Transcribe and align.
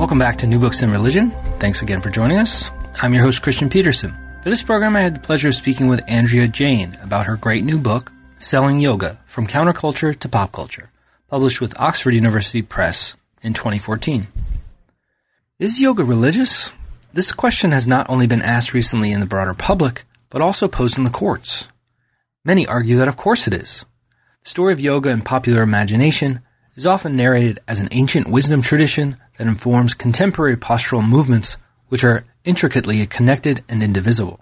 Welcome 0.00 0.18
back 0.18 0.36
to 0.36 0.46
New 0.46 0.58
Books 0.58 0.80
in 0.80 0.90
Religion. 0.90 1.30
Thanks 1.58 1.82
again 1.82 2.00
for 2.00 2.08
joining 2.08 2.38
us. 2.38 2.70
I'm 3.02 3.12
your 3.12 3.22
host, 3.22 3.42
Christian 3.42 3.68
Peterson. 3.68 4.16
For 4.42 4.48
this 4.48 4.62
program, 4.62 4.96
I 4.96 5.02
had 5.02 5.14
the 5.14 5.20
pleasure 5.20 5.48
of 5.48 5.54
speaking 5.54 5.88
with 5.88 6.00
Andrea 6.08 6.48
Jain 6.48 6.96
about 7.02 7.26
her 7.26 7.36
great 7.36 7.64
new 7.64 7.78
book, 7.78 8.10
Selling 8.38 8.80
Yoga 8.80 9.20
From 9.26 9.46
Counterculture 9.46 10.18
to 10.18 10.28
Pop 10.30 10.52
Culture, 10.52 10.88
published 11.28 11.60
with 11.60 11.78
Oxford 11.78 12.14
University 12.14 12.62
Press 12.62 13.14
in 13.42 13.52
2014. 13.52 14.26
Is 15.58 15.82
yoga 15.82 16.02
religious? 16.02 16.72
This 17.12 17.30
question 17.30 17.72
has 17.72 17.86
not 17.86 18.08
only 18.08 18.26
been 18.26 18.40
asked 18.40 18.72
recently 18.72 19.12
in 19.12 19.20
the 19.20 19.26
broader 19.26 19.52
public, 19.52 20.04
but 20.30 20.40
also 20.40 20.66
posed 20.66 20.96
in 20.96 21.04
the 21.04 21.10
courts. 21.10 21.68
Many 22.42 22.66
argue 22.66 22.96
that 22.96 23.08
of 23.08 23.18
course 23.18 23.46
it 23.46 23.52
is. 23.52 23.84
The 24.44 24.48
story 24.48 24.72
of 24.72 24.80
yoga 24.80 25.10
in 25.10 25.20
popular 25.20 25.60
imagination 25.60 26.40
is 26.74 26.86
often 26.86 27.16
narrated 27.16 27.58
as 27.68 27.80
an 27.80 27.88
ancient 27.90 28.28
wisdom 28.28 28.62
tradition 28.62 29.16
that 29.40 29.46
informs 29.46 29.94
contemporary 29.94 30.54
postural 30.54 31.02
movements 31.02 31.56
which 31.88 32.04
are 32.04 32.26
intricately 32.44 33.06
connected 33.06 33.64
and 33.70 33.82
indivisible. 33.82 34.38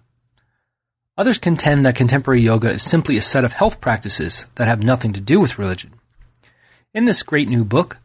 Others 1.17 1.39
contend 1.39 1.87
that 1.87 1.95
contemporary 1.95 2.41
yoga 2.41 2.71
is 2.71 2.83
simply 2.83 3.17
a 3.17 3.23
set 3.23 3.45
of 3.45 3.53
health 3.53 3.81
practices 3.81 4.47
that 4.57 4.67
have 4.67 4.83
nothing 4.83 5.13
to 5.13 5.21
do 5.21 5.39
with 5.39 5.57
religion. 5.57 5.93
In 6.93 7.05
this 7.05 7.23
great 7.23 7.49
new 7.49 7.65
book, 7.65 7.99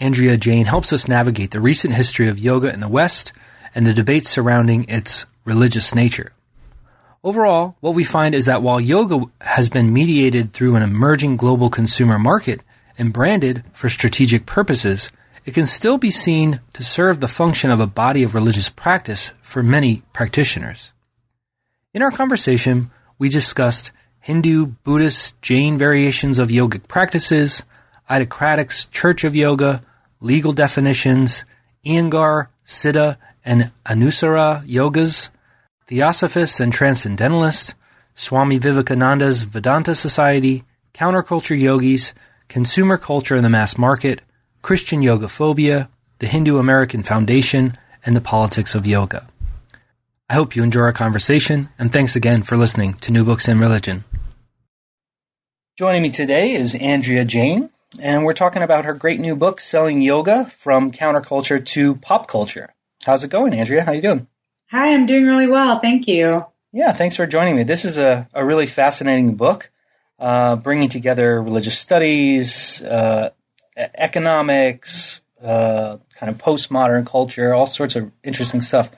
Andrea 0.00 0.36
Jain 0.36 0.64
helps 0.64 0.92
us 0.92 1.06
navigate 1.06 1.52
the 1.52 1.60
recent 1.60 1.94
history 1.94 2.26
of 2.26 2.36
yoga 2.36 2.74
in 2.74 2.80
the 2.80 2.88
West 2.88 3.32
and 3.72 3.86
the 3.86 3.94
debates 3.94 4.28
surrounding 4.28 4.86
its 4.88 5.26
religious 5.44 5.94
nature. 5.94 6.32
Overall, 7.22 7.76
what 7.78 7.94
we 7.94 8.02
find 8.02 8.34
is 8.34 8.46
that 8.46 8.60
while 8.60 8.80
yoga 8.80 9.20
has 9.42 9.70
been 9.70 9.92
mediated 9.92 10.52
through 10.52 10.74
an 10.74 10.82
emerging 10.82 11.36
global 11.36 11.70
consumer 11.70 12.18
market 12.18 12.60
and 12.98 13.12
branded 13.12 13.62
for 13.72 13.88
strategic 13.88 14.46
purposes, 14.46 15.12
it 15.44 15.54
can 15.54 15.66
still 15.66 15.98
be 15.98 16.10
seen 16.10 16.60
to 16.72 16.84
serve 16.84 17.20
the 17.20 17.28
function 17.28 17.70
of 17.70 17.80
a 17.80 17.86
body 17.86 18.22
of 18.22 18.34
religious 18.34 18.68
practice 18.68 19.32
for 19.40 19.62
many 19.62 20.02
practitioners. 20.12 20.92
In 21.92 22.02
our 22.02 22.10
conversation, 22.10 22.90
we 23.18 23.28
discussed 23.28 23.92
Hindu, 24.20 24.66
Buddhist, 24.84 25.40
Jain 25.42 25.78
variations 25.78 26.38
of 26.38 26.48
yogic 26.48 26.86
practices, 26.88 27.64
Ida 28.08 28.26
Craddock's 28.26 28.84
Church 28.86 29.24
of 29.24 29.34
Yoga, 29.34 29.80
legal 30.20 30.52
definitions, 30.52 31.44
Iyengar, 31.84 32.48
Siddha, 32.64 33.16
and 33.44 33.72
Anusara 33.86 34.64
yogas, 34.66 35.30
Theosophists 35.86 36.60
and 36.60 36.72
Transcendentalists, 36.72 37.74
Swami 38.14 38.58
Vivekananda's 38.58 39.44
Vedanta 39.44 39.94
Society, 39.94 40.64
counterculture 40.92 41.58
yogis, 41.58 42.12
consumer 42.48 42.98
culture 42.98 43.36
in 43.36 43.42
the 43.42 43.50
mass 43.50 43.78
market, 43.78 44.20
Christian 44.62 45.02
yoga 45.02 45.28
phobia, 45.28 45.88
the 46.18 46.26
Hindu 46.26 46.58
American 46.58 47.02
Foundation, 47.02 47.78
and 48.04 48.14
the 48.14 48.20
politics 48.20 48.74
of 48.74 48.86
yoga. 48.86 49.26
I 50.28 50.34
hope 50.34 50.54
you 50.54 50.62
enjoy 50.62 50.82
our 50.82 50.92
conversation, 50.92 51.70
and 51.78 51.92
thanks 51.92 52.14
again 52.14 52.42
for 52.42 52.56
listening 52.56 52.94
to 52.94 53.10
New 53.10 53.24
Books 53.24 53.48
in 53.48 53.58
Religion. 53.58 54.04
Joining 55.76 56.02
me 56.02 56.10
today 56.10 56.52
is 56.52 56.74
Andrea 56.74 57.24
Jain, 57.24 57.70
and 58.00 58.24
we're 58.24 58.34
talking 58.34 58.62
about 58.62 58.84
her 58.84 58.92
great 58.92 59.18
new 59.18 59.34
book, 59.34 59.60
Selling 59.60 60.02
Yoga 60.02 60.44
from 60.44 60.92
Counterculture 60.92 61.64
to 61.66 61.94
Pop 61.96 62.28
Culture. 62.28 62.70
How's 63.04 63.24
it 63.24 63.30
going, 63.30 63.54
Andrea? 63.54 63.82
How 63.82 63.92
are 63.92 63.94
you 63.94 64.02
doing? 64.02 64.26
Hi, 64.70 64.92
I'm 64.92 65.06
doing 65.06 65.26
really 65.26 65.48
well. 65.48 65.78
Thank 65.78 66.06
you. 66.06 66.44
Yeah, 66.70 66.92
thanks 66.92 67.16
for 67.16 67.26
joining 67.26 67.56
me. 67.56 67.62
This 67.62 67.84
is 67.84 67.98
a, 67.98 68.28
a 68.34 68.44
really 68.44 68.66
fascinating 68.66 69.34
book, 69.36 69.70
uh, 70.18 70.54
bringing 70.56 70.90
together 70.90 71.42
religious 71.42 71.78
studies, 71.78 72.82
uh, 72.82 73.30
economics, 73.76 75.20
uh, 75.42 75.96
kind 76.14 76.30
of 76.30 76.38
postmodern 76.38 77.06
culture, 77.06 77.54
all 77.54 77.66
sorts 77.66 77.96
of 77.96 78.10
interesting 78.22 78.60
stuff. 78.60 78.90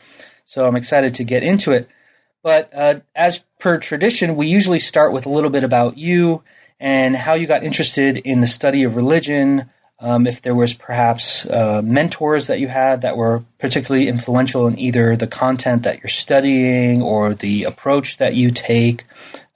So 0.44 0.66
I'm 0.66 0.76
excited 0.76 1.14
to 1.16 1.24
get 1.24 1.42
into 1.42 1.72
it. 1.72 1.88
But 2.42 2.70
uh, 2.74 3.00
as 3.14 3.44
per 3.60 3.78
tradition, 3.78 4.36
we 4.36 4.48
usually 4.48 4.80
start 4.80 5.12
with 5.12 5.26
a 5.26 5.28
little 5.28 5.50
bit 5.50 5.62
about 5.62 5.96
you 5.96 6.42
and 6.80 7.14
how 7.16 7.34
you 7.34 7.46
got 7.46 7.62
interested 7.62 8.18
in 8.18 8.40
the 8.40 8.46
study 8.46 8.82
of 8.82 8.96
religion. 8.96 9.70
Um, 10.00 10.26
if 10.26 10.42
there 10.42 10.54
was 10.54 10.74
perhaps 10.74 11.46
uh, 11.46 11.80
mentors 11.84 12.48
that 12.48 12.58
you 12.58 12.66
had 12.66 13.02
that 13.02 13.16
were 13.16 13.44
particularly 13.58 14.08
influential 14.08 14.66
in 14.66 14.76
either 14.76 15.14
the 15.14 15.28
content 15.28 15.84
that 15.84 15.98
you're 16.02 16.08
studying 16.08 17.00
or 17.00 17.34
the 17.34 17.62
approach 17.62 18.16
that 18.16 18.34
you 18.34 18.50
take. 18.50 19.04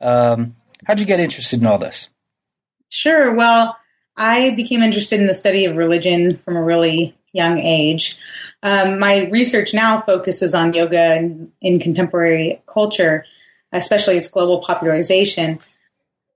Um, 0.00 0.54
how'd 0.86 1.00
you 1.00 1.06
get 1.06 1.18
interested 1.18 1.60
in 1.60 1.66
all 1.66 1.78
this? 1.78 2.10
Sure. 2.88 3.34
Well, 3.34 3.76
I 4.16 4.50
became 4.50 4.82
interested 4.82 5.20
in 5.20 5.26
the 5.26 5.34
study 5.34 5.64
of 5.66 5.76
religion 5.76 6.36
from 6.38 6.56
a 6.56 6.62
really 6.62 7.16
young 7.32 7.58
age. 7.58 8.16
Um, 8.62 8.98
my 8.98 9.28
research 9.30 9.74
now 9.74 10.00
focuses 10.00 10.54
on 10.54 10.72
yoga 10.72 11.16
in, 11.16 11.52
in 11.60 11.78
contemporary 11.78 12.62
culture, 12.66 13.24
especially 13.72 14.16
its 14.16 14.28
global 14.28 14.60
popularization. 14.60 15.60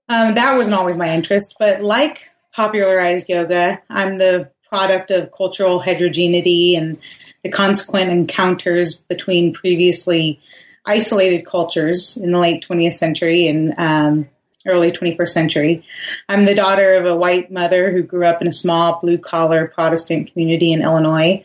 Um, 0.09 0.35
that 0.35 0.55
wasn't 0.55 0.75
always 0.75 0.97
my 0.97 1.13
interest, 1.13 1.55
but 1.57 1.81
like 1.81 2.29
popularized 2.53 3.29
yoga, 3.29 3.81
I'm 3.89 4.17
the 4.17 4.51
product 4.69 5.11
of 5.11 5.31
cultural 5.31 5.79
heterogeneity 5.79 6.75
and 6.75 6.97
the 7.43 7.49
consequent 7.49 8.11
encounters 8.11 8.99
between 9.09 9.53
previously 9.53 10.39
isolated 10.85 11.45
cultures 11.45 12.17
in 12.17 12.31
the 12.31 12.39
late 12.39 12.65
20th 12.67 12.93
century 12.93 13.47
and 13.47 13.73
um, 13.77 14.29
early 14.65 14.91
21st 14.91 15.27
century. 15.27 15.85
I'm 16.29 16.45
the 16.45 16.55
daughter 16.55 16.95
of 16.95 17.05
a 17.05 17.15
white 17.15 17.51
mother 17.51 17.91
who 17.91 18.03
grew 18.03 18.25
up 18.25 18.41
in 18.41 18.47
a 18.47 18.53
small 18.53 18.99
blue 19.01 19.17
collar 19.17 19.67
Protestant 19.67 20.31
community 20.31 20.71
in 20.71 20.81
Illinois 20.81 21.43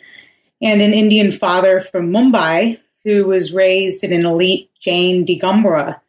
and 0.60 0.80
an 0.80 0.92
Indian 0.92 1.32
father 1.32 1.80
from 1.80 2.12
Mumbai 2.12 2.80
who 3.04 3.24
was 3.24 3.52
raised 3.52 4.02
in 4.02 4.12
an 4.12 4.26
elite 4.26 4.70
Jain 4.80 5.24
Digambara 5.24 6.00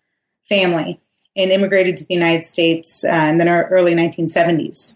family 0.50 1.00
and 1.36 1.52
immigrated 1.52 1.98
to 1.98 2.06
the 2.06 2.14
United 2.14 2.44
States 2.44 3.06
uh, 3.06 3.28
in 3.30 3.38
the 3.38 3.48
early 3.48 3.94
1970s. 3.94 4.96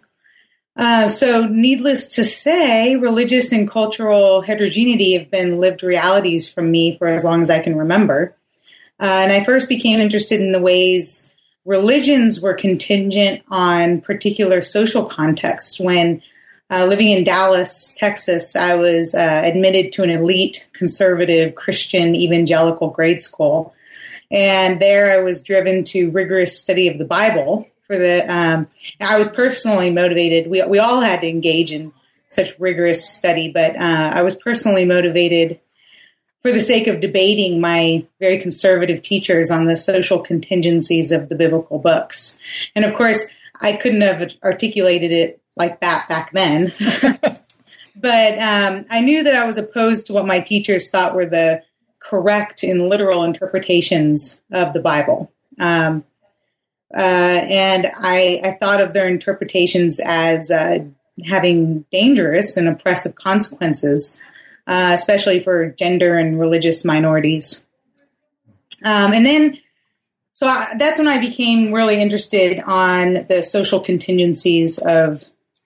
Uh, 0.76 1.08
so, 1.08 1.46
needless 1.48 2.16
to 2.16 2.24
say, 2.24 2.96
religious 2.96 3.52
and 3.52 3.70
cultural 3.70 4.42
heterogeneity 4.42 5.14
have 5.14 5.30
been 5.30 5.60
lived 5.60 5.84
realities 5.84 6.52
for 6.52 6.62
me 6.62 6.98
for 6.98 7.08
as 7.08 7.24
long 7.24 7.42
as 7.42 7.50
I 7.50 7.60
can 7.60 7.76
remember. 7.76 8.36
Uh, 9.00 9.20
and 9.24 9.32
I 9.32 9.44
first 9.44 9.68
became 9.68 10.00
interested 10.00 10.40
in 10.40 10.54
the 10.54 10.62
ways 10.62 11.31
religions 11.66 12.42
were 12.42 12.54
contingent 12.54 13.44
on 13.50 14.02
particular 14.02 14.62
social 14.62 15.06
contexts. 15.06 15.80
When 15.80 16.22
uh, 16.70 16.86
living 16.86 17.10
in 17.10 17.24
Dallas, 17.24 17.94
Texas, 17.98 18.56
I 18.56 18.76
was 18.76 19.14
uh, 19.14 19.42
admitted 19.44 19.92
to 19.94 20.04
an 20.04 20.10
elite 20.10 20.68
conservative 20.74 21.56
Christian 21.56 22.16
evangelical 22.16 22.90
grade 22.90 23.22
school. 23.22 23.74
And 24.32 24.80
there 24.80 25.12
I 25.12 25.22
was 25.22 25.42
driven 25.42 25.84
to 25.86 26.10
rigorous 26.12 26.58
study 26.58 26.88
of 26.88 26.98
the 26.98 27.06
Bible 27.06 27.68
for 27.82 27.98
the, 27.98 28.24
um, 28.34 28.68
I 29.02 29.18
was 29.18 29.28
personally 29.28 29.90
motivated. 29.90 30.50
We, 30.50 30.64
we 30.64 30.80
all 30.80 31.02
had 31.02 31.22
to 31.22 31.28
engage 31.28 31.74
in 31.74 31.92
such 32.30 32.58
rigorous 32.58 33.06
study, 33.06 33.52
but 33.52 33.76
uh, 33.76 34.12
I 34.14 34.24
was 34.24 34.36
personally 34.36 34.86
motivated 34.86 35.60
for 36.42 36.52
the 36.52 36.60
sake 36.60 36.88
of 36.88 37.00
debating 37.00 37.62
my 37.62 38.06
very 38.20 38.40
conservative 38.40 39.02
teachers 39.02 39.52
on 39.52 39.66
the 39.66 39.78
social 39.78 40.20
contingencies 40.20 41.12
of 41.12 41.30
the 41.30 41.36
biblical 41.36 41.80
books. 41.80 42.40
And 42.76 42.84
of 42.84 42.96
course, 42.96 43.32
I 43.62 43.74
couldn't 43.74 44.02
have 44.02 44.34
articulated 44.44 45.12
it 45.12 45.42
like 45.56 45.82
that 45.82 46.10
back 46.10 46.32
then. 46.32 46.72
but 47.96 48.40
um, 48.40 48.86
I 48.90 49.02
knew 49.02 49.24
that 49.24 49.36
I 49.36 49.46
was 49.46 49.58
opposed 49.58 50.08
to 50.08 50.14
what 50.14 50.26
my 50.26 50.40
teachers 50.40 50.90
thought 50.90 51.16
were 51.16 51.28
the 51.28 51.64
correct 52.00 52.64
and 52.64 52.90
literal 52.90 53.24
interpretations 53.24 54.42
of 54.52 54.74
the 54.74 54.82
Bible. 54.82 55.32
Um, 55.60 56.04
uh, 56.94 56.98
and 57.50 57.88
I, 57.98 58.42
I, 58.44 58.58
thought 58.60 58.82
of 58.82 58.94
their 58.94 59.08
interpretations 59.08 60.02
as 60.04 60.52
uh, 60.52 60.80
having 61.26 61.86
dangerous 61.90 62.58
and 62.58 62.68
oppressive 62.68 63.16
consequences 63.16 64.20
uh, 64.72 64.94
especially 64.94 65.42
for 65.42 65.72
gender 65.72 66.16
and 66.16 66.40
religious 66.40 66.86
minorities. 66.86 67.66
Um, 68.82 69.12
and 69.12 69.26
then, 69.26 69.58
so 70.32 70.48
I, 70.48 70.76
that's 70.78 70.98
when 70.98 71.10
I 71.10 71.20
became 71.20 71.74
really 71.74 72.02
interested 72.02 72.64
on 72.66 73.26
the 73.28 73.44
social 73.44 73.82
contingencies 73.82 74.78
of 74.78 75.26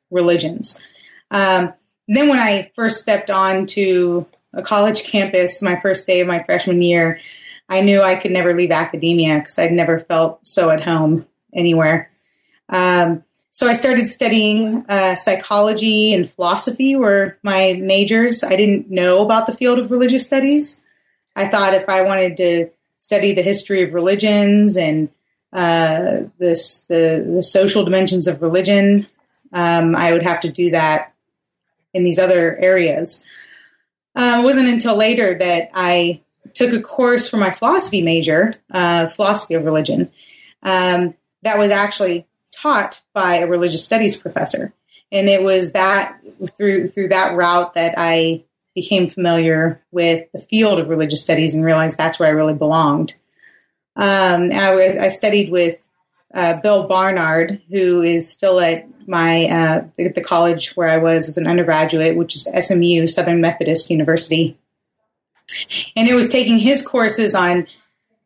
religions. 0.09 0.83
Um, 1.29 1.71
then 2.07 2.29
when 2.29 2.39
I 2.39 2.71
first 2.73 2.97
stepped 2.97 3.29
on 3.29 3.67
to 3.67 4.25
a 4.53 4.63
college 4.63 5.03
campus, 5.03 5.61
my 5.61 5.79
first 5.79 6.07
day 6.07 6.21
of 6.21 6.27
my 6.27 6.41
freshman 6.41 6.81
year, 6.81 7.19
I 7.69 7.81
knew 7.81 8.01
I 8.01 8.15
could 8.15 8.31
never 8.31 8.55
leave 8.55 8.71
academia 8.71 9.37
because 9.37 9.59
I'd 9.59 9.71
never 9.71 9.99
felt 9.99 10.47
so 10.47 10.71
at 10.71 10.83
home 10.83 11.27
anywhere. 11.53 12.09
Um, 12.69 13.23
so 13.55 13.67
I 13.67 13.71
started 13.71 14.09
studying 14.09 14.83
uh, 14.89 15.15
psychology 15.15 16.13
and 16.13 16.29
philosophy 16.29 16.97
were 16.97 17.37
my 17.41 17.79
majors. 17.81 18.43
I 18.43 18.57
didn't 18.57 18.91
know 18.91 19.23
about 19.23 19.47
the 19.47 19.53
field 19.53 19.79
of 19.79 19.91
religious 19.91 20.25
studies. 20.25 20.83
I 21.37 21.47
thought 21.47 21.73
if 21.73 21.87
I 21.87 22.01
wanted 22.01 22.35
to 22.35 22.69
study 22.97 23.31
the 23.31 23.41
history 23.41 23.81
of 23.81 23.93
religions 23.93 24.75
and 24.75 25.07
uh, 25.53 26.23
this 26.37 26.83
the, 26.89 27.25
the 27.35 27.41
social 27.41 27.85
dimensions 27.85 28.27
of 28.27 28.41
religion, 28.41 29.07
um, 29.53 29.95
I 29.95 30.11
would 30.11 30.23
have 30.23 30.41
to 30.41 30.51
do 30.51 30.71
that 30.71 31.13
in 31.93 32.03
these 32.03 32.19
other 32.19 32.57
areas. 32.57 33.25
Uh, 34.17 34.39
it 34.41 34.43
wasn't 34.43 34.67
until 34.67 34.97
later 34.97 35.33
that 35.33 35.69
I 35.73 36.19
took 36.55 36.73
a 36.73 36.81
course 36.81 37.29
for 37.29 37.37
my 37.37 37.51
philosophy 37.51 38.01
major, 38.01 38.51
uh, 38.69 39.07
philosophy 39.07 39.53
of 39.53 39.63
religion, 39.63 40.11
um, 40.61 41.13
that 41.43 41.57
was 41.57 41.71
actually 41.71 42.27
taught 42.55 43.01
by 43.13 43.37
a 43.37 43.47
religious 43.47 43.83
studies 43.83 44.15
professor, 44.15 44.73
and 45.11 45.27
it 45.27 45.43
was 45.43 45.73
that 45.73 46.19
through 46.57 46.87
through 46.87 47.09
that 47.09 47.35
route 47.35 47.73
that 47.73 47.95
I 47.97 48.43
became 48.75 49.07
familiar 49.09 49.81
with 49.91 50.29
the 50.33 50.39
field 50.39 50.79
of 50.79 50.89
religious 50.89 51.21
studies 51.21 51.55
and 51.55 51.63
realized 51.63 51.97
that's 51.97 52.19
where 52.19 52.27
I 52.27 52.33
really 52.33 52.53
belonged. 52.53 53.15
Um, 53.95 54.51
I, 54.51 54.75
was, 54.75 54.97
I 54.97 55.07
studied 55.07 55.49
with 55.49 55.89
uh, 56.33 56.59
Bill 56.59 56.85
Barnard, 56.85 57.61
who 57.69 58.01
is 58.01 58.29
still 58.29 58.59
at 58.59 58.85
my 59.07 59.45
uh, 59.45 59.87
the 59.97 60.21
college 60.21 60.75
where 60.75 60.89
I 60.89 60.97
was 60.97 61.29
as 61.29 61.37
an 61.37 61.47
undergraduate, 61.47 62.17
which 62.17 62.35
is 62.35 62.49
SMU, 62.59 63.07
Southern 63.07 63.39
Methodist 63.39 63.89
University, 63.89 64.57
and 65.95 66.07
it 66.07 66.13
was 66.13 66.27
taking 66.27 66.57
his 66.59 66.85
courses 66.85 67.35
on 67.35 67.67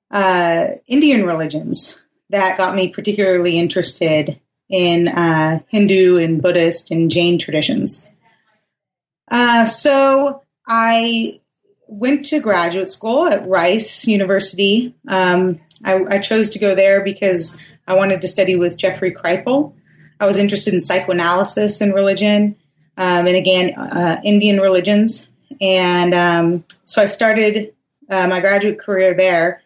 uh, 0.10 0.70
Indian 0.88 1.26
religions 1.26 2.00
that 2.30 2.58
got 2.58 2.76
me 2.76 2.90
particularly 2.90 3.58
interested 3.58 4.40
in 4.70 5.08
uh, 5.08 5.60
Hindu 5.68 6.18
and 6.18 6.42
Buddhist 6.42 6.92
and 6.92 7.10
Jain 7.10 7.40
traditions. 7.40 8.10
Uh, 9.30 9.66
so 9.66 10.44
I 10.68 11.40
went 11.88 12.26
to 12.26 12.40
graduate 12.40 12.88
school 12.88 13.28
at 13.28 13.48
Rice 13.48 14.08
University. 14.08 14.96
Um, 15.08 15.60
I, 15.84 16.04
I, 16.10 16.20
chose 16.20 16.50
to 16.52 16.60
go 16.60 16.76
there 16.76 17.04
because 17.04 17.60
I 17.88 17.96
wanted 17.96 18.22
to 18.22 18.28
study 18.28 18.56
with 18.56 18.78
Jeffrey 18.78 19.14
Kripal. 19.14 19.74
I 20.20 20.28
was 20.28 20.38
interested 20.38 20.74
in 20.74 20.82
psychoanalysis 20.82 21.82
and 21.82 21.94
religion, 21.94 22.56
um, 22.98 23.26
and 23.26 23.36
again, 23.36 23.74
uh, 23.76 24.20
Indian 24.24 24.60
religions. 24.60 25.30
And 25.62 26.14
um, 26.14 26.66
so 26.84 27.02
I 27.02 27.06
started 27.06 27.74
uh, 28.10 28.28
my 28.28 28.40
graduate 28.40 28.80
career 28.80 29.14
there, 29.14 29.62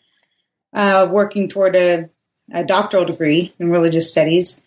uh, 0.74 1.08
working 1.10 1.50
toward 1.50 1.76
a 1.76 2.10
a 2.52 2.64
doctoral 2.64 3.06
degree 3.06 3.54
in 3.60 3.72
religious 3.72 4.12
studies. 4.12 4.62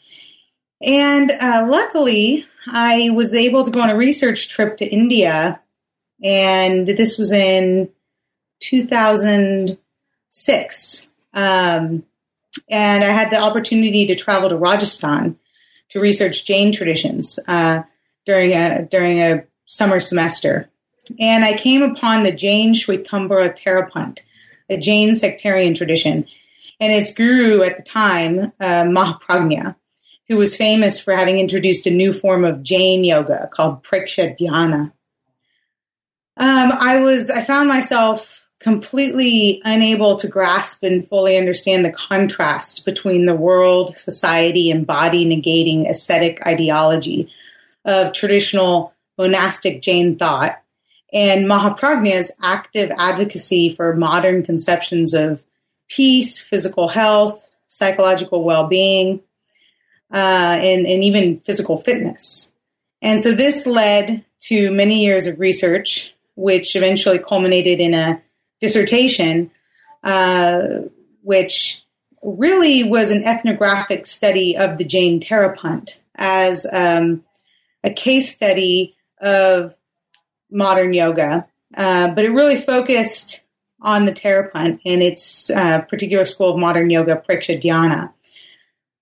And 0.83 1.31
uh, 1.31 1.67
luckily, 1.69 2.47
I 2.69 3.11
was 3.11 3.33
able 3.35 3.65
to 3.65 3.71
go 3.71 3.81
on 3.81 3.91
a 3.91 3.97
research 3.97 4.49
trip 4.49 4.79
to 4.79 4.87
India, 4.87 5.61
and 6.23 6.87
this 6.87 7.19
was 7.19 7.33
in 7.33 7.91
2006. 8.61 11.09
Um, 11.35 12.05
and 12.71 13.05
I 13.05 13.09
had 13.09 13.31
the 13.31 13.41
opportunity 13.41 14.07
to 14.07 14.15
travel 14.15 14.49
to 14.49 14.57
Rajasthan 14.57 15.39
to 15.91 16.01
research 16.01 16.47
Jain 16.47 16.73
traditions 16.73 17.39
uh, 17.47 17.83
during 18.25 18.53
a 18.53 18.85
during 18.85 19.21
a 19.21 19.45
summer 19.67 20.01
semester. 20.01 20.71
And 21.21 21.45
I 21.45 21.57
came 21.57 21.83
upon 21.83 22.23
the 22.23 22.33
Jain 22.33 22.75
Shvetambara 22.75 23.57
Terapanth, 23.57 24.21
a 24.69 24.77
Jain 24.77 25.15
sectarian 25.15 25.75
tradition 25.75 26.27
and 26.81 26.93
its 26.93 27.15
guru 27.15 27.63
at 27.63 27.77
the 27.77 27.83
time, 27.83 28.53
uh, 28.61 28.85
Mahapragya, 28.85 29.77
who 30.29 30.37
was 30.37 30.57
famous 30.57 31.01
for 31.01 31.15
having 31.15 31.39
introduced 31.39 31.87
a 31.87 31.91
new 31.91 32.13
form 32.13 32.45
of 32.45 32.63
Jain 32.63 33.05
yoga 33.05 33.49
called 33.53 33.83
Preksha 33.83 34.37
Dhyana. 34.39 34.93
Um, 36.39 36.73
I 36.79 37.01
was, 37.01 37.31
I 37.31 37.41
found 37.41 37.69
myself 37.69 38.49
completely 38.59 39.63
unable 39.65 40.17
to 40.17 40.29
grasp 40.29 40.83
and 40.83 41.07
fully 41.07 41.37
understand 41.37 41.85
the 41.85 41.93
contrast 41.93 42.85
between 42.85 43.25
the 43.25 43.35
world, 43.35 43.95
society, 43.95 44.71
and 44.71 44.87
body 44.87 45.25
negating 45.25 45.89
ascetic 45.89 46.47
ideology 46.47 47.33
of 47.85 48.13
traditional 48.13 48.93
monastic 49.17 49.81
Jain 49.81 50.17
thought 50.17 50.61
and 51.13 51.47
Mahapragya's 51.47 52.31
active 52.43 52.93
advocacy 52.99 53.75
for 53.75 53.97
modern 53.97 54.43
conceptions 54.43 55.15
of 55.15 55.45
peace, 55.89 56.39
physical 56.39 56.89
health, 56.89 57.49
psychological 57.67 58.43
well 58.45 58.67
being, 58.67 59.21
uh, 60.13 60.59
and, 60.61 60.87
and 60.87 61.05
even 61.05 61.39
physical 61.41 61.79
fitness. 61.79 62.55
And 63.03 63.21
so 63.21 63.33
this 63.33 63.67
led 63.67 64.25
to 64.41 64.71
many 64.71 65.05
years 65.05 65.27
of 65.27 65.39
research, 65.39 66.15
which 66.35 66.77
eventually 66.77 67.19
culminated 67.19 67.81
in 67.81 67.95
a 67.95 68.23
dissertation, 68.61 69.51
uh, 70.03 70.81
which 71.23 71.83
really 72.23 72.89
was 72.89 73.11
an 73.11 73.25
ethnographic 73.25 74.07
study 74.07 74.57
of 74.57 74.79
the 74.79 74.85
Jain 74.85 75.21
Terapanth 75.21 75.91
as 76.17 76.67
um, 76.73 77.25
a 77.85 77.91
case 77.91 78.35
study 78.35 78.97
of 79.21 79.75
modern 80.51 80.93
yoga. 80.93 81.47
Uh, 81.75 82.11
but 82.15 82.25
it 82.25 82.31
really 82.31 82.57
focused 82.57 83.41
on 83.87 84.05
the 84.05 84.13
Terapanth 84.13 84.81
in 84.85 85.01
its 85.01 85.49
uh, 85.49 85.81
particular 85.83 86.25
school 86.25 86.55
of 86.55 86.59
modern 86.59 86.91
yoga, 86.91 87.23
Preksha 87.27 87.59
Dhyana. 87.59 88.13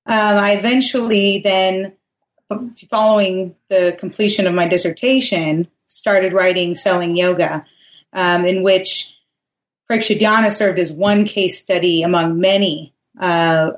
Um, 0.06 0.36
I 0.36 0.52
eventually 0.52 1.40
then, 1.42 1.94
following 2.90 3.56
the 3.70 3.96
completion 3.98 4.46
of 4.46 4.54
my 4.54 4.68
dissertation, 4.68 5.68
started 5.86 6.34
writing 6.34 6.74
Selling 6.74 7.16
Yoga, 7.16 7.64
um, 8.12 8.44
in 8.44 8.62
which 8.62 9.10
Preksha 9.90 10.18
Dhyana 10.18 10.50
served 10.50 10.78
as 10.78 10.92
one 10.92 11.24
case 11.24 11.58
study 11.58 12.02
among 12.02 12.38
many 12.38 12.94
uh, 13.18 13.24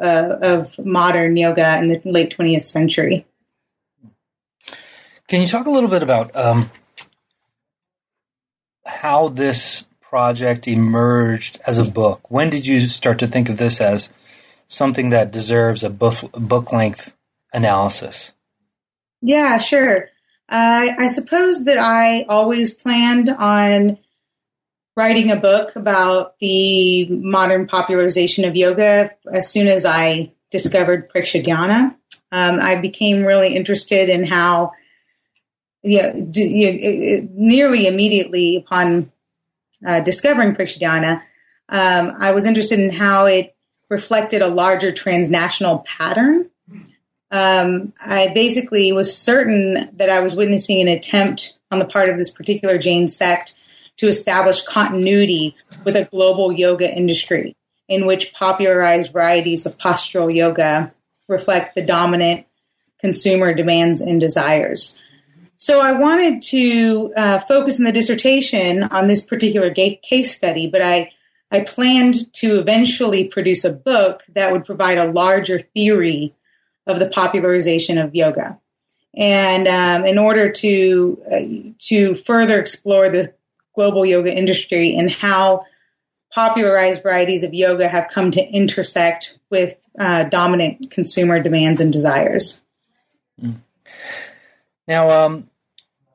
uh, 0.00 0.38
of 0.42 0.78
modern 0.84 1.36
yoga 1.36 1.78
in 1.78 1.88
the 1.88 2.00
late 2.04 2.36
20th 2.36 2.64
century. 2.64 3.24
Can 5.28 5.40
you 5.40 5.46
talk 5.46 5.66
a 5.66 5.70
little 5.70 5.90
bit 5.90 6.02
about 6.02 6.34
um, 6.34 6.70
how 8.84 9.28
this 9.28 9.85
project 10.08 10.68
emerged 10.68 11.58
as 11.66 11.78
a 11.78 11.90
book? 11.90 12.30
When 12.30 12.50
did 12.50 12.66
you 12.66 12.80
start 12.80 13.18
to 13.18 13.26
think 13.26 13.48
of 13.48 13.56
this 13.56 13.80
as 13.80 14.10
something 14.68 15.10
that 15.10 15.32
deserves 15.32 15.82
a 15.82 15.90
book, 15.90 16.14
book 16.32 16.72
length 16.72 17.16
analysis? 17.52 18.32
Yeah, 19.20 19.58
sure. 19.58 20.08
Uh, 20.48 20.88
I 20.98 21.08
suppose 21.08 21.64
that 21.64 21.78
I 21.78 22.22
always 22.28 22.72
planned 22.72 23.28
on 23.30 23.98
writing 24.96 25.30
a 25.30 25.36
book 25.36 25.74
about 25.74 26.38
the 26.38 27.06
modern 27.08 27.66
popularization 27.66 28.44
of 28.44 28.56
yoga 28.56 29.10
as 29.32 29.50
soon 29.50 29.66
as 29.66 29.84
I 29.84 30.32
discovered 30.50 31.10
Preksha 31.10 31.44
Dhyana. 31.44 31.96
Um, 32.32 32.60
I 32.60 32.76
became 32.76 33.24
really 33.24 33.54
interested 33.54 34.08
in 34.08 34.24
how, 34.24 34.72
yeah, 35.82 36.12
nearly 36.14 37.86
immediately 37.86 38.56
upon 38.56 39.12
uh, 39.84 40.00
discovering 40.00 40.54
Preksha 40.54 40.78
um, 41.68 42.16
I 42.20 42.32
was 42.32 42.46
interested 42.46 42.78
in 42.78 42.90
how 42.90 43.26
it 43.26 43.54
reflected 43.88 44.42
a 44.42 44.48
larger 44.48 44.92
transnational 44.92 45.80
pattern. 45.80 46.50
Um, 47.30 47.92
I 48.00 48.32
basically 48.34 48.92
was 48.92 49.16
certain 49.16 49.90
that 49.96 50.10
I 50.10 50.20
was 50.20 50.36
witnessing 50.36 50.80
an 50.80 50.88
attempt 50.88 51.58
on 51.70 51.78
the 51.78 51.84
part 51.84 52.08
of 52.08 52.16
this 52.16 52.30
particular 52.30 52.78
Jain 52.78 53.08
sect 53.08 53.54
to 53.96 54.06
establish 54.06 54.62
continuity 54.62 55.56
with 55.84 55.96
a 55.96 56.04
global 56.04 56.52
yoga 56.52 56.92
industry 56.94 57.56
in 57.88 58.06
which 58.06 58.32
popularized 58.32 59.12
varieties 59.12 59.66
of 59.66 59.78
postural 59.78 60.32
yoga 60.32 60.92
reflect 61.28 61.74
the 61.74 61.82
dominant 61.82 62.46
consumer 63.00 63.54
demands 63.54 64.00
and 64.00 64.20
desires. 64.20 65.00
So 65.56 65.80
I 65.80 65.92
wanted 65.92 66.42
to 66.42 67.12
uh, 67.16 67.38
focus 67.40 67.78
in 67.78 67.84
the 67.84 67.92
dissertation 67.92 68.82
on 68.82 69.06
this 69.06 69.20
particular 69.20 69.72
case 69.72 70.34
study, 70.34 70.68
but 70.68 70.82
I 70.82 71.12
I 71.50 71.60
planned 71.60 72.32
to 72.34 72.58
eventually 72.58 73.28
produce 73.28 73.64
a 73.64 73.72
book 73.72 74.24
that 74.34 74.52
would 74.52 74.64
provide 74.64 74.98
a 74.98 75.10
larger 75.10 75.60
theory 75.60 76.34
of 76.86 76.98
the 76.98 77.08
popularization 77.08 77.98
of 77.98 78.14
yoga. 78.14 78.58
And 79.14 79.68
um, 79.68 80.04
in 80.04 80.18
order 80.18 80.50
to 80.50 81.22
uh, 81.30 81.72
to 81.86 82.14
further 82.16 82.58
explore 82.60 83.08
the 83.08 83.32
global 83.74 84.04
yoga 84.04 84.36
industry 84.36 84.96
and 84.96 85.10
how 85.10 85.64
popularized 86.32 87.02
varieties 87.02 87.42
of 87.42 87.54
yoga 87.54 87.88
have 87.88 88.08
come 88.10 88.30
to 88.32 88.42
intersect 88.42 89.38
with 89.50 89.74
uh, 89.98 90.24
dominant 90.28 90.90
consumer 90.90 91.40
demands 91.40 91.80
and 91.80 91.92
desires. 91.92 92.60
Mm. 93.40 93.60
Now, 94.86 95.10
um, 95.10 95.50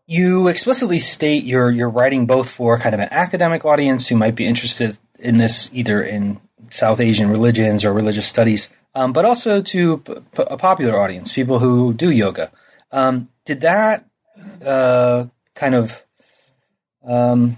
you 0.07 0.47
explicitly 0.47 0.99
state 0.99 1.43
you're 1.43 1.71
you're 1.71 1.89
writing 1.89 2.25
both 2.25 2.49
for 2.49 2.77
kind 2.77 2.93
of 2.93 2.99
an 2.99 3.09
academic 3.11 3.63
audience 3.65 4.07
who 4.07 4.15
might 4.15 4.35
be 4.35 4.45
interested 4.45 4.97
in 5.19 5.37
this 5.37 5.69
either 5.73 6.01
in 6.01 6.39
South 6.69 6.99
Asian 6.99 7.29
religions 7.29 7.85
or 7.85 7.93
religious 7.93 8.25
studies, 8.25 8.69
um, 8.95 9.13
but 9.13 9.25
also 9.25 9.61
to 9.61 9.97
p- 9.99 10.15
p- 10.35 10.43
a 10.47 10.57
popular 10.57 10.99
audience, 10.99 11.31
people 11.31 11.59
who 11.59 11.93
do 11.93 12.09
yoga. 12.09 12.51
Um, 12.91 13.29
did 13.45 13.61
that 13.61 14.05
uh, 14.65 15.25
kind 15.55 15.75
of 15.75 16.03
um, 17.03 17.57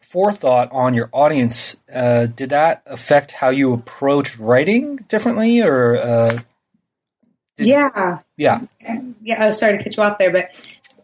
forethought 0.00 0.70
on 0.72 0.94
your 0.94 1.08
audience 1.12 1.76
uh, 1.92 2.26
did 2.26 2.50
that 2.50 2.82
affect 2.86 3.32
how 3.32 3.50
you 3.50 3.72
approached 3.72 4.38
writing 4.38 4.96
differently, 5.08 5.60
or 5.60 5.96
uh, 5.96 6.40
did, 7.56 7.66
yeah, 7.66 8.18
yeah, 8.36 8.60
yeah? 9.22 9.42
I 9.42 9.46
was 9.46 9.58
sorry 9.58 9.78
to 9.78 9.84
cut 9.84 9.96
you 9.96 10.02
off 10.02 10.18
there, 10.18 10.32
but 10.32 10.50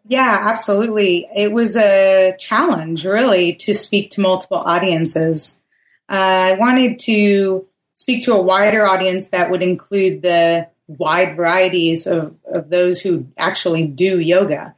yeah, 0.06 0.49
absolutely. 0.50 1.26
It 1.35 1.52
was 1.52 1.76
a 1.76 2.37
challenge, 2.38 3.04
really, 3.04 3.54
to 3.54 3.75
speak 3.75 4.11
to 4.11 4.21
multiple 4.21 4.59
audiences. 4.59 5.61
Uh, 6.09 6.52
I 6.52 6.56
wanted 6.59 6.99
to 7.00 7.66
speak 7.94 8.25
to 8.25 8.35
a 8.35 8.42
wider 8.42 8.85
audience 8.85 9.28
that 9.28 9.50
would 9.50 9.62
include 9.62 10.23
the 10.23 10.68
wide 10.88 11.37
varieties 11.37 12.06
of, 12.06 12.35
of 12.52 12.68
those 12.68 13.00
who 13.00 13.26
actually 13.38 13.87
do 13.87 14.21
yoga. 14.21 14.75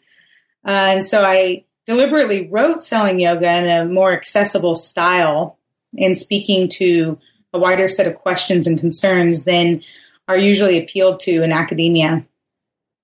Uh, 0.64 0.94
and 0.94 1.04
so 1.04 1.22
I 1.22 1.64
deliberately 1.86 2.48
wrote 2.48 2.82
Selling 2.82 3.20
Yoga 3.20 3.56
in 3.56 3.68
a 3.68 3.84
more 3.86 4.12
accessible 4.12 4.74
style 4.74 5.58
and 5.98 6.16
speaking 6.16 6.68
to 6.74 7.18
a 7.52 7.58
wider 7.58 7.88
set 7.88 8.06
of 8.06 8.16
questions 8.16 8.66
and 8.66 8.78
concerns 8.78 9.44
than 9.44 9.82
are 10.28 10.38
usually 10.38 10.78
appealed 10.78 11.20
to 11.20 11.42
in 11.42 11.52
academia. 11.52 12.26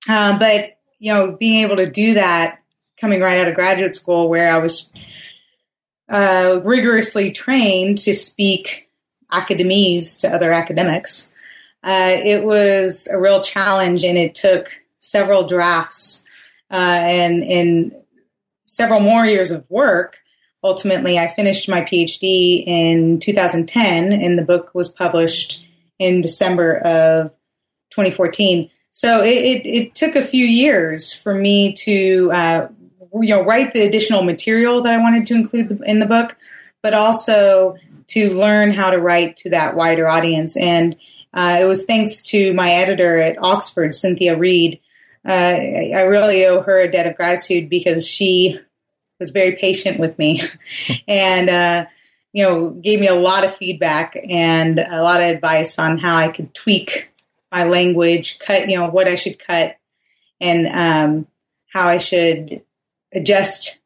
Uh, 0.09 0.39
but 0.39 0.71
you 0.99 1.13
know, 1.13 1.33
being 1.33 1.65
able 1.65 1.77
to 1.77 1.91
do 1.91 2.15
that 2.15 2.61
coming 3.01 3.21
right 3.21 3.41
out 3.41 3.49
of 3.49 3.55
graduate 3.55 3.95
school, 3.95 4.29
where 4.29 4.53
I 4.53 4.59
was 4.59 4.93
uh, 6.09 6.61
rigorously 6.63 7.33
trained 7.33 7.99
to 7.99 8.13
speak 8.13 8.89
academies 9.33 10.17
to 10.17 10.29
other 10.29 10.53
academics, 10.53 11.35
uh, 11.83 12.17
it 12.17 12.45
was 12.45 13.09
a 13.11 13.19
real 13.19 13.41
challenge, 13.41 14.05
and 14.05 14.19
it 14.19 14.35
took 14.35 14.81
several 14.99 15.47
drafts 15.47 16.25
uh, 16.71 16.99
and 17.03 17.43
and 17.43 17.95
several 18.67 19.01
more 19.01 19.27
years 19.27 19.51
of 19.51 19.69
work. 19.71 20.19
Ultimately, 20.63 21.19
I 21.19 21.29
finished 21.29 21.71
my 21.71 21.81
PhD 21.81 22.63
in 22.67 23.19
2010, 23.19 24.13
and 24.13 24.39
the 24.39 24.45
book 24.45 24.75
was 24.75 24.89
published 24.89 25.65
in 26.01 26.23
December 26.23 26.79
of 26.79 27.31
2014. 27.91 28.69
So 28.91 29.23
it, 29.23 29.29
it, 29.29 29.67
it 29.67 29.95
took 29.95 30.17
a 30.17 30.25
few 30.25 30.45
years 30.45 31.13
for 31.13 31.35
me 31.35 31.73
to 31.75 32.31
uh, 32.33 32.69
you 33.15 33.29
know 33.29 33.45
write 33.45 33.73
the 33.73 33.87
additional 33.87 34.23
material 34.23 34.83
that 34.83 34.93
I 34.93 34.99
wanted 34.99 35.27
to 35.27 35.35
include 35.35 35.81
in 35.87 36.01
the 36.01 36.07
book, 36.07 36.37
but 36.83 36.95
also 36.95 37.77
to 38.09 38.31
learn 38.37 38.73
how 38.73 38.91
to 38.91 38.99
write 38.99 39.37
to 39.37 39.51
that 39.51 39.77
wider 39.77 40.09
audience. 40.09 40.57
And 40.57 40.97
uh, 41.33 41.59
it 41.61 41.67
was 41.67 41.85
thanks 41.85 42.21
to 42.23 42.53
my 42.55 42.71
editor 42.71 43.19
at 43.19 43.41
Oxford, 43.41 43.95
Cynthia 43.95 44.37
Read. 44.37 44.81
Uh, 45.25 45.55
I 45.95 46.03
really 46.09 46.45
owe 46.47 46.63
her 46.63 46.81
a 46.81 46.91
debt 46.91 47.07
of 47.07 47.15
gratitude 47.15 47.69
because 47.69 48.09
she 48.09 48.59
was 49.21 49.31
very 49.31 49.53
patient 49.53 50.01
with 50.01 50.19
me 50.19 50.43
and 51.09 51.51
uh, 51.51 51.87
you 52.33 52.45
know 52.45 52.71
gave 52.71 53.01
me 53.01 53.07
a 53.07 53.15
lot 53.15 53.45
of 53.45 53.55
feedback 53.55 54.17
and 54.29 54.79
a 54.79 55.03
lot 55.03 55.21
of 55.21 55.29
advice 55.29 55.79
on 55.79 55.99
how 55.99 56.17
I 56.17 56.29
could 56.29 56.55
tweak 56.55 57.11
my 57.51 57.65
language, 57.65 58.39
cut, 58.39 58.69
you 58.69 58.77
know, 58.77 58.89
what 58.89 59.09
I 59.09 59.17
should 59.17 59.39
cut, 59.39 59.77
and 60.41 60.67
um, 60.69 61.27
how 61.73 61.89
I 61.89 61.99
should 61.99 62.63
adjust 63.13 63.79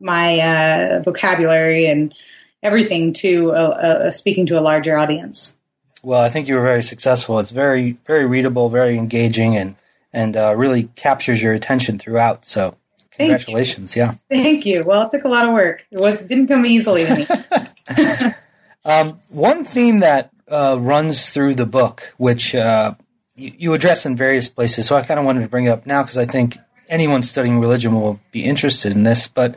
my 0.00 0.40
uh, 0.40 1.02
vocabulary 1.04 1.86
and 1.86 2.14
everything 2.62 3.12
to 3.12 3.50
a, 3.50 4.06
a, 4.06 4.12
speaking 4.12 4.46
to 4.46 4.58
a 4.58 4.62
larger 4.62 4.98
audience. 4.98 5.56
Well, 6.02 6.20
I 6.20 6.28
think 6.28 6.48
you 6.48 6.56
were 6.56 6.62
very 6.62 6.82
successful. 6.82 7.38
It's 7.38 7.50
very, 7.50 7.92
very 8.04 8.26
readable, 8.26 8.68
very 8.68 8.98
engaging, 8.98 9.56
and 9.56 9.76
and 10.12 10.36
uh, 10.36 10.54
really 10.54 10.84
captures 10.94 11.42
your 11.42 11.54
attention 11.54 11.98
throughout. 11.98 12.44
So, 12.44 12.76
congratulations! 13.16 13.94
Thank 13.94 14.18
yeah, 14.30 14.42
thank 14.42 14.66
you. 14.66 14.84
Well, 14.84 15.02
it 15.02 15.10
took 15.10 15.24
a 15.24 15.28
lot 15.28 15.46
of 15.46 15.52
work. 15.52 15.86
It 15.90 15.98
was 15.98 16.18
didn't 16.18 16.48
come 16.48 16.66
easily 16.66 17.04
to 17.04 17.16
me. 17.16 17.26
um, 18.84 19.20
one 19.28 19.64
theme 19.64 20.00
that 20.00 20.30
uh, 20.48 20.78
runs 20.80 21.30
through 21.30 21.54
the 21.54 21.66
book, 21.66 22.14
which 22.16 22.54
uh, 22.54 22.94
you, 23.34 23.52
you 23.56 23.72
address 23.74 24.06
in 24.06 24.16
various 24.16 24.48
places. 24.48 24.86
So 24.86 24.96
I 24.96 25.02
kind 25.02 25.20
of 25.20 25.26
wanted 25.26 25.40
to 25.40 25.48
bring 25.48 25.66
it 25.66 25.70
up 25.70 25.86
now 25.86 26.02
because 26.02 26.18
I 26.18 26.26
think 26.26 26.58
anyone 26.88 27.22
studying 27.22 27.60
religion 27.60 27.94
will 27.94 28.20
be 28.30 28.44
interested 28.44 28.92
in 28.92 29.02
this. 29.02 29.28
But 29.28 29.56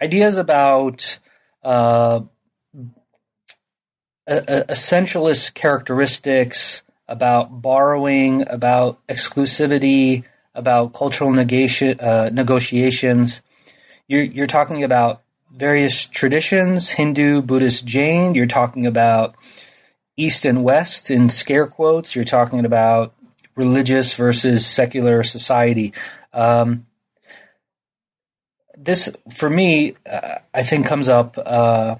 ideas 0.00 0.38
about 0.38 1.18
uh, 1.62 2.20
essentialist 4.28 5.54
characteristics, 5.54 6.82
about 7.08 7.62
borrowing, 7.62 8.48
about 8.48 9.04
exclusivity, 9.06 10.24
about 10.56 10.94
cultural 10.94 11.30
negation, 11.30 12.00
uh, 12.00 12.30
negotiations. 12.32 13.42
You're, 14.08 14.24
you're 14.24 14.46
talking 14.46 14.82
about 14.82 15.22
various 15.54 16.06
traditions 16.06 16.90
Hindu, 16.90 17.42
Buddhist, 17.42 17.86
Jain. 17.86 18.34
You're 18.34 18.46
talking 18.46 18.86
about 18.86 19.34
East 20.16 20.44
and 20.44 20.64
West 20.64 21.10
in 21.10 21.28
scare 21.28 21.66
quotes. 21.66 22.16
You're 22.16 22.24
talking 22.24 22.64
about 22.64 23.14
religious 23.54 24.14
versus 24.14 24.66
secular 24.66 25.22
society. 25.22 25.92
Um, 26.32 26.86
this, 28.76 29.14
for 29.34 29.50
me, 29.50 29.94
uh, 30.10 30.38
I 30.54 30.62
think 30.62 30.86
comes 30.86 31.08
up 31.08 31.38
uh, 31.38 31.96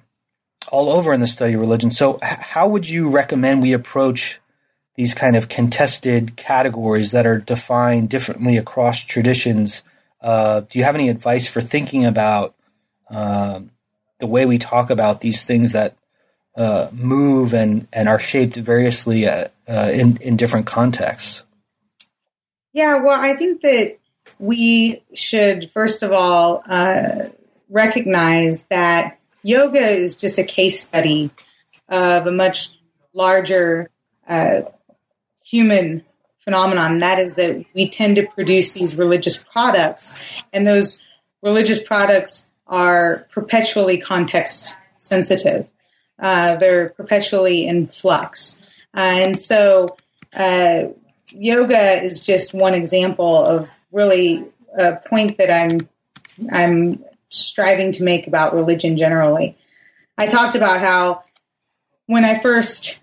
all 0.71 0.91
over 0.91 1.13
in 1.13 1.21
the 1.21 1.27
study 1.27 1.55
of 1.55 1.61
religion. 1.61 1.91
So, 1.91 2.19
how 2.23 2.69
would 2.69 2.89
you 2.89 3.09
recommend 3.09 3.63
we 3.63 3.73
approach 3.73 4.41
these 4.97 5.15
kind 5.15 5.37
of 5.37 5.49
contested 5.49 6.37
categories 6.37 7.11
that 7.11 7.27
are 7.27 7.39
defined 7.39 8.09
differently 8.09 8.57
across 8.57 9.05
traditions? 9.05 9.83
Uh, 10.21 10.61
do 10.61 10.79
you 10.79 10.85
have 10.85 10.95
any 10.95 11.09
advice 11.09 11.47
for 11.47 11.61
thinking 11.61 12.05
about 12.05 12.55
um, 13.11 13.71
the 14.19 14.27
way 14.27 14.47
we 14.47 14.59
talk 14.59 14.91
about 14.91 15.21
these 15.21 15.43
things 15.43 15.73
that 15.73 15.97
uh, 16.57 16.89
move 16.93 17.53
and, 17.53 17.87
and 17.93 18.09
are 18.09 18.19
shaped 18.19 18.57
variously 18.57 19.29
uh, 19.29 19.49
uh, 19.69 19.91
in, 19.93 20.17
in 20.23 20.37
different 20.37 20.67
contexts? 20.67 21.45
Yeah, 22.73 22.97
well, 22.97 23.19
I 23.21 23.35
think 23.35 23.61
that 23.61 23.99
we 24.39 25.03
should, 25.15 25.71
first 25.71 26.03
of 26.03 26.13
all, 26.13 26.63
uh, 26.67 27.29
recognize 27.69 28.67
that 28.67 29.19
yoga 29.43 29.85
is 29.85 30.15
just 30.15 30.39
a 30.39 30.45
case 30.45 30.81
study 30.81 31.31
of 31.89 32.27
a 32.27 32.33
much 32.33 32.79
larger 33.13 33.91
uh, 34.29 34.63
human 35.47 36.05
phenomenon. 36.37 37.01
That 37.01 37.19
is 37.19 37.35
that 37.35 37.65
we 37.75 37.89
tend 37.89 38.17
to 38.17 38.27
produce 38.27 38.73
these 38.75 38.97
religious 38.97 39.43
products, 39.45 40.19
and 40.53 40.67
those 40.67 41.03
religious 41.43 41.83
products 41.83 42.49
are 42.67 43.27
perpetually 43.31 43.99
context 43.99 44.77
sensitive. 44.97 45.67
Uh, 46.19 46.57
they're 46.57 46.91
perpetually 46.91 47.67
in 47.67 47.87
flux. 47.87 48.63
Uh, 48.95 49.01
and 49.01 49.39
so 49.39 49.97
uh, 50.35 50.85
yoga 51.29 52.03
is 52.03 52.21
just 52.21 52.55
one 52.55 52.75
example 52.75 53.45
of 53.45 53.69
really 53.93 54.45
a 54.79 54.97
point 54.97 55.39
that 55.39 55.51
I'm 55.51 55.89
I'm 56.51 57.05
striving 57.29 57.93
to 57.93 58.03
make 58.03 58.27
about 58.27 58.55
religion 58.55 58.97
generally. 58.97 59.57
I 60.19 60.27
talked 60.27 60.55
about 60.55 60.81
how 60.81 61.25
when 62.07 62.25
I 62.25 62.39
first 62.39 62.99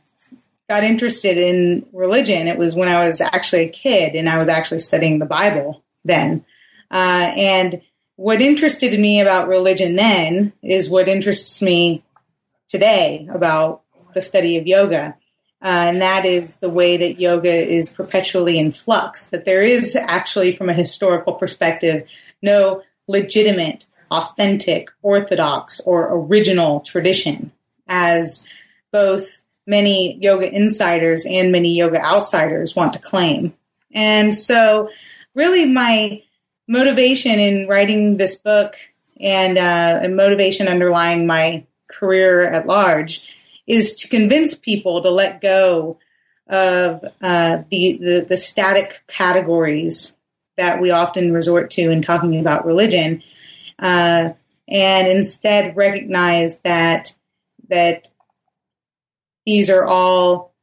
got 0.73 0.83
interested 0.83 1.37
in 1.37 1.85
religion, 1.93 2.47
it 2.47 2.57
was 2.57 2.73
when 2.73 2.87
I 2.87 3.05
was 3.05 3.21
actually 3.21 3.65
a 3.65 3.69
kid 3.69 4.15
and 4.15 4.27
I 4.27 4.39
was 4.39 4.49
actually 4.49 4.79
studying 4.79 5.19
the 5.19 5.27
Bible 5.27 5.83
then. 6.03 6.43
Uh, 6.89 7.31
and 7.37 7.81
what 8.15 8.41
interested 8.41 8.99
me 8.99 9.21
about 9.21 9.47
religion 9.47 9.95
then 9.95 10.51
is 10.63 10.89
what 10.89 11.07
interests 11.07 11.61
me 11.61 12.03
today 12.67 13.27
about 13.31 13.83
the 14.15 14.21
study 14.21 14.57
of 14.57 14.65
yoga. 14.65 15.15
Uh, 15.61 15.93
and 15.93 16.01
that 16.01 16.25
is 16.25 16.55
the 16.55 16.71
way 16.71 16.97
that 16.97 17.19
yoga 17.19 17.53
is 17.53 17.87
perpetually 17.89 18.57
in 18.57 18.71
flux, 18.71 19.29
that 19.29 19.45
there 19.45 19.61
is 19.61 19.95
actually, 19.95 20.55
from 20.55 20.69
a 20.69 20.73
historical 20.73 21.33
perspective, 21.33 22.07
no 22.41 22.81
legitimate, 23.07 23.85
authentic, 24.09 24.89
orthodox, 25.03 25.79
or 25.81 26.09
original 26.11 26.79
tradition, 26.79 27.51
as 27.87 28.47
both 28.91 29.42
many 29.65 30.17
yoga 30.21 30.51
insiders 30.53 31.25
and 31.25 31.51
many 31.51 31.75
yoga 31.75 32.01
outsiders 32.03 32.75
want 32.75 32.93
to 32.93 32.99
claim. 32.99 33.53
And 33.93 34.33
so, 34.33 34.89
really, 35.35 35.65
my 35.65 36.23
motivation 36.67 37.39
in 37.39 37.67
writing 37.67 38.17
this 38.17 38.35
book 38.35 38.75
and, 39.19 39.57
uh, 39.57 40.07
motivation 40.09 40.67
underlying 40.67 41.27
my 41.27 41.65
career 41.87 42.41
at 42.41 42.67
large 42.67 43.27
is 43.67 43.93
to 43.93 44.09
convince 44.09 44.55
people 44.55 45.01
to 45.01 45.09
let 45.09 45.41
go 45.41 45.99
of 46.47 47.03
uh, 47.21 47.63
the, 47.69 47.97
the, 48.01 48.25
the 48.29 48.37
static 48.37 49.03
categories 49.07 50.17
that 50.57 50.81
we 50.81 50.91
often 50.91 51.33
resort 51.33 51.69
to 51.71 51.89
in 51.89 52.01
talking 52.01 52.39
about 52.39 52.65
religion, 52.65 53.23
uh, 53.79 54.29
and 54.67 55.07
instead 55.07 55.75
recognize 55.75 56.59
that 56.61 57.15
that 57.69 58.07
these 59.45 59.69
are 59.69 59.85
all 59.85 60.53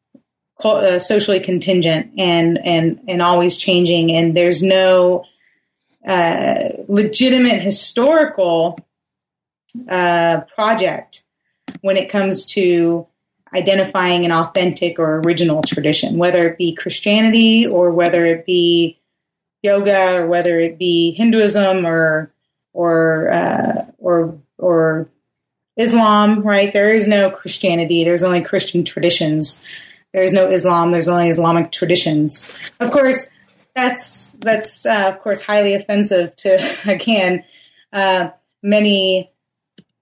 uh, 0.64 0.98
socially 0.98 1.40
contingent 1.40 2.12
and 2.18 2.58
and 2.64 3.00
and 3.08 3.22
always 3.22 3.56
changing, 3.56 4.12
and 4.12 4.36
there's 4.36 4.62
no 4.62 5.24
uh, 6.06 6.70
legitimate 6.88 7.60
historical 7.60 8.78
uh, 9.88 10.42
project 10.54 11.24
when 11.82 11.96
it 11.96 12.08
comes 12.08 12.44
to 12.44 13.06
identifying 13.54 14.24
an 14.24 14.32
authentic 14.32 14.98
or 14.98 15.20
original 15.20 15.62
tradition, 15.62 16.18
whether 16.18 16.48
it 16.48 16.58
be 16.58 16.74
Christianity 16.74 17.66
or 17.66 17.90
whether 17.90 18.24
it 18.24 18.46
be 18.46 18.98
yoga 19.62 20.20
or 20.20 20.26
whether 20.26 20.58
it 20.58 20.78
be 20.78 21.12
Hinduism 21.12 21.86
or 21.86 22.32
or 22.72 23.30
uh, 23.30 23.84
or 23.98 24.38
or 24.58 25.08
Islam. 25.80 26.42
Right? 26.42 26.72
There 26.72 26.92
is 26.92 27.08
no 27.08 27.30
Christianity. 27.30 28.04
There's 28.04 28.22
only 28.22 28.42
Christian 28.42 28.84
traditions. 28.84 29.66
There's 30.12 30.32
no 30.32 30.48
Islam. 30.48 30.92
There's 30.92 31.08
only 31.08 31.28
Islamic 31.28 31.72
traditions. 31.72 32.52
Of 32.80 32.90
course, 32.90 33.28
that's 33.74 34.32
that's 34.40 34.84
uh, 34.86 35.12
of 35.12 35.20
course 35.20 35.42
highly 35.42 35.74
offensive 35.74 36.34
to 36.36 36.76
again 36.90 37.44
uh, 37.92 38.30
many 38.62 39.30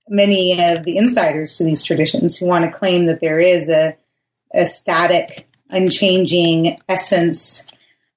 many 0.08 0.60
of 0.64 0.84
the 0.84 0.96
insiders 0.96 1.54
to 1.54 1.64
these 1.64 1.82
traditions 1.82 2.36
who 2.36 2.46
want 2.46 2.64
to 2.64 2.76
claim 2.76 3.06
that 3.06 3.20
there 3.20 3.40
is 3.40 3.68
a, 3.68 3.96
a 4.54 4.66
static, 4.66 5.48
unchanging 5.70 6.78
essence 6.88 7.66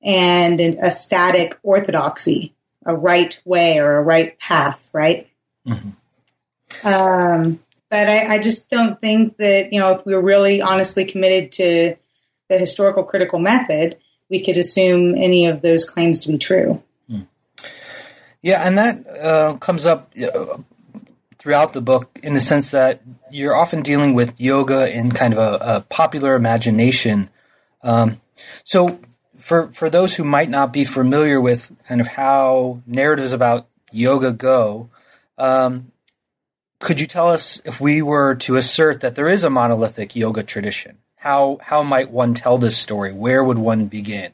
and 0.01 0.59
a 0.59 0.91
static 0.91 1.57
orthodoxy, 1.63 2.55
a 2.85 2.95
right 2.95 3.39
way 3.45 3.79
or 3.79 3.97
a 3.97 4.03
right 4.03 4.39
path, 4.39 4.89
right? 4.93 5.27
Mm-hmm. 5.67 5.89
Um, 6.83 7.59
but 7.89 8.07
I, 8.07 8.35
I, 8.35 8.39
just 8.39 8.69
don't 8.69 8.99
think 9.01 9.37
that, 9.37 9.73
you 9.73 9.79
know, 9.79 9.95
if 9.95 10.05
we 10.05 10.15
we're 10.15 10.21
really 10.21 10.61
honestly 10.61 11.05
committed 11.05 11.51
to 11.53 11.95
the 12.49 12.57
historical 12.57 13.03
critical 13.03 13.39
method, 13.39 13.97
we 14.29 14.43
could 14.43 14.57
assume 14.57 15.15
any 15.15 15.45
of 15.45 15.61
those 15.61 15.83
claims 15.87 16.19
to 16.19 16.31
be 16.31 16.37
true. 16.37 16.81
Hmm. 17.07 17.21
Yeah, 18.41 18.65
and 18.65 18.77
that 18.77 19.05
uh, 19.07 19.57
comes 19.57 19.85
up 19.85 20.11
uh, 20.17 20.57
throughout 21.37 21.73
the 21.73 21.81
book 21.81 22.17
in 22.23 22.33
the 22.33 22.39
sense 22.39 22.71
that 22.71 23.01
you're 23.29 23.55
often 23.55 23.81
dealing 23.81 24.13
with 24.13 24.39
yoga 24.39 24.89
in 24.89 25.11
kind 25.11 25.33
of 25.33 25.39
a, 25.39 25.75
a 25.77 25.81
popular 25.81 26.35
imagination. 26.35 27.29
Um, 27.83 28.21
so, 28.63 28.99
for 29.37 29.71
for 29.71 29.89
those 29.89 30.15
who 30.15 30.23
might 30.23 30.49
not 30.49 30.71
be 30.71 30.85
familiar 30.85 31.41
with 31.41 31.71
kind 31.87 31.99
of 31.99 32.07
how 32.07 32.81
narratives 32.85 33.33
about 33.33 33.67
yoga 33.91 34.31
go, 34.31 34.89
um, 35.37 35.90
could 36.81 36.99
you 36.99 37.07
tell 37.07 37.29
us 37.29 37.61
if 37.63 37.79
we 37.79 38.01
were 38.01 38.35
to 38.35 38.57
assert 38.57 38.99
that 39.01 39.15
there 39.15 39.29
is 39.29 39.43
a 39.43 39.49
monolithic 39.49 40.15
yoga 40.15 40.43
tradition? 40.43 40.97
How 41.15 41.59
how 41.61 41.83
might 41.83 42.11
one 42.11 42.33
tell 42.33 42.57
this 42.57 42.77
story? 42.77 43.13
Where 43.13 43.43
would 43.43 43.57
one 43.57 43.85
begin? 43.85 44.31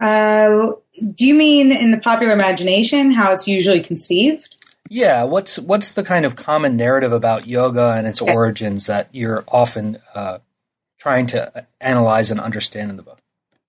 Uh, 0.00 0.72
do 1.14 1.26
you 1.26 1.34
mean 1.34 1.70
in 1.70 1.90
the 1.90 1.98
popular 1.98 2.32
imagination 2.32 3.12
how 3.12 3.32
it's 3.32 3.46
usually 3.46 3.80
conceived? 3.80 4.56
Yeah, 4.88 5.22
what's 5.24 5.58
what's 5.58 5.92
the 5.92 6.02
kind 6.02 6.24
of 6.24 6.36
common 6.36 6.76
narrative 6.76 7.12
about 7.12 7.46
yoga 7.46 7.94
and 7.96 8.06
its 8.06 8.20
okay. 8.20 8.34
origins 8.34 8.86
that 8.86 9.08
you're 9.12 9.44
often 9.48 9.98
uh, 10.14 10.38
trying 10.98 11.26
to 11.28 11.66
analyze 11.80 12.30
and 12.30 12.40
understand 12.40 12.90
in 12.90 12.96
the 12.96 13.02
book? 13.02 13.20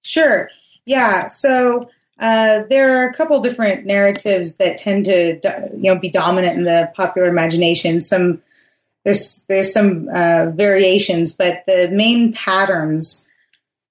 Sure. 0.01 0.49
Yeah. 0.85 1.27
So 1.27 1.89
uh, 2.19 2.63
there 2.69 3.01
are 3.01 3.09
a 3.09 3.13
couple 3.13 3.39
different 3.41 3.85
narratives 3.85 4.55
that 4.55 4.77
tend 4.77 5.05
to 5.05 5.39
you 5.73 5.93
know 5.93 5.99
be 5.99 6.09
dominant 6.09 6.57
in 6.57 6.63
the 6.63 6.91
popular 6.95 7.27
imagination. 7.27 7.99
Some 7.99 8.41
there's 9.03 9.45
there's 9.49 9.73
some 9.73 10.07
uh, 10.13 10.51
variations, 10.51 11.33
but 11.33 11.63
the 11.67 11.89
main 11.91 12.31
patterns 12.33 13.27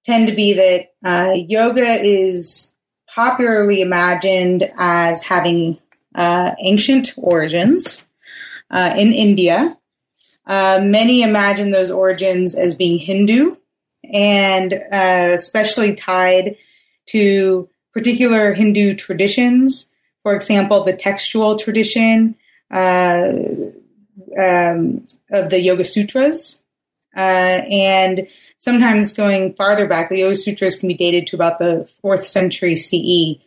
tend 0.05 0.27
to 0.29 0.35
be 0.35 0.55
that 0.55 0.93
uh, 1.05 1.33
yoga 1.33 1.99
is 2.01 2.75
popularly 3.15 3.81
imagined 3.81 4.71
as 4.79 5.23
having 5.23 5.79
uh, 6.15 6.53
ancient 6.63 7.13
origins 7.17 8.07
uh, 8.71 8.95
in 8.97 9.13
India. 9.13 9.77
Many 10.47 11.23
imagine 11.23 11.71
those 11.71 11.91
origins 11.91 12.55
as 12.55 12.75
being 12.75 12.99
Hindu 12.99 13.57
and 14.13 14.73
especially 14.73 15.95
tied 15.95 16.57
to 17.07 17.69
particular 17.95 18.53
Hindu 18.53 18.95
traditions. 18.97 19.95
For 20.23 20.35
example, 20.35 20.85
the 20.85 20.93
textual 20.93 21.57
tradition 21.57 22.35
uh, 22.71 23.33
um, 24.39 25.07
of 25.31 25.51
the 25.51 25.61
Yoga 25.63 25.85
Sutras. 25.85 26.63
and 27.15 28.29
sometimes 28.59 29.13
going 29.13 29.55
farther 29.55 29.87
back, 29.87 30.11
the 30.11 30.19
Yoga 30.19 30.35
Sutras 30.35 30.79
can 30.79 30.89
be 30.89 30.95
dated 30.95 31.27
to 31.29 31.37
about 31.37 31.59
the 31.59 31.87
fourth 32.03 32.25
century 32.25 32.77
CE. 32.77 33.41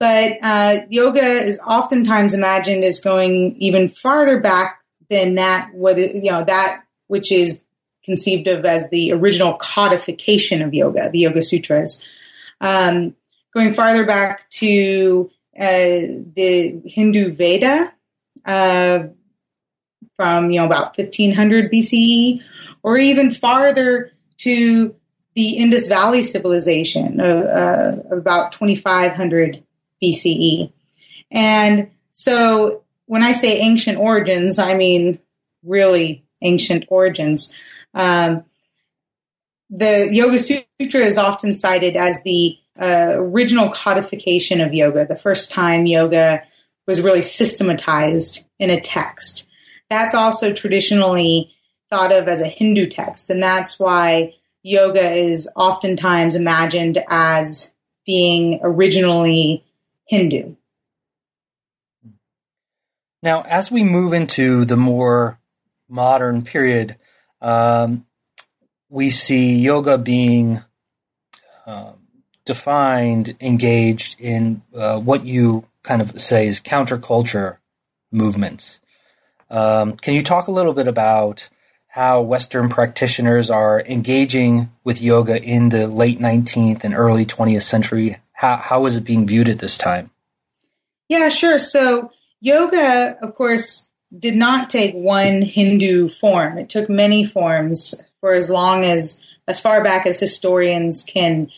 But 0.00 0.38
uh, 0.42 0.78
yoga 0.88 1.20
is 1.20 1.60
oftentimes 1.64 2.32
imagined 2.32 2.84
as 2.84 3.00
going 3.00 3.54
even 3.58 3.90
farther 3.90 4.40
back 4.40 4.80
than 5.10 5.34
that. 5.34 5.74
What 5.74 5.98
you 5.98 6.30
know 6.30 6.42
that 6.42 6.84
which 7.08 7.30
is 7.30 7.66
conceived 8.02 8.46
of 8.46 8.64
as 8.64 8.88
the 8.88 9.12
original 9.12 9.54
codification 9.54 10.62
of 10.62 10.72
yoga, 10.72 11.10
the 11.10 11.18
Yoga 11.18 11.42
Sutras, 11.42 12.06
um, 12.62 13.14
going 13.52 13.72
farther 13.72 14.04
back 14.04 14.48
to 14.50 15.30
uh, 15.58 16.22
the 16.34 16.80
Hindu 16.84 17.34
Veda 17.34 17.92
uh, 18.44 19.04
from 20.16 20.50
you 20.50 20.60
know 20.60 20.66
about 20.66 20.96
1500 20.96 21.72
BCE, 21.72 22.42
or 22.82 22.96
even 22.96 23.30
farther 23.30 24.12
to 24.38 24.94
the 25.34 25.56
Indus 25.56 25.86
Valley 25.86 26.22
civilization 26.22 27.20
uh, 27.20 28.02
about 28.10 28.52
2500 28.52 29.62
BCE. 30.02 30.72
And 31.30 31.90
so 32.10 32.82
when 33.06 33.22
I 33.22 33.32
say 33.32 33.58
ancient 33.60 33.98
origins, 33.98 34.58
I 34.58 34.76
mean 34.76 35.18
really 35.62 36.24
ancient 36.42 36.84
origins. 36.88 37.56
Um, 37.94 38.44
the 39.68 40.08
Yoga 40.10 40.38
Sutra 40.38 41.00
is 41.00 41.18
often 41.18 41.52
cited 41.52 41.96
as 41.96 42.22
the 42.22 42.56
uh, 42.80 43.12
original 43.16 43.70
codification 43.70 44.60
of 44.60 44.72
yoga, 44.72 45.06
the 45.06 45.16
first 45.16 45.52
time 45.52 45.86
yoga 45.86 46.42
was 46.86 47.02
really 47.02 47.22
systematized 47.22 48.44
in 48.58 48.70
a 48.70 48.80
text. 48.80 49.46
That's 49.90 50.14
also 50.14 50.52
traditionally 50.52 51.50
thought 51.90 52.12
of 52.12 52.28
as 52.28 52.40
a 52.40 52.46
Hindu 52.48 52.88
text, 52.88 53.30
and 53.30 53.42
that's 53.42 53.78
why 53.78 54.34
yoga 54.62 55.10
is 55.10 55.48
oftentimes 55.56 56.36
imagined 56.36 57.02
as 57.08 57.74
being 58.06 58.60
originally 58.62 59.64
Hindu. 60.06 60.54
Now, 63.22 63.42
as 63.42 63.70
we 63.70 63.84
move 63.84 64.12
into 64.12 64.64
the 64.64 64.76
more 64.76 65.38
modern 65.88 66.42
period, 66.42 66.96
um, 67.40 68.06
we 68.88 69.10
see 69.10 69.56
yoga 69.56 69.98
being 69.98 70.62
uh, 71.66 71.92
defined, 72.50 73.36
engaged 73.40 74.20
in 74.20 74.62
uh, 74.74 74.98
what 74.98 75.24
you 75.24 75.66
kind 75.84 76.02
of 76.02 76.20
say 76.20 76.48
is 76.48 76.60
counterculture 76.60 77.58
movements. 78.10 78.80
Um, 79.48 79.96
can 79.96 80.14
you 80.14 80.22
talk 80.22 80.48
a 80.48 80.52
little 80.52 80.74
bit 80.74 80.88
about 80.88 81.48
how 81.90 82.22
Western 82.22 82.68
practitioners 82.68 83.50
are 83.50 83.80
engaging 83.80 84.70
with 84.84 85.02
yoga 85.02 85.42
in 85.42 85.70
the 85.70 85.88
late 85.88 86.20
19th 86.20 86.84
and 86.84 86.94
early 86.94 87.24
20th 87.24 87.62
century. 87.62 88.16
How, 88.32 88.56
how 88.56 88.86
is 88.86 88.96
it 88.96 89.04
being 89.04 89.26
viewed 89.26 89.48
at 89.48 89.58
this 89.58 89.76
time? 89.76 90.10
Yeah, 91.08 91.28
sure. 91.28 91.58
So, 91.58 92.12
yoga, 92.40 93.18
of 93.20 93.34
course, 93.34 93.90
did 94.16 94.36
not 94.36 94.70
take 94.70 94.94
one 94.94 95.42
Hindu 95.42 96.08
form. 96.08 96.58
It 96.58 96.68
took 96.68 96.88
many 96.88 97.24
forms 97.24 98.00
for 98.20 98.34
as 98.34 98.50
long 98.50 98.84
as, 98.84 99.20
as 99.48 99.58
far 99.58 99.82
back 99.82 100.06
as 100.06 100.20
historians 100.20 101.02
can, 101.02 101.50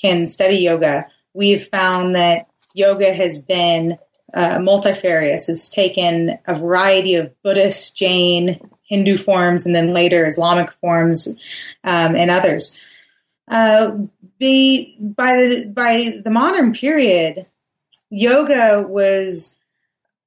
can 0.00 0.26
study 0.26 0.56
yoga. 0.56 1.06
We've 1.34 1.64
found 1.64 2.16
that 2.16 2.48
yoga 2.74 3.12
has 3.12 3.38
been 3.38 3.98
uh, 4.34 4.58
multifarious. 4.60 5.48
It's 5.48 5.68
taken 5.68 6.38
a 6.46 6.54
variety 6.54 7.14
of 7.14 7.32
Buddhist, 7.42 7.96
Jain, 7.96 8.60
Hindu 8.82 9.16
forms 9.16 9.66
and 9.66 9.74
then 9.74 9.92
later 9.92 10.26
Islamic 10.26 10.72
forms 10.72 11.28
um, 11.84 12.16
and 12.16 12.30
others. 12.30 12.80
Uh, 13.46 13.92
the, 14.38 14.94
by 15.00 15.34
the 15.34 15.72
by 15.74 16.20
the 16.22 16.30
modern 16.30 16.72
period, 16.72 17.46
yoga 18.10 18.84
was 18.86 19.58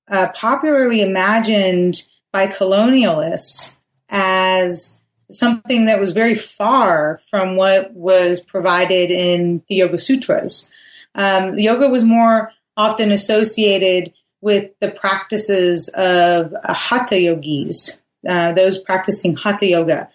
uh, 0.10 0.30
popularly 0.36 1.02
imagined 1.02 2.04
by 2.32 2.48
colonialists 2.48 3.78
as 4.10 5.01
something 5.32 5.86
that 5.86 6.00
was 6.00 6.12
very 6.12 6.36
far 6.36 7.20
from 7.30 7.56
what 7.56 7.94
was 7.94 8.40
provided 8.40 9.12
in 9.12 9.64
the 9.68 9.76
Yoga 9.76 9.98
Sutras. 9.98 10.72
Um, 11.16 11.58
yoga 11.58 11.90
was 11.90 12.04
more 12.04 12.52
often 12.78 13.12
associated 13.12 14.14
with 14.42 14.72
the 14.80 14.90
practices 14.90 15.90
of 15.90 16.54
uh, 16.64 16.74
hatha 16.74 17.20
yogis, 17.20 18.02
uh, 18.28 18.54
those 18.54 18.78
practicing 18.78 19.36
hatha 19.36 19.68
yoga, 19.68 20.10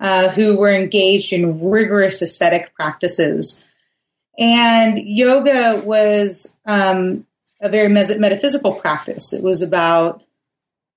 uh, 0.00 0.30
who 0.30 0.56
were 0.56 0.70
engaged 0.70 1.32
in 1.32 1.68
rigorous 1.68 2.22
ascetic 2.22 2.74
practices. 2.74 3.64
And 4.38 4.96
yoga 4.98 5.82
was 5.84 6.56
um, 6.64 7.26
a 7.60 7.68
very 7.68 7.88
metaphysical 7.88 8.74
practice. 8.74 9.32
It 9.32 9.42
was 9.42 9.60
about 9.60 10.22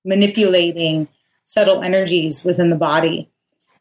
manipulating 0.06 1.08
subtle 1.44 1.84
energies 1.84 2.46
within 2.46 2.70
the 2.70 2.78
body 2.78 3.30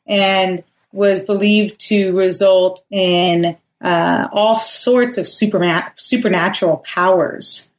and 0.06 0.62
was 0.92 1.20
believed 1.20 1.80
to 1.80 2.16
result 2.16 2.84
in 2.90 3.56
uh, 3.80 4.28
all 4.32 4.54
sorts 4.56 5.18
of 5.18 5.26
supernatural 5.26 6.76
powers. 6.78 7.72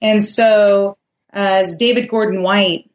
And 0.00 0.22
so, 0.22 0.96
as 1.30 1.76
David 1.76 2.08
Gordon 2.08 2.42
White 2.42 2.90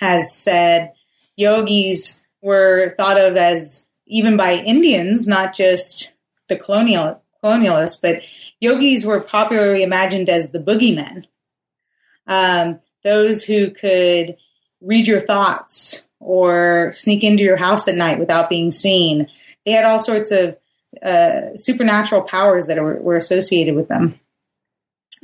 has 0.00 0.34
said, 0.34 0.92
yogis 1.36 2.24
were 2.40 2.90
thought 2.96 3.20
of 3.20 3.36
as, 3.36 3.86
even 4.06 4.36
by 4.36 4.52
Indians, 4.52 5.26
not 5.26 5.54
just 5.54 6.12
the 6.48 6.56
colonial 6.56 7.22
colonialists, 7.42 8.00
but 8.00 8.22
yogis 8.60 9.04
were 9.04 9.20
popularly 9.20 9.82
imagined 9.82 10.28
as 10.28 10.52
the 10.52 10.58
boogeymen, 10.58 11.24
um, 12.26 12.80
those 13.04 13.44
who 13.44 13.70
could 13.70 14.36
read 14.80 15.06
your 15.06 15.20
thoughts 15.20 16.05
or 16.20 16.92
sneak 16.92 17.22
into 17.22 17.44
your 17.44 17.56
house 17.56 17.88
at 17.88 17.96
night 17.96 18.18
without 18.18 18.48
being 18.48 18.70
seen. 18.70 19.28
They 19.64 19.72
had 19.72 19.84
all 19.84 19.98
sorts 19.98 20.30
of 20.30 20.56
uh, 21.02 21.54
supernatural 21.54 22.22
powers 22.22 22.66
that 22.66 22.82
were, 22.82 23.00
were 23.00 23.16
associated 23.16 23.74
with 23.74 23.88
them. 23.88 24.18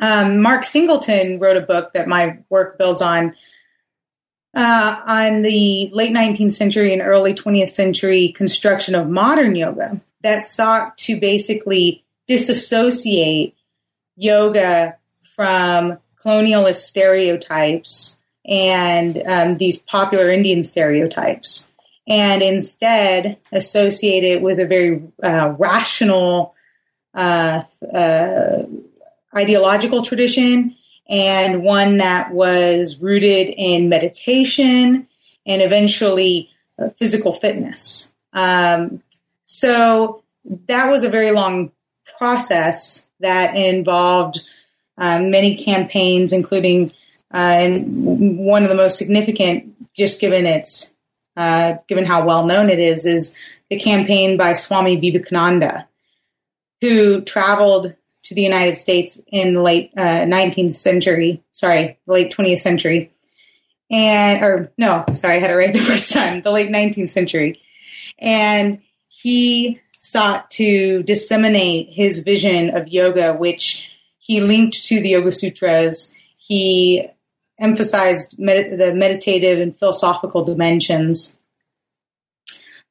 Um, 0.01 0.41
Mark 0.41 0.65
Singleton 0.65 1.39
wrote 1.39 1.57
a 1.57 1.63
book 1.63 1.93
that 1.93 2.09
my 2.09 2.39
work 2.51 2.79
builds 2.79 3.01
on 3.01 3.35
uh, 4.55 5.01
on 5.07 5.43
the 5.43 5.91
late 5.95 6.13
19th 6.13 6.53
century 6.53 6.93
and 6.93 7.01
early 7.01 7.33
20th 7.33 7.69
century 7.69 8.33
construction 8.33 8.95
of 8.95 9.09
modern 9.09 9.57
yoga 9.57 10.01
that 10.23 10.45
sought 10.45 10.99
to 10.99 11.19
basically 11.19 12.05
disassociate 12.27 13.55
yoga 14.17 14.97
from 15.23 15.99
colonialist 16.17 16.75
stereotypes 16.75 18.22
and 18.47 19.23
um, 19.27 19.59
these 19.59 19.77
popular 19.77 20.31
Indian 20.31 20.63
stereotypes, 20.63 21.73
and 22.09 22.43
instead 22.43 23.39
associate 23.53 24.25
it 24.25 24.43
with 24.43 24.59
a 24.59 24.67
very 24.67 25.03
uh, 25.23 25.55
rational 25.59 26.55
uh, 27.15 27.63
uh, 27.95 28.63
ideological 29.37 30.03
tradition 30.03 30.75
and 31.09 31.63
one 31.63 31.99
that 31.99 32.33
was 32.33 32.99
rooted 33.01 33.51
in 33.51 33.89
meditation 33.89 35.07
and 35.47 35.63
eventually 35.63 36.49
uh, 36.79 36.89
physical 36.91 37.33
fitness. 37.33 38.13
Um, 38.33 39.03
so 39.45 40.23
that 40.67 40.91
was 40.91 41.03
a 41.03 41.11
very 41.11 41.31
long 41.33 41.73
process 42.19 43.11
that 43.21 43.57
involved 43.57 44.43
um, 44.99 45.31
many 45.31 45.55
campaigns, 45.57 46.33
including 46.33 46.93
uh, 47.33 47.57
and 47.61 48.39
one 48.39 48.63
of 48.63 48.69
the 48.69 48.75
most 48.75 48.99
significant, 48.99 49.75
just 49.95 50.21
given 50.21 50.47
its 50.47 50.93
uh, 51.37 51.75
given 51.89 52.05
how 52.05 52.27
well 52.27 52.45
known 52.47 52.69
it 52.69 52.79
is, 52.79 53.07
is 53.07 53.39
the 53.71 53.79
campaign 53.79 54.37
by 54.37 54.53
Swami 54.53 54.97
Vivekananda, 54.97 55.89
who 56.81 57.23
traveled 57.23 57.95
to 58.25 58.35
the 58.35 58.43
United 58.43 58.77
States 58.77 59.23
in 59.33 59.55
the 59.55 59.63
late 59.63 59.91
uh, 59.97 60.25
19th 60.25 60.75
century, 60.75 61.43
sorry, 61.53 61.99
late 62.07 62.31
20th 62.31 62.59
century, 62.59 63.11
and 63.91 64.45
or 64.45 64.73
no, 64.77 65.05
sorry, 65.13 65.37
I 65.37 65.39
had 65.39 65.51
it 65.51 65.55
right 65.55 65.73
the 65.73 65.79
first 65.79 66.13
time, 66.13 66.43
the 66.43 66.51
late 66.51 66.71
19th 66.71 67.09
century, 67.09 67.61
and 68.19 68.81
he 69.09 69.81
sought 69.99 70.51
to 70.51 71.03
disseminate 71.05 71.89
his 71.91 72.19
vision 72.19 72.77
of 72.77 72.89
yoga, 72.89 73.33
which 73.33 73.91
he 74.19 74.41
linked 74.41 74.85
to 74.85 75.01
the 75.01 75.11
Yoga 75.11 75.31
Sutras. 75.31 76.15
He 76.37 77.09
emphasized 77.63 78.39
med- 78.39 78.79
the 78.79 78.93
meditative 78.95 79.59
and 79.59 79.75
philosophical 79.75 80.45
dimensions. 80.45 81.41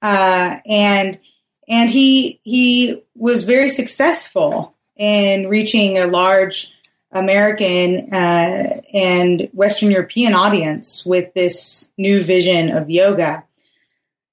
Uh, 0.01 0.57
and 0.65 1.19
and 1.67 1.89
he 1.89 2.39
he 2.43 3.03
was 3.15 3.43
very 3.43 3.69
successful 3.69 4.73
in 4.97 5.47
reaching 5.47 5.97
a 5.97 6.07
large 6.07 6.73
American 7.11 8.11
uh, 8.13 8.81
and 8.93 9.49
Western 9.53 9.91
European 9.91 10.33
audience 10.33 11.05
with 11.05 11.33
this 11.33 11.91
new 11.97 12.23
vision 12.23 12.71
of 12.71 12.89
yoga 12.89 13.43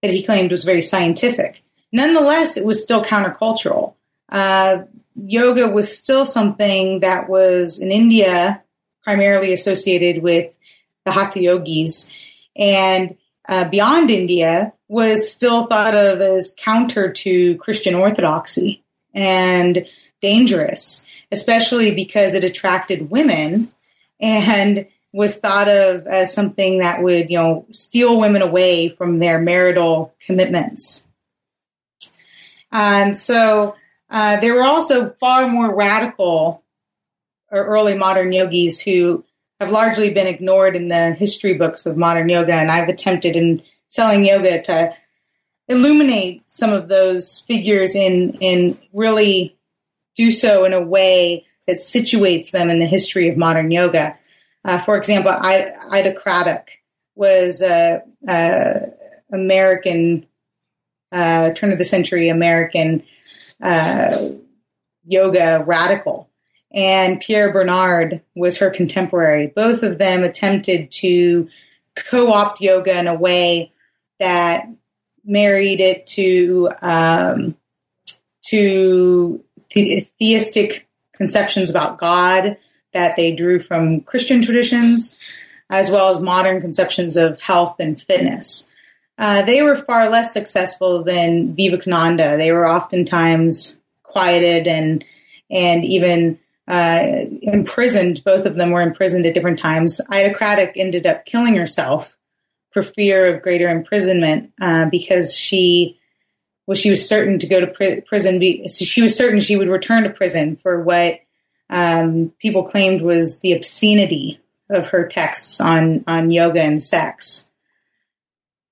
that 0.01 0.11
he 0.13 0.23
claimed 0.23 0.51
was 0.51 0.65
very 0.65 0.81
scientific. 0.81 1.65
Nonetheless, 1.93 2.57
it 2.57 2.65
was 2.65 2.83
still 2.83 3.03
countercultural. 3.03 3.95
Uh, 4.29 4.83
yoga 5.17 5.69
was 5.69 5.97
still 5.97 6.25
something 6.25 7.01
that 7.01 7.29
was 7.29 7.81
in 7.81 7.91
India 7.91 8.63
primarily 9.09 9.55
associated 9.55 10.23
with 10.23 10.59
the 11.07 11.13
Hatha 11.13 11.41
yogis, 11.41 12.13
and 12.55 13.17
uh, 13.49 13.67
beyond 13.67 14.11
India 14.11 14.75
was 14.87 15.33
still 15.33 15.65
thought 15.67 15.95
of 15.95 16.21
as 16.21 16.55
counter 16.59 17.11
to 17.11 17.57
Christian 17.57 17.95
orthodoxy 17.95 18.85
and 19.15 19.87
dangerous, 20.21 21.07
especially 21.33 21.95
because 21.95 22.35
it 22.35 22.45
attracted 22.45 23.11
women 23.11 23.73
and 24.21 24.87
was 25.15 25.37
thought 25.37 25.69
of 25.69 26.07
as 26.07 26.35
something 26.35 26.81
that 26.81 27.03
would, 27.03 27.31
you 27.31 27.39
know, 27.39 27.65
steal 27.71 28.21
women 28.21 28.43
away 28.43 28.91
from 28.91 29.21
their 29.21 29.39
marital 29.39 30.13
commitments. 30.21 31.09
And 32.71 33.17
so 33.17 33.75
uh, 34.11 34.39
there 34.41 34.55
were 34.55 34.65
also 34.65 35.09
far 35.19 35.49
more 35.49 35.75
radical 35.75 36.63
or 37.51 37.65
early 37.65 37.95
modern 37.95 38.33
yogis 38.33 38.81
who 38.81 39.25
have 39.61 39.73
largely 39.73 40.13
been 40.13 40.27
ignored 40.27 40.77
in 40.77 40.89
the 40.89 41.13
history 41.13 41.55
books 41.55 41.87
of 41.87 41.97
modern 41.97 42.29
yoga. 42.29 42.55
And 42.55 42.71
I've 42.71 42.89
attempted 42.89 43.37
in 43.37 43.61
selling 43.89 44.25
yoga 44.25 44.63
to 44.63 44.95
illuminate 45.69 46.43
some 46.51 46.73
of 46.73 46.89
those 46.89 47.41
figures 47.41 47.95
in, 47.95 48.37
in 48.41 48.79
really 48.93 49.57
do 50.17 50.31
so 50.31 50.65
in 50.65 50.73
a 50.73 50.81
way 50.81 51.47
that 51.67 51.77
situates 51.77 52.51
them 52.51 52.71
in 52.71 52.79
the 52.79 52.87
history 52.87 53.29
of 53.29 53.37
modern 53.37 53.71
yoga. 53.71 54.17
Uh, 54.65 54.79
for 54.79 54.97
example, 54.97 55.33
I, 55.35 55.73
Ida 55.91 56.15
Craddock 56.15 56.71
was 57.15 57.63
a, 57.63 58.03
a 58.27 58.87
American 59.33 60.27
uh, 61.13 61.51
turn 61.51 61.73
of 61.73 61.79
the 61.79 61.85
century 61.85 62.29
American 62.29 63.03
uh, 63.63 64.29
yoga 65.05 65.65
radical 65.67 66.28
and 66.73 67.21
Pierre 67.21 67.53
Bernard 67.53 68.23
was 68.35 68.59
her 68.59 68.71
contemporary. 68.71 69.47
Both 69.47 69.83
of 69.83 69.99
them 69.99 70.23
attempted 70.23 70.91
to 70.93 71.49
co 71.95 72.33
opt 72.33 72.61
yoga 72.61 72.99
in 72.99 73.07
a 73.07 73.15
way 73.15 73.73
that 74.21 74.69
married 75.25 75.81
it 75.81 76.07
to 76.07 76.71
um, 76.83 77.57
to 78.47 79.43
the- 79.75 80.07
theistic 80.19 80.87
conceptions 81.13 81.71
about 81.71 81.99
God 81.99 82.57
that 82.93 83.17
they 83.17 83.35
drew 83.35 83.61
from 83.61 84.01
Christian 84.01 84.41
traditions, 84.41 85.19
as 85.69 85.91
well 85.91 86.11
as 86.11 86.21
modern 86.21 86.61
conceptions 86.61 87.17
of 87.17 87.41
health 87.43 87.77
and 87.79 88.01
fitness. 88.01 88.71
Uh, 89.19 89.43
they 89.43 89.63
were 89.63 89.77
far 89.77 90.09
less 90.09 90.33
successful 90.33 91.03
than 91.03 91.55
Vivekananda. 91.55 92.37
They 92.37 92.53
were 92.53 92.69
oftentimes 92.69 93.79
quieted 94.03 94.67
and 94.67 95.05
and 95.51 95.85
even 95.85 96.39
uh, 96.69 97.25
imprisoned. 97.43 98.23
Both 98.25 98.45
of 98.47 98.57
them 98.57 98.71
were 98.71 98.83
imprisoned 98.83 99.27
at 99.27 99.35
different 99.35 99.59
times. 99.59 100.01
Ida 100.11 100.77
ended 100.77 101.07
up 101.07 101.25
killing 101.25 101.57
herself 101.57 102.17
for 102.71 102.83
fear 102.83 103.35
of 103.35 103.43
greater 103.43 103.67
imprisonment 103.67 104.53
uh, 104.61 104.87
because 104.91 105.35
she 105.35 105.99
well, 106.67 106.75
she 106.75 106.91
was 106.91 107.09
certain 107.09 107.39
to 107.39 107.47
go 107.47 107.61
to 107.61 107.67
pri- 107.67 108.01
prison. 108.01 108.39
Be- 108.39 108.69
she 108.69 109.01
was 109.01 109.17
certain 109.17 109.41
she 109.41 109.57
would 109.57 109.71
return 109.71 110.03
to 110.03 110.11
prison 110.11 110.57
for 110.57 110.83
what 110.83 111.21
um, 111.71 112.35
people 112.39 112.65
claimed 112.65 113.01
was 113.01 113.41
the 113.41 113.55
obscenity 113.55 114.39
of 114.69 114.89
her 114.89 115.07
texts 115.07 115.63
on 115.63 116.05
on 116.07 116.31
yoga 116.31 116.61
and 116.61 116.83
sex. 116.83 117.51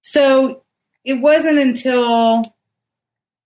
So 0.02 0.62
it 1.04 1.14
wasn't 1.14 1.58
until 1.58 2.42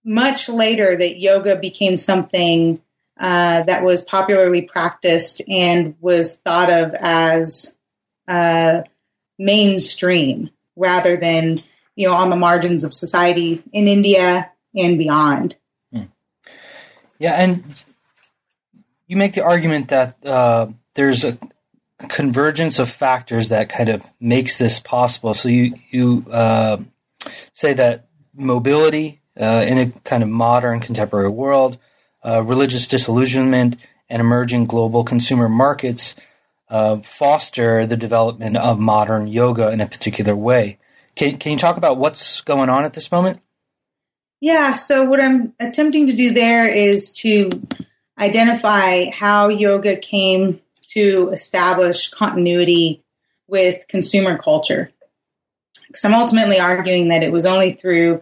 much 0.03 0.49
later 0.49 0.97
that 0.97 1.19
yoga 1.19 1.55
became 1.55 1.95
something 1.95 2.81
uh, 3.21 3.63
that 3.63 3.83
was 3.83 4.01
popularly 4.01 4.63
practiced 4.63 5.41
and 5.47 5.95
was 6.01 6.39
thought 6.39 6.71
of 6.71 6.93
as 6.99 7.77
uh, 8.27 8.81
mainstream 9.37 10.49
rather 10.75 11.15
than 11.15 11.59
you 11.95 12.07
know, 12.07 12.15
on 12.15 12.29
the 12.29 12.35
margins 12.35 12.83
of 12.83 12.93
society 12.93 13.63
in 13.71 13.87
India 13.87 14.51
and 14.75 14.97
beyond. 14.97 15.55
Hmm. 15.93 16.03
Yeah, 17.19 17.33
and 17.33 17.63
you 19.07 19.17
make 19.17 19.33
the 19.33 19.43
argument 19.43 19.89
that 19.89 20.15
uh, 20.25 20.67
there's 20.95 21.23
a 21.23 21.37
convergence 22.07 22.79
of 22.79 22.89
factors 22.89 23.49
that 23.49 23.69
kind 23.69 23.89
of 23.89 24.03
makes 24.19 24.57
this 24.57 24.79
possible. 24.79 25.33
So 25.33 25.49
you 25.49 25.75
you 25.91 26.25
uh, 26.31 26.77
say 27.53 27.73
that 27.73 28.07
mobility 28.33 29.21
uh, 29.39 29.65
in 29.67 29.77
a 29.77 29.91
kind 30.03 30.23
of 30.23 30.29
modern 30.29 30.79
contemporary 30.79 31.29
world, 31.29 31.77
uh, 32.23 32.43
religious 32.43 32.87
disillusionment, 32.87 33.77
and 34.09 34.19
emerging 34.19 34.65
global 34.65 35.03
consumer 35.03 35.47
markets 35.47 36.15
uh, 36.69 36.97
foster 36.97 37.85
the 37.85 37.97
development 37.97 38.57
of 38.57 38.79
modern 38.79 39.27
yoga 39.27 39.71
in 39.71 39.81
a 39.81 39.87
particular 39.87 40.35
way. 40.35 40.77
Can, 41.15 41.37
can 41.37 41.53
you 41.53 41.57
talk 41.57 41.77
about 41.77 41.97
what's 41.97 42.41
going 42.41 42.69
on 42.69 42.85
at 42.85 42.93
this 42.93 43.11
moment? 43.11 43.41
Yeah, 44.41 44.71
so 44.71 45.03
what 45.03 45.23
I'm 45.23 45.53
attempting 45.59 46.07
to 46.07 46.13
do 46.13 46.33
there 46.33 46.67
is 46.67 47.11
to 47.13 47.61
identify 48.17 49.09
how 49.11 49.49
yoga 49.49 49.95
came 49.95 50.59
to 50.89 51.29
establish 51.31 52.09
continuity 52.09 53.03
with 53.47 53.87
consumer 53.87 54.37
culture. 54.37 54.91
Because 55.87 56.03
I'm 56.05 56.13
ultimately 56.13 56.59
arguing 56.59 57.09
that 57.09 57.23
it 57.23 57.31
was 57.31 57.45
only 57.45 57.73
through 57.73 58.21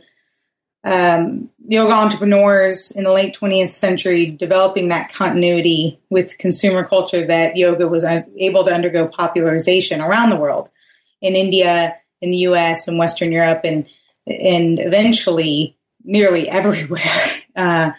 um, 0.84 1.50
yoga 1.60 1.94
entrepreneurs 1.94 2.92
in 2.92 3.04
the 3.04 3.12
late 3.12 3.36
20th 3.36 3.70
century 3.70 4.26
developing 4.28 4.88
that 4.90 5.12
continuity 5.12 6.00
with 6.10 6.38
consumer 6.38 6.86
culture 6.86 7.26
that 7.26 7.58
yoga 7.58 7.88
was 7.88 8.04
able 8.38 8.64
to 8.64 8.74
undergo 8.74 9.08
popularization 9.08 10.00
around 10.00 10.30
the 10.30 10.38
world 10.38 10.70
in 11.22 11.36
India, 11.36 11.98
in 12.22 12.32
the 12.32 12.38
US, 12.38 12.88
and 12.88 12.98
Western 12.98 13.32
Europe, 13.32 13.62
and, 13.66 13.88
and 14.26 14.80
eventually 14.80 15.78
nearly 16.04 16.48
everywhere. 16.50 17.02
Uh, 17.56 17.92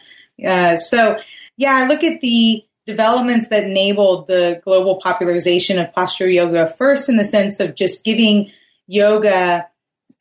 uh, 0.44 0.76
so, 0.76 1.18
yeah, 1.56 1.82
I 1.82 1.86
look 1.86 2.02
at 2.02 2.20
the 2.22 2.64
developments 2.86 3.48
that 3.48 3.64
enabled 3.64 4.26
the 4.26 4.60
global 4.64 4.96
popularization 4.96 5.78
of 5.78 5.92
postural 5.92 6.32
yoga 6.32 6.66
first 6.66 7.08
in 7.08 7.16
the 7.16 7.24
sense 7.24 7.60
of 7.60 7.74
just 7.74 8.04
giving 8.04 8.50
yoga 8.86 9.68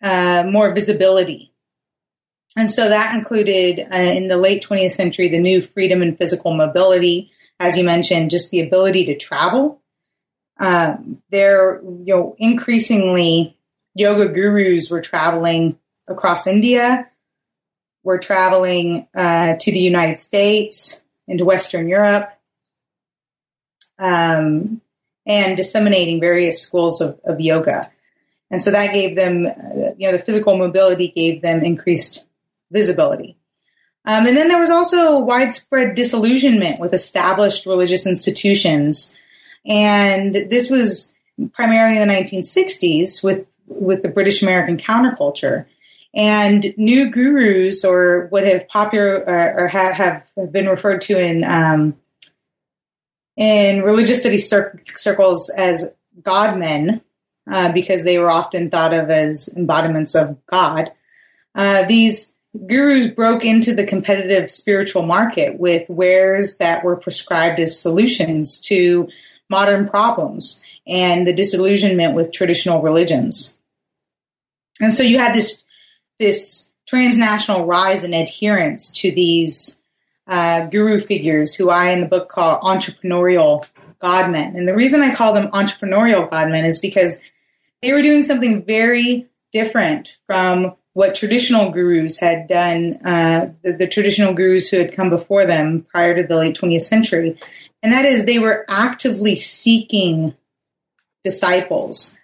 uh, 0.03 0.43
more 0.45 0.73
visibility. 0.73 1.53
And 2.55 2.69
so 2.69 2.89
that 2.89 3.15
included 3.15 3.87
uh, 3.91 3.95
in 3.95 4.27
the 4.27 4.37
late 4.37 4.63
20th 4.63 4.91
century 4.91 5.27
the 5.27 5.39
new 5.39 5.61
freedom 5.61 6.01
and 6.01 6.17
physical 6.17 6.53
mobility, 6.55 7.31
as 7.59 7.77
you 7.77 7.83
mentioned, 7.83 8.31
just 8.31 8.51
the 8.51 8.61
ability 8.61 9.05
to 9.05 9.17
travel. 9.17 9.81
Um, 10.59 11.21
there, 11.29 11.81
you 11.81 12.15
know, 12.15 12.35
increasingly 12.37 13.57
yoga 13.95 14.27
gurus 14.27 14.89
were 14.89 15.01
traveling 15.01 15.77
across 16.07 16.47
India, 16.47 17.09
were 18.03 18.17
traveling 18.17 19.07
uh, 19.15 19.55
to 19.59 19.71
the 19.71 19.79
United 19.79 20.19
States, 20.19 21.01
into 21.27 21.45
Western 21.45 21.87
Europe, 21.87 22.29
um, 23.99 24.81
and 25.25 25.55
disseminating 25.55 26.19
various 26.19 26.61
schools 26.61 27.01
of, 27.01 27.19
of, 27.23 27.39
yoga. 27.39 27.91
And 28.49 28.61
so 28.61 28.71
that 28.71 28.93
gave 28.93 29.15
them, 29.15 29.45
uh, 29.45 29.91
you 29.97 30.07
know, 30.09 30.17
the 30.17 30.23
physical 30.23 30.57
mobility 30.57 31.09
gave 31.09 31.41
them 31.41 31.63
increased 31.63 32.25
visibility. 32.71 33.37
Um, 34.05 34.25
and 34.25 34.37
then 34.37 34.47
there 34.47 34.59
was 34.59 34.69
also 34.69 35.19
widespread 35.19 35.95
disillusionment 35.95 36.79
with 36.79 36.93
established 36.93 37.65
religious 37.65 38.07
institutions. 38.07 39.17
And 39.65 40.33
this 40.33 40.69
was 40.69 41.15
primarily 41.53 42.01
in 42.01 42.07
the 42.07 42.13
1960s 42.13 43.23
with, 43.23 43.45
with 43.67 44.01
the 44.01 44.09
British 44.09 44.41
American 44.41 44.77
counterculture. 44.77 45.65
And 46.13 46.65
new 46.75 47.11
gurus, 47.11 47.85
or 47.85 48.27
what 48.27 48.43
have 48.43 48.67
popular 48.67 49.23
or, 49.27 49.63
or 49.63 49.67
have, 49.67 49.93
have 49.93 50.51
been 50.51 50.67
referred 50.67 51.01
to 51.01 51.19
in 51.19 51.43
um, 51.43 51.95
in 53.37 53.83
religious 53.83 54.19
studies 54.19 54.49
cir- 54.49 54.81
circles 54.95 55.49
as 55.49 55.93
godmen, 56.21 57.01
uh, 57.49 57.71
because 57.71 58.03
they 58.03 58.17
were 58.17 58.29
often 58.29 58.71
thought 58.71 58.93
of 58.93 59.09
as 59.09 59.47
embodiments 59.55 60.15
of 60.15 60.43
God. 60.47 60.89
Uh, 61.53 61.85
these 61.85 62.35
gurus 62.67 63.07
broke 63.07 63.45
into 63.45 63.73
the 63.73 63.85
competitive 63.85 64.49
spiritual 64.49 65.03
market 65.03 65.59
with 65.59 65.89
wares 65.89 66.57
that 66.57 66.83
were 66.83 66.95
prescribed 66.95 67.59
as 67.59 67.79
solutions 67.79 68.59
to 68.59 69.07
modern 69.49 69.87
problems 69.87 70.61
and 70.87 71.25
the 71.27 71.33
disillusionment 71.33 72.15
with 72.15 72.31
traditional 72.31 72.81
religions. 72.81 73.59
And 74.81 74.93
so 74.93 75.03
you 75.03 75.19
had 75.19 75.35
this 75.35 75.65
this 76.19 76.71
transnational 76.87 77.65
rise 77.65 78.03
in 78.03 78.13
adherence 78.13 78.91
to 78.91 79.11
these 79.11 79.79
uh, 80.27 80.67
guru 80.67 80.99
figures 80.99 81.55
who 81.55 81.69
I 81.69 81.91
in 81.91 82.01
the 82.01 82.07
book 82.07 82.29
call 82.29 82.59
entrepreneurial 82.61 83.65
godmen. 84.01 84.55
And 84.55 84.67
the 84.67 84.75
reason 84.75 85.01
I 85.01 85.13
call 85.13 85.33
them 85.33 85.51
entrepreneurial 85.51 86.29
godmen 86.29 86.65
is 86.65 86.79
because 86.79 87.23
they 87.81 87.93
were 87.93 88.01
doing 88.01 88.23
something 88.23 88.63
very 88.65 89.27
different 89.51 90.17
from 90.25 90.75
what 90.99 91.15
traditional 91.15 91.69
gurus 91.69 92.19
had 92.19 92.45
done, 92.45 92.95
uh, 93.05 93.53
the, 93.63 93.71
the, 93.71 93.87
traditional 93.87 94.33
gurus 94.33 94.67
who 94.67 94.77
had 94.77 94.91
come 94.91 95.09
before 95.09 95.45
them 95.45 95.85
prior 95.89 96.13
to 96.13 96.27
the 96.27 96.35
late 96.35 96.57
20th 96.57 96.81
century. 96.81 97.39
And 97.81 97.93
that 97.93 98.03
is, 98.03 98.25
they 98.25 98.37
were 98.37 98.65
actively 98.67 99.37
seeking 99.37 100.35
disciples. 101.23 102.17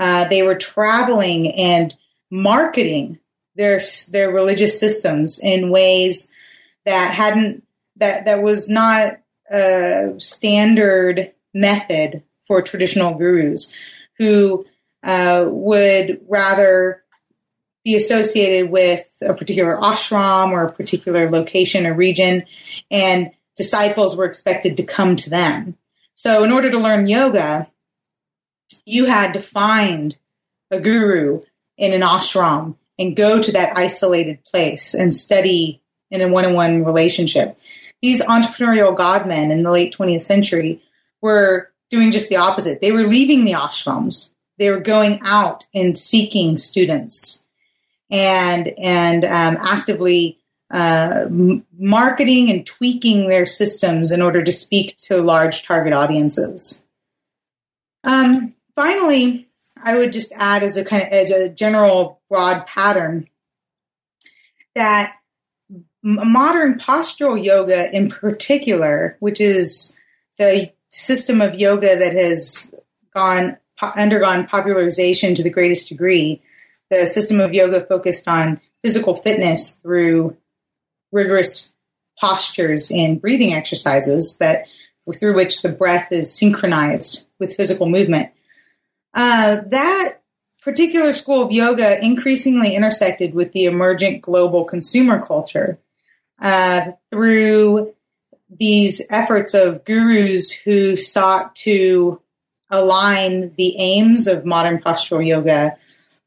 Uh, 0.00 0.26
they 0.28 0.42
were 0.42 0.54
traveling 0.54 1.52
and 1.52 1.94
marketing 2.30 3.18
their 3.54 3.78
their 4.10 4.30
religious 4.30 4.80
systems 4.80 5.38
in 5.38 5.68
ways 5.68 6.32
that 6.86 7.12
hadn't 7.12 7.62
that 7.96 8.24
that 8.24 8.42
was 8.42 8.70
not 8.70 9.18
a 9.50 10.14
standard 10.16 11.34
method 11.52 12.22
for 12.46 12.62
traditional 12.62 13.12
gurus 13.12 13.76
who 14.16 14.64
uh, 15.02 15.44
would 15.46 16.22
rather 16.30 17.01
be 17.84 17.94
associated 17.96 18.70
with 18.70 19.16
a 19.22 19.34
particular 19.34 19.76
ashram 19.76 20.50
or 20.50 20.64
a 20.64 20.72
particular 20.72 21.30
location 21.30 21.86
or 21.86 21.94
region, 21.94 22.44
and 22.90 23.32
disciples 23.56 24.16
were 24.16 24.24
expected 24.24 24.76
to 24.76 24.84
come 24.84 25.16
to 25.16 25.30
them. 25.30 25.76
So, 26.14 26.44
in 26.44 26.52
order 26.52 26.70
to 26.70 26.78
learn 26.78 27.06
yoga, 27.06 27.68
you 28.84 29.06
had 29.06 29.32
to 29.32 29.40
find 29.40 30.16
a 30.70 30.80
guru 30.80 31.42
in 31.76 31.92
an 31.92 32.02
ashram 32.02 32.76
and 32.98 33.16
go 33.16 33.42
to 33.42 33.52
that 33.52 33.76
isolated 33.76 34.44
place 34.44 34.94
and 34.94 35.12
study 35.12 35.82
in 36.10 36.20
a 36.20 36.28
one 36.28 36.44
on 36.44 36.54
one 36.54 36.84
relationship. 36.84 37.58
These 38.00 38.22
entrepreneurial 38.22 38.96
godmen 38.96 39.50
in 39.50 39.62
the 39.62 39.70
late 39.70 39.94
20th 39.96 40.22
century 40.22 40.82
were 41.20 41.70
doing 41.90 42.10
just 42.10 42.28
the 42.28 42.36
opposite. 42.36 42.80
They 42.80 42.92
were 42.92 43.06
leaving 43.06 43.44
the 43.44 43.52
ashrams, 43.52 44.30
they 44.58 44.70
were 44.70 44.80
going 44.80 45.20
out 45.22 45.64
and 45.74 45.96
seeking 45.96 46.56
students 46.56 47.41
and, 48.12 48.72
and 48.78 49.24
um, 49.24 49.56
actively 49.60 50.38
uh, 50.70 51.26
marketing 51.30 52.50
and 52.50 52.64
tweaking 52.64 53.28
their 53.28 53.46
systems 53.46 54.12
in 54.12 54.22
order 54.22 54.42
to 54.42 54.52
speak 54.52 54.96
to 54.96 55.20
large 55.20 55.64
target 55.64 55.92
audiences. 55.92 56.86
Um, 58.04 58.54
finally, 58.74 59.48
I 59.82 59.96
would 59.96 60.12
just 60.12 60.32
add 60.32 60.62
as 60.62 60.76
a 60.76 60.84
kind 60.84 61.02
of 61.02 61.08
as 61.08 61.30
a 61.30 61.48
general 61.48 62.20
broad 62.28 62.66
pattern 62.66 63.28
that 64.74 65.16
modern 66.02 66.74
postural 66.74 67.42
yoga 67.42 67.94
in 67.94 68.08
particular, 68.08 69.16
which 69.20 69.40
is 69.40 69.96
the 70.38 70.72
system 70.88 71.40
of 71.40 71.54
yoga 71.54 71.96
that 71.96 72.14
has 72.14 72.72
gone 73.14 73.56
undergone 73.96 74.46
popularization 74.46 75.34
to 75.34 75.42
the 75.42 75.50
greatest 75.50 75.88
degree, 75.88 76.40
the 76.92 77.06
system 77.06 77.40
of 77.40 77.54
yoga 77.54 77.80
focused 77.80 78.28
on 78.28 78.60
physical 78.82 79.14
fitness 79.14 79.70
through 79.70 80.36
rigorous 81.10 81.72
postures 82.20 82.90
and 82.90 83.20
breathing 83.20 83.54
exercises 83.54 84.36
that 84.38 84.66
through 85.18 85.34
which 85.34 85.62
the 85.62 85.70
breath 85.70 86.12
is 86.12 86.32
synchronized 86.32 87.26
with 87.40 87.56
physical 87.56 87.88
movement. 87.88 88.30
Uh, 89.14 89.56
that 89.66 90.18
particular 90.62 91.12
school 91.12 91.42
of 91.42 91.52
yoga 91.52 92.02
increasingly 92.04 92.74
intersected 92.74 93.34
with 93.34 93.52
the 93.52 93.64
emergent 93.64 94.20
global 94.20 94.64
consumer 94.64 95.24
culture 95.24 95.78
uh, 96.40 96.92
through 97.10 97.92
these 98.50 99.04
efforts 99.10 99.54
of 99.54 99.84
gurus 99.84 100.52
who 100.52 100.94
sought 100.94 101.56
to 101.56 102.20
align 102.70 103.52
the 103.56 103.76
aims 103.78 104.26
of 104.26 104.44
modern 104.44 104.78
postural 104.78 105.26
yoga 105.26 105.76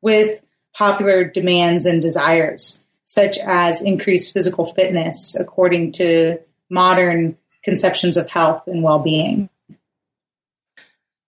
with 0.01 0.41
popular 0.75 1.23
demands 1.23 1.85
and 1.85 2.01
desires, 2.01 2.83
such 3.05 3.38
as 3.39 3.81
increased 3.81 4.33
physical 4.33 4.65
fitness 4.65 5.35
according 5.39 5.93
to 5.93 6.38
modern 6.69 7.38
conceptions 7.63 8.17
of 8.17 8.29
health 8.29 8.67
and 8.67 8.83
well 8.83 8.99
being. 8.99 9.49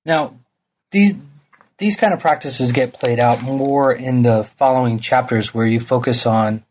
Now, 0.05 0.39
these 0.91 1.15
these 1.79 1.95
kind 1.95 2.13
of 2.13 2.19
practices 2.19 2.71
get 2.71 2.93
played 2.93 3.19
out 3.19 3.43
more 3.43 3.91
in 3.93 4.23
the 4.23 4.43
following 4.43 4.99
chapters 4.99 5.53
where 5.53 5.67
you 5.67 5.79
focus 5.79 6.25
on 6.25 6.63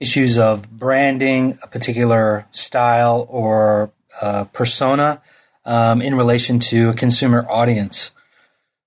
issues 0.00 0.38
of 0.38 0.70
branding 0.70 1.58
a 1.62 1.66
particular 1.66 2.46
style 2.52 3.26
or 3.28 3.90
uh, 4.20 4.44
persona 4.44 5.20
um, 5.64 6.00
in 6.00 6.14
relation 6.14 6.58
to 6.58 6.90
a 6.90 6.94
consumer 6.94 7.46
audience. 7.50 8.12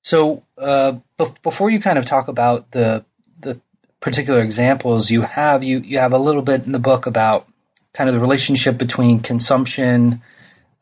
So, 0.02 0.44
uh, 0.58 0.94
be- 1.18 1.36
before 1.44 1.70
you 1.70 1.80
kind 1.80 2.00
of 2.00 2.06
talk 2.06 2.28
about 2.30 2.72
the 2.72 3.06
the 3.40 3.60
particular 4.00 4.42
examples 4.42 5.12
you 5.12 5.22
have, 5.22 5.64
you 5.64 5.80
you 5.80 6.00
have 6.00 6.14
a 6.14 6.20
little 6.20 6.42
bit 6.42 6.66
in 6.66 6.72
the 6.72 6.80
book 6.80 7.06
about 7.06 7.48
kind 7.94 8.10
of 8.10 8.16
the 8.16 8.22
relationship 8.22 8.78
between 8.78 9.20
consumption, 9.20 10.22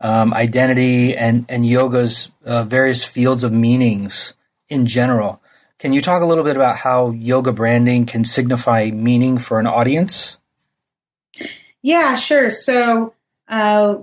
um, 0.02 0.34
identity, 0.34 1.16
and 1.16 1.46
and 1.50 1.66
yoga's 1.66 2.32
uh, 2.46 2.64
various 2.64 3.04
fields 3.04 3.44
of 3.44 3.52
meanings 3.52 4.34
in 4.70 4.86
general. 4.86 5.42
Can 5.80 5.94
you 5.94 6.02
talk 6.02 6.22
a 6.22 6.26
little 6.26 6.44
bit 6.44 6.56
about 6.56 6.78
how 6.78 7.12
yoga 7.12 7.52
branding 7.52 8.06
can 8.06 8.24
signify 8.24 8.90
meaning 8.92 9.38
for 9.38 9.60
an 9.60 9.68
audience? 9.68 10.38
Yeah, 11.84 12.16
sure. 12.16 12.50
So 12.50 13.14
uh, 13.48 13.98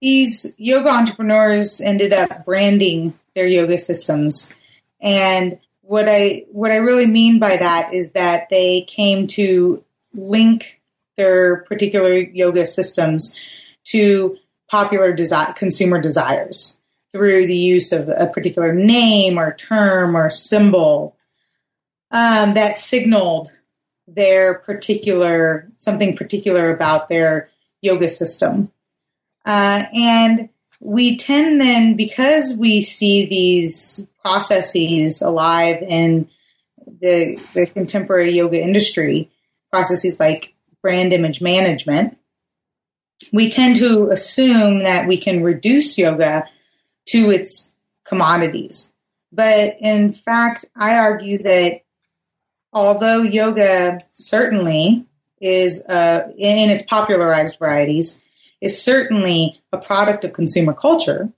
these 0.00 0.54
yoga 0.56 0.90
entrepreneurs 0.90 1.80
ended 1.80 2.12
up 2.12 2.44
branding 2.44 3.18
their 3.34 3.48
yoga 3.48 3.76
systems, 3.78 4.52
and 5.00 5.58
what 5.90 6.08
I 6.08 6.44
what 6.52 6.70
I 6.70 6.76
really 6.76 7.06
mean 7.06 7.40
by 7.40 7.56
that 7.56 7.92
is 7.92 8.12
that 8.12 8.48
they 8.48 8.82
came 8.82 9.26
to 9.26 9.82
link 10.14 10.80
their 11.16 11.64
particular 11.64 12.12
yoga 12.12 12.64
systems 12.64 13.36
to 13.86 14.36
popular 14.68 15.12
desi- 15.12 15.56
consumer 15.56 16.00
desires 16.00 16.78
through 17.10 17.48
the 17.48 17.56
use 17.56 17.90
of 17.90 18.08
a 18.08 18.28
particular 18.28 18.72
name 18.72 19.36
or 19.36 19.52
term 19.54 20.16
or 20.16 20.30
symbol 20.30 21.16
um, 22.12 22.54
that 22.54 22.76
signaled 22.76 23.50
their 24.06 24.60
particular 24.60 25.68
something 25.74 26.16
particular 26.16 26.72
about 26.72 27.08
their 27.08 27.50
yoga 27.82 28.08
system. 28.08 28.70
Uh, 29.44 29.86
and 29.92 30.50
we 30.80 31.16
tend 31.16 31.60
then 31.60 31.96
because 31.96 32.56
we 32.58 32.80
see 32.80 33.26
these 33.26 34.06
processes 34.22 35.22
alive 35.22 35.82
in 35.82 36.28
the, 37.00 37.40
the 37.54 37.66
contemporary 37.66 38.30
yoga 38.30 38.60
industry 38.60 39.30
processes 39.70 40.18
like 40.18 40.54
brand 40.82 41.12
image 41.12 41.40
management 41.40 42.16
we 43.32 43.48
tend 43.48 43.76
to 43.76 44.10
assume 44.10 44.80
that 44.80 45.06
we 45.06 45.16
can 45.16 45.42
reduce 45.42 45.98
yoga 45.98 46.48
to 47.06 47.30
its 47.30 47.74
commodities. 48.04 48.94
But 49.32 49.76
in 49.80 50.12
fact, 50.12 50.64
I 50.76 50.98
argue 50.98 51.38
that 51.38 51.82
although 52.72 53.22
yoga 53.22 54.00
certainly 54.12 55.06
is, 55.40 55.84
uh, 55.86 56.32
in 56.36 56.70
its 56.70 56.84
popularized 56.84 57.58
varieties, 57.58 58.19
is 58.60 58.82
certainly 58.82 59.60
a 59.72 59.78
product 59.78 60.24
of 60.24 60.32
consumer 60.32 60.72
culture 60.72 61.30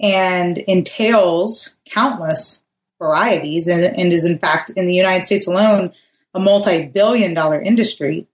and 0.00 0.58
entails 0.58 1.74
countless 1.84 2.62
varieties 2.98 3.66
and, 3.66 3.82
and 3.82 4.12
is 4.12 4.24
in 4.24 4.38
fact 4.38 4.70
in 4.76 4.86
the 4.86 4.94
United 4.94 5.24
States 5.24 5.46
alone 5.46 5.92
a 6.34 6.40
multi-billion 6.40 7.34
dollar 7.34 7.60
industry. 7.60 8.26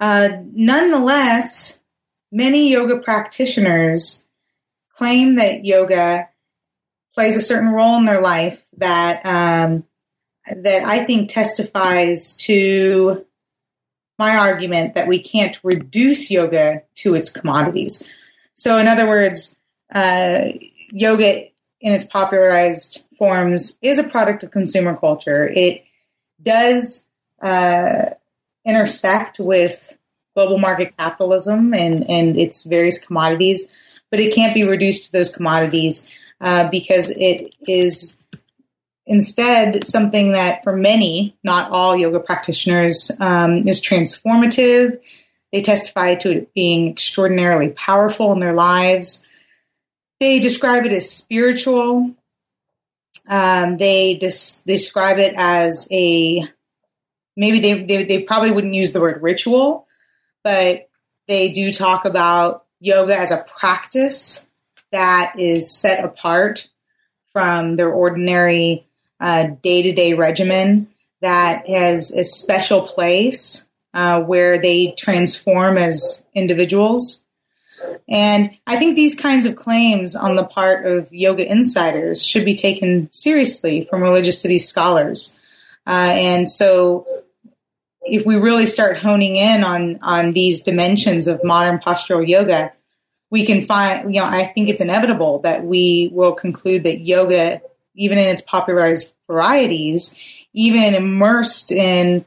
Uh, 0.00 0.28
nonetheless, 0.52 1.78
many 2.32 2.70
yoga 2.70 2.98
practitioners 2.98 4.26
claim 4.96 5.36
that 5.36 5.64
yoga 5.64 6.28
plays 7.14 7.36
a 7.36 7.40
certain 7.40 7.70
role 7.70 7.96
in 7.96 8.04
their 8.04 8.20
life 8.20 8.66
that 8.76 9.24
um, 9.24 9.84
that 10.46 10.84
I 10.84 11.04
think 11.04 11.30
testifies 11.30 12.34
to 12.38 13.24
my 14.18 14.36
argument 14.36 14.94
that 14.94 15.08
we 15.08 15.18
can't 15.18 15.58
reduce 15.62 16.30
yoga 16.30 16.82
to 16.96 17.14
its 17.14 17.30
commodities. 17.30 18.08
So, 18.54 18.78
in 18.78 18.86
other 18.86 19.08
words, 19.08 19.56
uh, 19.92 20.48
yoga 20.90 21.48
in 21.80 21.92
its 21.92 22.04
popularized 22.04 23.04
forms 23.18 23.78
is 23.82 23.98
a 23.98 24.08
product 24.08 24.42
of 24.42 24.50
consumer 24.50 24.96
culture. 24.96 25.48
It 25.48 25.84
does 26.42 27.08
uh, 27.42 28.10
intersect 28.64 29.38
with 29.38 29.96
global 30.34 30.58
market 30.58 30.96
capitalism 30.96 31.74
and, 31.74 32.08
and 32.08 32.38
its 32.38 32.64
various 32.64 33.04
commodities, 33.04 33.72
but 34.10 34.20
it 34.20 34.34
can't 34.34 34.54
be 34.54 34.64
reduced 34.64 35.06
to 35.06 35.12
those 35.12 35.34
commodities 35.34 36.08
uh, 36.40 36.68
because 36.70 37.10
it 37.10 37.54
is 37.68 38.18
instead 39.06 39.86
something 39.86 40.32
that 40.32 40.62
for 40.64 40.76
many, 40.76 41.36
not 41.42 41.70
all 41.70 41.96
yoga 41.96 42.20
practitioners, 42.20 43.10
um, 43.20 43.68
is 43.68 43.80
transformative. 43.80 45.00
They 45.52 45.62
testify 45.62 46.16
to 46.16 46.32
it 46.32 46.54
being 46.54 46.90
extraordinarily 46.90 47.70
powerful 47.70 48.32
in 48.32 48.40
their 48.40 48.54
lives. 48.54 49.26
They 50.20 50.40
describe 50.40 50.86
it 50.86 50.92
as 50.92 51.10
spiritual. 51.10 52.14
Um, 53.28 53.76
they 53.76 54.14
dis- 54.14 54.62
describe 54.66 55.18
it 55.18 55.34
as 55.36 55.88
a 55.90 56.48
maybe 57.36 57.60
they, 57.60 57.84
they, 57.84 58.04
they 58.04 58.22
probably 58.22 58.52
wouldn't 58.52 58.74
use 58.74 58.92
the 58.92 59.00
word 59.00 59.22
ritual, 59.22 59.86
but 60.42 60.88
they 61.26 61.50
do 61.50 61.72
talk 61.72 62.04
about 62.04 62.64
yoga 62.80 63.16
as 63.16 63.30
a 63.30 63.44
practice 63.58 64.46
that 64.92 65.34
is 65.38 65.74
set 65.74 66.04
apart 66.04 66.68
from 67.32 67.76
their 67.76 67.92
ordinary 67.92 68.83
day 69.20 69.82
to 69.82 69.92
day 69.92 70.14
regimen 70.14 70.88
that 71.20 71.68
has 71.68 72.10
a 72.10 72.24
special 72.24 72.82
place 72.82 73.66
uh, 73.94 74.20
where 74.20 74.60
they 74.60 74.94
transform 74.98 75.78
as 75.78 76.26
individuals. 76.34 77.24
And 78.08 78.50
I 78.66 78.76
think 78.76 78.96
these 78.96 79.14
kinds 79.14 79.46
of 79.46 79.56
claims 79.56 80.16
on 80.16 80.36
the 80.36 80.44
part 80.44 80.86
of 80.86 81.12
yoga 81.12 81.50
insiders 81.50 82.24
should 82.24 82.44
be 82.44 82.54
taken 82.54 83.10
seriously 83.10 83.86
from 83.88 84.02
religious 84.02 84.40
studies 84.40 84.68
scholars. 84.68 85.38
Uh, 85.86 86.12
and 86.14 86.48
so 86.48 87.06
if 88.02 88.26
we 88.26 88.36
really 88.36 88.66
start 88.66 88.98
honing 88.98 89.36
in 89.36 89.64
on 89.64 89.98
on 90.02 90.32
these 90.32 90.60
dimensions 90.60 91.26
of 91.26 91.42
modern 91.44 91.78
postural 91.78 92.26
yoga, 92.26 92.72
we 93.30 93.44
can 93.44 93.64
find, 93.64 94.14
you 94.14 94.20
know, 94.20 94.26
I 94.26 94.44
think 94.44 94.68
it's 94.68 94.80
inevitable 94.80 95.40
that 95.40 95.64
we 95.64 96.10
will 96.12 96.32
conclude 96.32 96.84
that 96.84 97.00
yoga, 97.00 97.60
even 97.94 98.18
in 98.18 98.26
its 98.26 98.42
popularized 98.42 99.14
varieties, 99.26 100.18
even 100.52 100.94
immersed 100.94 101.72
in 101.72 102.24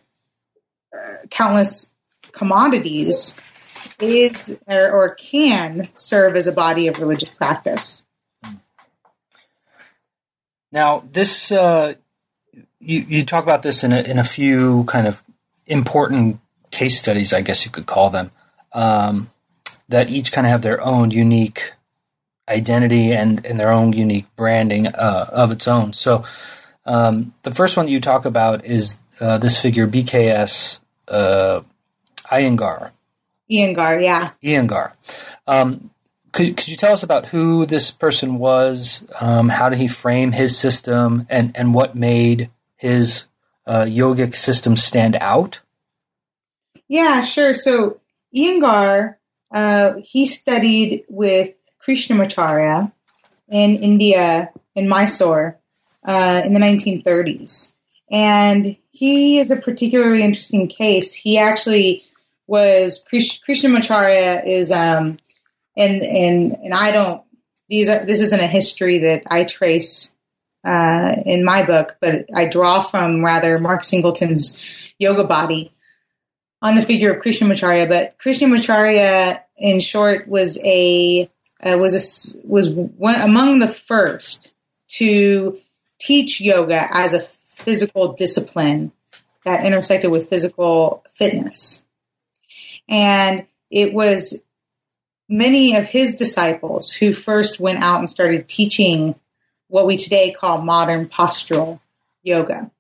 uh, 0.94 1.18
countless 1.30 1.94
commodities, 2.32 3.36
is 4.00 4.60
or, 4.68 4.92
or, 4.92 5.10
can 5.16 5.90
serve 5.96 6.36
as 6.36 6.46
a 6.46 6.52
body 6.52 6.88
of 6.88 7.00
religious 7.00 7.30
practice. 7.30 8.04
Now, 10.72 11.04
this 11.12 11.52
uh, 11.52 11.96
you 12.80 13.00
you 13.00 13.24
talk 13.24 13.44
about 13.44 13.64
this 13.64 13.84
in 13.84 13.94
a, 13.94 14.00
in 14.00 14.20
a 14.20 14.24
few 14.24 14.84
kind 14.86 15.08
of 15.08 15.24
important 15.66 16.40
case 16.72 17.00
studies, 17.00 17.34
I 17.34 17.42
guess 17.42 17.66
you 17.66 17.72
could 17.72 17.86
call 17.86 18.10
them, 18.10 18.32
um, 18.74 19.32
that 19.90 20.12
each 20.12 20.32
kind 20.32 20.46
of 20.46 20.52
have 20.52 20.62
their 20.62 20.82
own 20.82 21.12
unique 21.12 21.74
identity 22.48 23.12
and, 23.12 23.46
and 23.46 23.60
their 23.60 23.72
own 23.72 23.94
unique 23.94 24.28
branding 24.36 24.88
uh, 24.88 25.30
of 25.32 25.52
its 25.52 25.68
own. 25.68 25.94
So 25.94 26.24
um, 26.86 27.34
the 27.44 27.54
first 27.54 27.76
one 27.76 27.86
that 27.86 27.92
you 27.92 28.00
talk 28.00 28.26
about 28.26 28.66
is 28.66 28.98
uh, 29.20 29.38
this 29.38 29.60
figure 29.60 29.88
BKS 29.88 30.80
uh, 31.08 31.62
Iyengar. 32.32 32.92
Iyengar, 33.52 34.04
yeah. 34.04 34.32
Iyengar. 34.44 34.94
Um, 35.46 35.92
could, 36.32 36.58
could 36.58 36.68
you 36.68 36.78
tell 36.78 36.94
us 36.94 37.04
about 37.04 37.28
who 37.28 37.66
this 37.66 37.92
person 37.92 38.38
was? 38.38 39.06
Um, 39.20 39.50
how 39.50 39.70
did 39.70 39.80
he 39.80 39.88
frame 39.88 40.34
his 40.34 40.58
system, 40.58 41.26
and, 41.30 41.56
and 41.56 41.74
what 41.74 41.96
made 41.96 42.50
his 42.76 43.26
uh, 43.66 43.84
yogic 43.84 44.36
system 44.36 44.76
stand 44.76 45.16
out? 45.20 45.62
Yeah, 46.88 47.22
sure. 47.22 47.54
So 47.54 48.00
Iyengar, 48.36 49.16
uh, 49.52 49.94
he 50.04 50.26
studied 50.26 51.06
with 51.10 51.54
Krishnamacharya 51.88 52.92
in 53.50 53.76
India, 53.76 54.52
in 54.76 54.90
Mysore, 54.90 55.58
uh, 56.04 56.42
in 56.46 56.54
the 56.54 56.60
1930s. 56.60 57.74
And 58.12 58.78
he 58.92 59.40
is 59.40 59.52
a 59.52 59.62
particularly 59.62 60.24
interesting 60.24 60.68
case. 60.68 61.14
He 61.14 61.38
actually 61.38 62.04
was 62.48 63.06
Krishnamacharya 63.12 64.44
is 64.46 64.72
um 64.72 65.20
and 65.76 66.02
and 66.02 66.56
and 66.64 66.74
I 66.74 66.92
don't 66.92 67.22
these 67.70 67.90
are 67.90 68.06
this 68.06 68.22
isn't 68.22 68.40
a 68.40 68.48
history 68.48 69.00
that 69.00 69.24
I 69.28 69.44
trace 69.44 70.16
uh, 70.64 71.16
in 71.26 71.46
my 71.46 71.66
book, 71.66 71.98
but 72.02 72.26
I 72.34 72.46
draw 72.46 72.82
from 72.82 73.24
rather 73.24 73.60
Mark 73.60 73.84
Singleton's 73.84 74.60
Yoga 75.00 75.24
Body 75.24 75.74
on 76.62 76.76
the 76.76 76.82
figure 76.82 77.12
of 77.12 77.22
Krishnamacharya. 77.22 77.88
But 77.88 78.18
Krishnamacharya, 78.18 79.42
in 79.58 79.80
short, 79.80 80.28
was 80.28 80.58
a 80.64 81.30
uh, 81.64 81.78
was 81.78 81.94
a, 82.36 82.48
was 82.48 82.70
one 82.70 83.16
among 83.16 83.60
the 83.60 83.68
first 83.68 84.50
to 84.90 85.60
teach 86.00 86.40
yoga 86.40 86.88
as 86.92 87.14
a 87.14 87.20
physical 87.22 88.14
discipline 88.14 88.92
that 89.46 89.66
intersected 89.66 90.12
with 90.12 90.30
physical 90.30 91.04
fitness. 91.10 91.86
And 92.88 93.48
it 93.70 93.94
was 93.94 94.44
many 95.28 95.76
of 95.76 95.86
his 95.86 96.16
disciples 96.16 96.92
who 96.92 97.14
first 97.14 97.60
went 97.60 97.84
out 97.84 98.00
and 98.00 98.10
started 98.10 98.48
teaching 98.48 99.16
what 99.68 99.86
we 99.86 99.98
today 99.98 100.32
call 100.32 100.62
modern 100.62 101.08
postural 101.08 101.80
yoga. 102.24 102.72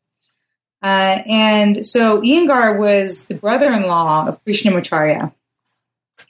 Uh, 0.81 1.21
and 1.27 1.85
so 1.85 2.21
Iyengar 2.21 2.77
was 2.77 3.25
the 3.25 3.35
brother 3.35 3.71
in 3.71 3.83
law 3.83 4.27
of 4.27 4.43
Krishnamacharya. 4.45 5.33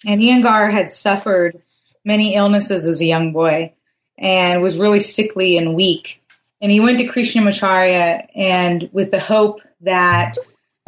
And 0.06 0.22
Iyengar 0.22 0.72
had 0.72 0.90
suffered 0.90 1.62
many 2.08 2.36
illnesses 2.36 2.88
as 2.88 3.02
a 3.02 3.06
young 3.06 3.34
boy 3.34 3.74
and 4.18 4.64
was 4.64 4.80
really 4.80 5.02
sickly 5.02 5.58
and 5.58 5.76
weak. 5.76 6.24
And 6.62 6.72
he 6.72 6.80
went 6.80 7.00
to 7.00 7.08
Krishnamacharya 7.08 8.28
and 8.34 8.90
with 8.94 9.12
the 9.12 9.20
hope 9.20 9.62
that 9.82 10.38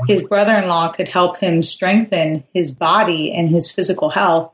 his 0.07 0.23
brother 0.23 0.57
in 0.57 0.67
law 0.67 0.91
could 0.93 1.09
help 1.09 1.37
him 1.37 1.61
strengthen 1.61 2.45
his 2.53 2.71
body 2.71 3.33
and 3.33 3.49
his 3.49 3.69
physical 3.69 4.09
health. 4.09 4.53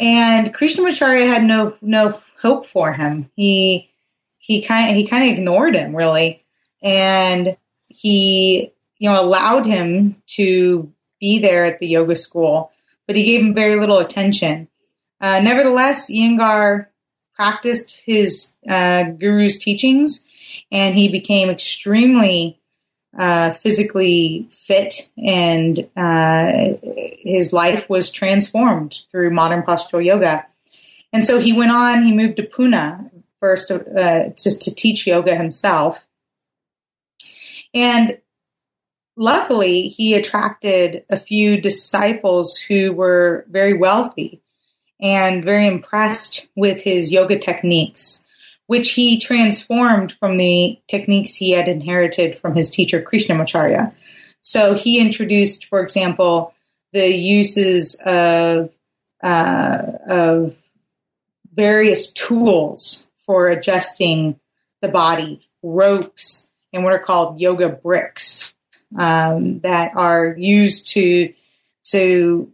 And 0.00 0.54
Krishnamacharya 0.54 1.26
had 1.26 1.44
no 1.44 1.76
no 1.82 2.18
hope 2.40 2.64
for 2.64 2.94
him. 2.94 3.30
He 3.36 3.90
he 4.38 4.62
kind 4.62 4.96
he 4.96 5.06
kind 5.06 5.24
of 5.24 5.30
ignored 5.30 5.76
him 5.76 5.94
really, 5.94 6.44
and 6.82 7.56
he 7.88 8.72
you 8.98 9.10
know 9.10 9.20
allowed 9.20 9.66
him 9.66 10.22
to 10.28 10.90
be 11.20 11.40
there 11.40 11.64
at 11.64 11.78
the 11.78 11.88
yoga 11.88 12.16
school, 12.16 12.70
but 13.06 13.16
he 13.16 13.24
gave 13.24 13.40
him 13.40 13.54
very 13.54 13.76
little 13.76 13.98
attention. 13.98 14.67
Uh, 15.20 15.40
nevertheless, 15.42 16.10
Iyengar 16.10 16.86
practiced 17.34 18.02
his 18.04 18.56
uh, 18.68 19.04
guru's 19.04 19.58
teachings, 19.58 20.26
and 20.70 20.94
he 20.94 21.08
became 21.08 21.50
extremely 21.50 22.60
uh, 23.18 23.52
physically 23.52 24.48
fit, 24.50 25.08
and 25.16 25.88
uh, 25.96 26.74
his 27.18 27.52
life 27.52 27.88
was 27.88 28.10
transformed 28.10 28.98
through 29.10 29.30
modern 29.30 29.62
postural 29.62 30.04
yoga. 30.04 30.46
And 31.12 31.24
so 31.24 31.38
he 31.38 31.52
went 31.52 31.72
on. 31.72 32.02
He 32.02 32.12
moved 32.12 32.36
to 32.36 32.42
Pune 32.42 33.10
first 33.40 33.70
uh, 33.70 34.30
to, 34.36 34.58
to 34.58 34.74
teach 34.74 35.06
yoga 35.06 35.34
himself, 35.34 36.06
and 37.72 38.20
luckily 39.16 39.82
he 39.88 40.14
attracted 40.14 41.04
a 41.08 41.16
few 41.16 41.60
disciples 41.60 42.56
who 42.56 42.92
were 42.92 43.46
very 43.48 43.74
wealthy 43.74 44.42
and 45.00 45.44
very 45.44 45.66
impressed 45.66 46.46
with 46.56 46.82
his 46.82 47.12
yoga 47.12 47.38
techniques, 47.38 48.24
which 48.66 48.92
he 48.92 49.18
transformed 49.18 50.12
from 50.12 50.36
the 50.36 50.78
techniques 50.88 51.34
he 51.34 51.52
had 51.52 51.68
inherited 51.68 52.36
from 52.36 52.54
his 52.54 52.70
teacher 52.70 53.00
Krishnamacharya. 53.00 53.92
So 54.40 54.74
he 54.74 55.00
introduced, 55.00 55.66
for 55.66 55.80
example, 55.80 56.54
the 56.92 57.08
uses 57.08 58.00
of 58.04 58.70
uh, 59.22 59.82
of 60.06 60.56
various 61.54 62.12
tools 62.12 63.08
for 63.14 63.48
adjusting 63.48 64.38
the 64.80 64.88
body, 64.88 65.46
ropes, 65.62 66.50
and 66.72 66.84
what 66.84 66.92
are 66.92 66.98
called 67.00 67.40
yoga 67.40 67.68
bricks 67.68 68.54
um, 68.96 69.60
that 69.60 69.92
are 69.96 70.34
used 70.38 70.92
to 70.92 71.32
to 71.90 72.50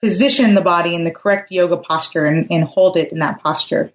position 0.00 0.54
the 0.54 0.60
body 0.60 0.94
in 0.94 1.04
the 1.04 1.10
correct 1.10 1.50
yoga 1.50 1.76
posture 1.76 2.24
and, 2.24 2.46
and 2.50 2.64
hold 2.64 2.96
it 2.96 3.12
in 3.12 3.18
that 3.18 3.40
posture. 3.42 3.92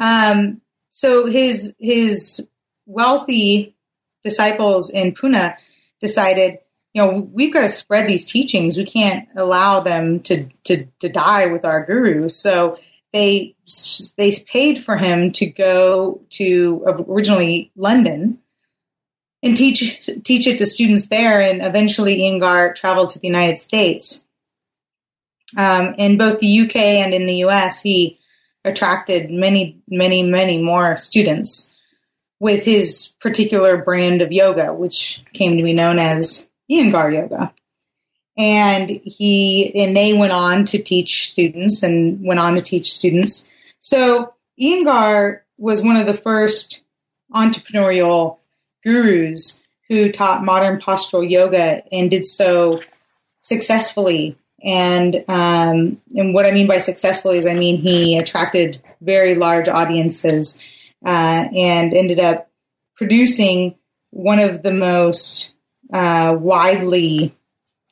Um, 0.00 0.60
so 0.90 1.26
his 1.26 1.74
his 1.78 2.46
wealthy 2.86 3.76
disciples 4.22 4.90
in 4.90 5.12
Pune 5.12 5.56
decided, 6.00 6.58
you 6.92 7.02
know, 7.02 7.20
we've 7.32 7.52
got 7.52 7.62
to 7.62 7.68
spread 7.68 8.08
these 8.08 8.30
teachings. 8.30 8.76
We 8.76 8.84
can't 8.84 9.28
allow 9.36 9.80
them 9.80 10.20
to 10.20 10.48
to, 10.64 10.86
to 11.00 11.08
die 11.08 11.46
with 11.46 11.64
our 11.64 11.84
guru. 11.84 12.28
So 12.28 12.76
they 13.12 13.54
they 14.18 14.32
paid 14.46 14.78
for 14.78 14.96
him 14.96 15.32
to 15.32 15.46
go 15.46 16.20
to 16.30 16.84
originally 17.08 17.70
London 17.76 18.38
and 19.42 19.56
teach 19.56 20.08
teach 20.24 20.46
it 20.46 20.58
to 20.58 20.66
students 20.66 21.08
there. 21.08 21.40
And 21.40 21.62
eventually, 21.62 22.18
Iyengar 22.18 22.74
traveled 22.74 23.10
to 23.10 23.18
the 23.18 23.26
United 23.26 23.58
States. 23.58 24.24
Um, 25.56 25.94
in 25.98 26.16
both 26.16 26.38
the 26.38 26.60
UK 26.60 26.76
and 26.76 27.12
in 27.12 27.26
the 27.26 27.44
US, 27.44 27.82
he 27.82 28.18
attracted 28.64 29.30
many, 29.30 29.82
many, 29.88 30.22
many 30.22 30.62
more 30.62 30.96
students 30.96 31.74
with 32.40 32.64
his 32.64 33.14
particular 33.20 33.82
brand 33.82 34.22
of 34.22 34.32
yoga, 34.32 34.72
which 34.72 35.22
came 35.32 35.56
to 35.56 35.62
be 35.62 35.72
known 35.72 35.98
as 35.98 36.48
Iyengar 36.70 37.14
Yoga. 37.14 37.52
And 38.36 38.88
he 38.88 39.72
and 39.74 39.96
they 39.96 40.14
went 40.14 40.32
on 40.32 40.64
to 40.66 40.82
teach 40.82 41.30
students 41.30 41.82
and 41.82 42.24
went 42.24 42.40
on 42.40 42.56
to 42.56 42.62
teach 42.62 42.92
students. 42.92 43.50
So 43.78 44.34
Iyengar 44.60 45.40
was 45.58 45.82
one 45.82 45.96
of 45.96 46.06
the 46.06 46.14
first 46.14 46.80
entrepreneurial 47.34 48.38
gurus 48.82 49.62
who 49.88 50.10
taught 50.10 50.44
modern 50.44 50.80
postural 50.80 51.28
yoga 51.28 51.82
and 51.92 52.10
did 52.10 52.26
so 52.26 52.82
successfully. 53.42 54.36
And 54.64 55.24
um, 55.28 56.00
and 56.14 56.34
what 56.34 56.46
I 56.46 56.52
mean 56.52 56.68
by 56.68 56.78
successfully 56.78 57.38
is 57.38 57.46
I 57.46 57.54
mean 57.54 57.78
he 57.78 58.16
attracted 58.16 58.80
very 59.00 59.34
large 59.34 59.68
audiences 59.68 60.62
uh, 61.04 61.48
and 61.54 61.92
ended 61.92 62.20
up 62.20 62.48
producing 62.94 63.74
one 64.10 64.38
of 64.38 64.62
the 64.62 64.72
most 64.72 65.54
uh, 65.92 66.36
widely 66.38 67.34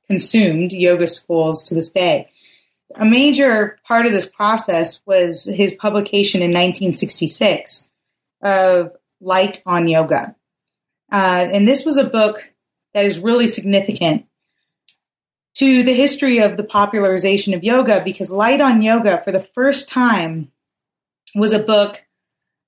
consumed 0.06 0.72
yoga 0.72 1.06
schools 1.06 1.62
to 1.64 1.74
this 1.74 1.90
day. 1.90 2.30
A 2.96 3.04
major 3.04 3.78
part 3.84 4.06
of 4.06 4.12
this 4.12 4.26
process 4.26 5.00
was 5.06 5.44
his 5.44 5.74
publication 5.74 6.40
in 6.40 6.48
1966 6.48 7.90
of 8.42 8.92
Light 9.20 9.62
on 9.66 9.86
Yoga. 9.86 10.34
Uh, 11.10 11.48
and 11.52 11.66
this 11.66 11.84
was 11.84 11.96
a 11.96 12.04
book 12.04 12.52
that 12.94 13.04
is 13.04 13.18
really 13.18 13.46
significant 13.46 14.26
to 15.54 15.82
the 15.82 15.94
history 15.94 16.38
of 16.38 16.56
the 16.56 16.64
popularization 16.64 17.54
of 17.54 17.64
yoga 17.64 18.02
because 18.04 18.30
Light 18.30 18.60
on 18.60 18.82
Yoga, 18.82 19.22
for 19.22 19.32
the 19.32 19.40
first 19.40 19.88
time, 19.88 20.50
was 21.34 21.52
a 21.52 21.58
book 21.58 22.04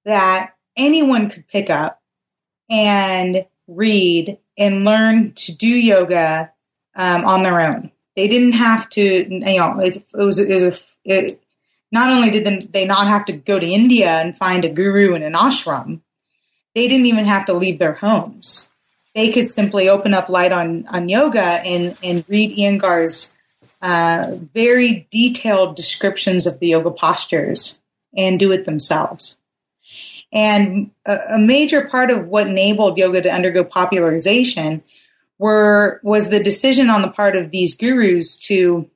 that 0.05 0.55
anyone 0.77 1.31
could 1.31 1.47
pick 1.49 1.71
up 1.71 2.03
and 2.71 3.47
read 3.67 4.39
and 4.59 4.85
learn 4.85 5.33
to 5.33 5.57
do 5.57 5.69
yoga 5.69 6.53
um, 6.95 7.25
on 7.25 7.43
their 7.43 7.61
own. 7.61 7.91
They 8.17 8.29
didn't 8.29 8.53
have 8.53 8.89
to, 8.91 9.03
you 9.03 9.59
know, 9.59 9.81
it, 9.81 10.03
was, 10.13 10.39
it 10.39 10.55
was 10.55 10.65
a, 10.65 10.75
it, 11.05 11.43
not 11.91 12.11
only 12.11 12.31
did 12.31 12.73
they 12.73 12.87
not 12.87 13.07
have 13.07 13.25
to 13.27 13.33
go 13.33 13.59
to 13.59 13.67
India 13.67 14.11
and 14.11 14.37
find 14.37 14.65
a 14.65 14.69
guru 14.69 15.15
in 15.15 15.23
an 15.23 15.33
ashram, 15.35 16.01
they 16.75 16.89
didn't 16.89 17.07
even 17.07 17.27
have 17.27 17.47
to 17.47 17.53
leave 17.53 17.79
their 17.79 17.95
homes. 17.95 18.71
They 19.15 19.31
could 19.31 19.49
simply 19.49 19.89
open 19.89 20.15
up 20.15 20.29
Light 20.29 20.53
on, 20.53 20.87
on 20.89 21.09
Yoga 21.09 21.43
and, 21.43 21.97
and 22.03 22.25
read 22.29 22.57
Iyengar's 22.57 23.35
uh, 23.83 24.37
very 24.55 25.07
detailed 25.11 25.77
descriptions 25.77 26.47
of 26.47 26.61
the 26.61 26.69
yoga 26.69 26.91
postures 26.91 27.81
and 28.17 28.39
do 28.39 28.53
it 28.53 28.65
themselves. 28.65 29.37
And 30.33 30.93
a, 31.05 31.19
a 31.31 31.39
major 31.39 31.85
part 31.87 32.11
of 32.11 32.29
what 32.29 32.47
enabled 32.47 32.97
yoga 32.97 33.21
to 33.23 33.31
undergo 33.31 33.65
popularization 33.65 34.83
were 35.39 36.01
was 36.05 36.31
the 36.31 36.43
decision 36.43 36.89
on 36.89 37.03
the 37.03 37.11
part 37.11 37.37
of 37.37 37.51
these 37.51 37.75
gurus 37.75 38.37
to 38.37 38.89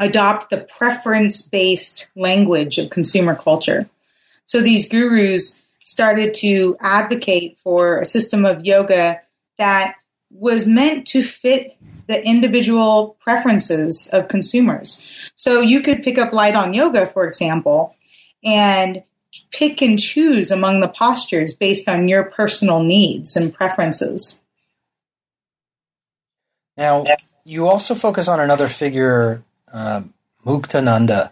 adopt 0.00 0.50
the 0.50 0.66
preference 0.76 1.40
based 1.40 2.08
language 2.16 2.78
of 2.78 2.90
consumer 2.90 3.36
culture. 3.36 3.88
So 4.46 4.60
these 4.60 4.88
gurus 4.88 5.62
started 5.84 6.34
to 6.34 6.76
advocate 6.80 7.58
for 7.58 7.98
a 7.98 8.04
system 8.04 8.44
of 8.44 8.64
yoga 8.66 9.20
that 9.58 9.94
was 10.30 10.66
meant 10.66 11.06
to 11.06 11.22
fit 11.22 11.76
the 12.06 12.26
individual 12.26 13.16
preferences 13.20 14.08
of 14.12 14.28
consumers. 14.28 15.06
So 15.36 15.60
you 15.60 15.80
could 15.80 16.02
pick 16.02 16.18
up 16.18 16.32
light 16.32 16.56
on 16.56 16.74
yoga, 16.74 17.06
for 17.06 17.26
example, 17.26 17.94
and 18.44 19.04
pick 19.52 19.82
and 19.82 19.98
choose 19.98 20.50
among 20.50 20.80
the 20.80 20.88
postures 20.88 21.54
based 21.54 21.88
on 21.88 22.08
your 22.08 22.24
personal 22.24 22.82
needs 22.82 23.36
and 23.36 23.54
preferences. 23.54 24.42
Now, 26.76 27.04
you 27.44 27.68
also 27.68 27.94
focus 27.94 28.26
on 28.26 28.40
another 28.40 28.68
figure, 28.68 29.42
uh, 29.72 30.02
Muktananda, 30.44 31.30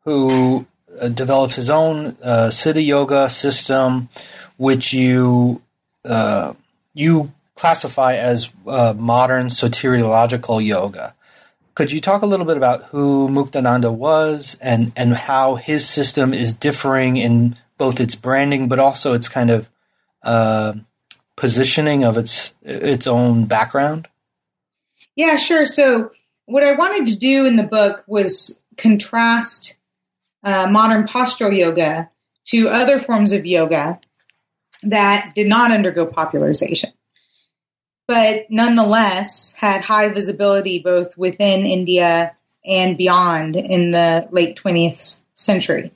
who 0.00 0.66
develops 1.08 1.56
his 1.56 1.70
own 1.70 2.16
uh, 2.22 2.48
Siddha 2.48 2.84
Yoga 2.84 3.28
system, 3.28 4.08
which 4.56 4.92
you 4.92 5.62
uh, 6.04 6.54
you 6.94 7.32
classify 7.56 8.14
as 8.14 8.50
uh, 8.66 8.94
modern 8.96 9.48
soteriological 9.48 10.64
yoga. 10.64 11.14
Could 11.74 11.92
you 11.92 12.00
talk 12.00 12.22
a 12.22 12.26
little 12.26 12.46
bit 12.46 12.56
about 12.56 12.84
who 12.84 13.28
Muktananda 13.28 13.92
was 13.92 14.56
and, 14.60 14.92
and 14.96 15.14
how 15.14 15.56
his 15.56 15.86
system 15.86 16.32
is 16.32 16.52
differing 16.52 17.16
in 17.16 17.54
both 17.76 18.00
its 18.00 18.14
branding, 18.14 18.68
but 18.68 18.78
also 18.78 19.12
its 19.12 19.28
kind 19.28 19.50
of 19.50 19.68
uh, 20.22 20.74
positioning 21.36 22.04
of 22.04 22.16
its 22.16 22.54
its 22.62 23.06
own 23.06 23.44
background? 23.44 24.08
Yeah, 25.16 25.36
sure. 25.36 25.66
So 25.66 26.12
what 26.46 26.62
I 26.62 26.72
wanted 26.72 27.06
to 27.08 27.16
do 27.16 27.44
in 27.44 27.56
the 27.56 27.62
book 27.62 28.04
was 28.06 28.62
contrast 28.76 29.75
uh, 30.46 30.68
modern 30.70 31.06
postural 31.06 31.54
yoga 31.54 32.08
to 32.44 32.68
other 32.68 33.00
forms 33.00 33.32
of 33.32 33.44
yoga 33.44 34.00
that 34.84 35.32
did 35.34 35.48
not 35.48 35.72
undergo 35.72 36.06
popularization, 36.06 36.92
but 38.06 38.46
nonetheless 38.48 39.52
had 39.56 39.82
high 39.82 40.08
visibility 40.08 40.78
both 40.78 41.18
within 41.18 41.66
India 41.66 42.36
and 42.64 42.96
beyond 42.96 43.56
in 43.56 43.90
the 43.90 44.28
late 44.30 44.56
20th 44.56 45.20
century. 45.34 45.92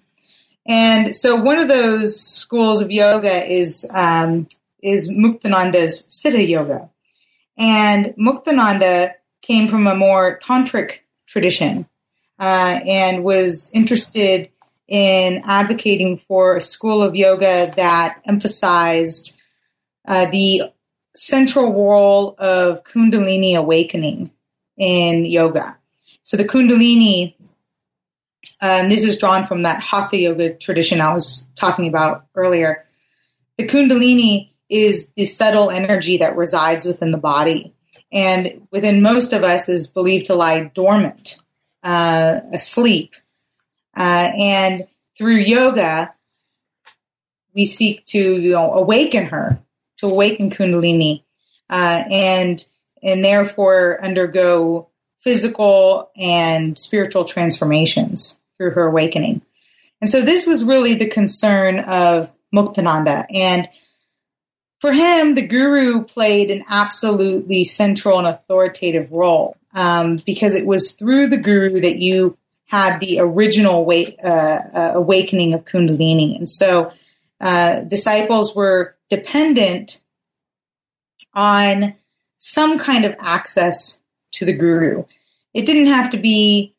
And 0.66 1.14
so 1.14 1.36
one 1.36 1.60
of 1.60 1.68
those 1.68 2.20
schools 2.20 2.80
of 2.80 2.90
yoga 2.90 3.44
is 3.44 3.88
um, 3.94 4.48
is 4.82 5.10
Muktananda's 5.10 6.06
Siddha 6.08 6.46
Yoga. 6.46 6.90
And 7.56 8.14
Muktananda 8.18 9.14
came 9.42 9.68
from 9.68 9.86
a 9.86 9.94
more 9.94 10.38
tantric 10.42 11.00
tradition 11.26 11.86
uh, 12.40 12.80
and 12.86 13.22
was 13.22 13.70
interested 13.74 14.50
in 14.88 15.42
advocating 15.44 16.18
for 16.18 16.56
a 16.56 16.60
school 16.60 17.02
of 17.02 17.14
yoga 17.14 17.72
that 17.76 18.20
emphasized 18.24 19.36
uh, 20.08 20.26
the 20.30 20.62
central 21.14 21.72
role 21.72 22.34
of 22.38 22.82
Kundalini 22.82 23.56
awakening 23.56 24.30
in 24.76 25.24
yoga. 25.24 25.76
So 26.22 26.36
the 26.36 26.44
Kundalini, 26.44 27.34
uh, 28.62 28.80
and 28.82 28.90
this 28.90 29.04
is 29.04 29.18
drawn 29.18 29.46
from 29.46 29.62
that 29.62 29.82
Hatha 29.82 30.18
yoga 30.18 30.54
tradition 30.54 31.00
I 31.00 31.12
was 31.12 31.46
talking 31.54 31.86
about 31.86 32.26
earlier. 32.34 32.84
The 33.58 33.66
Kundalini 33.66 34.50
is 34.68 35.12
the 35.12 35.26
subtle 35.26 35.70
energy 35.70 36.16
that 36.16 36.36
resides 36.36 36.86
within 36.86 37.10
the 37.10 37.18
body 37.18 37.74
and 38.12 38.66
within 38.70 39.02
most 39.02 39.32
of 39.32 39.42
us 39.42 39.68
is 39.68 39.86
believed 39.86 40.26
to 40.26 40.34
lie 40.34 40.70
dormant, 40.74 41.36
uh, 41.82 42.40
asleep. 42.52 43.14
Uh, 43.96 44.30
and 44.36 44.86
through 45.16 45.36
yoga, 45.36 46.14
we 47.54 47.66
seek 47.66 48.04
to 48.06 48.18
you 48.18 48.52
know 48.52 48.72
awaken 48.74 49.26
her, 49.26 49.58
to 49.98 50.06
awaken 50.06 50.50
Kundalini, 50.50 51.22
uh, 51.68 52.04
and 52.10 52.64
and 53.02 53.24
therefore 53.24 54.02
undergo 54.02 54.88
physical 55.18 56.10
and 56.16 56.78
spiritual 56.78 57.24
transformations 57.24 58.40
through 58.56 58.70
her 58.70 58.86
awakening. 58.86 59.42
And 60.00 60.08
so 60.08 60.22
this 60.22 60.46
was 60.46 60.64
really 60.64 60.94
the 60.94 61.08
concern 61.08 61.80
of 61.80 62.30
Muktananda. 62.54 63.26
And 63.32 63.68
for 64.80 64.92
him, 64.92 65.34
the 65.34 65.46
guru 65.46 66.04
played 66.04 66.50
an 66.50 66.64
absolutely 66.68 67.64
central 67.64 68.18
and 68.18 68.26
authoritative 68.26 69.10
role 69.12 69.56
um, 69.74 70.16
because 70.26 70.54
it 70.54 70.66
was 70.66 70.92
through 70.92 71.28
the 71.28 71.36
guru 71.36 71.80
that 71.80 71.98
you 71.98 72.36
had 72.66 73.00
the 73.00 73.18
original 73.20 73.88
uh, 74.22 74.26
uh, 74.26 74.92
awakening 74.94 75.54
of 75.54 75.64
Kundalini. 75.64 76.36
And 76.36 76.48
so 76.48 76.92
uh, 77.40 77.80
disciples 77.82 78.54
were 78.54 78.96
dependent 79.08 80.00
on 81.34 81.94
some 82.38 82.78
kind 82.78 83.04
of 83.04 83.14
access 83.20 84.00
to 84.32 84.44
the 84.44 84.52
guru. 84.52 85.04
It 85.52 85.66
didn't 85.66 85.86
have 85.86 86.10
to 86.10 86.16
be 86.16 86.74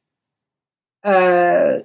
a 1.03 1.81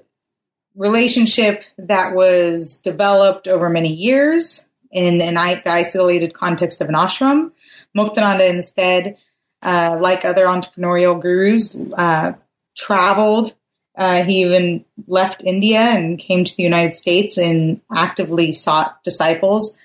relationship 0.77 1.65
that 1.79 2.15
was 2.15 2.81
developed 2.83 3.49
over 3.49 3.69
many 3.69 3.93
years 3.93 4.69
in 4.93 5.21
an 5.21 5.37
isolated 5.37 6.33
context 6.33 6.81
of 6.81 6.89
an 6.89 6.95
ashram. 6.95 7.51
Muktananda 7.97 8.49
instead, 8.49 9.17
uh, 9.63 9.99
like 10.01 10.25
other 10.25 10.47
entrepreneurial 10.47 11.21
gurus, 11.21 11.77
uh, 11.97 12.33
traveled. 12.77 13.55
Uh, 13.97 14.23
he 14.25 14.43
even 14.43 14.85
left 15.07 15.43
India 15.43 15.81
and 15.81 16.19
came 16.19 16.45
to 16.45 16.57
the 16.57 16.63
United 16.63 16.93
States 16.93 17.39
and 17.39 17.81
actively 17.95 18.53
sought 18.53 19.03
disciples. 19.03 19.79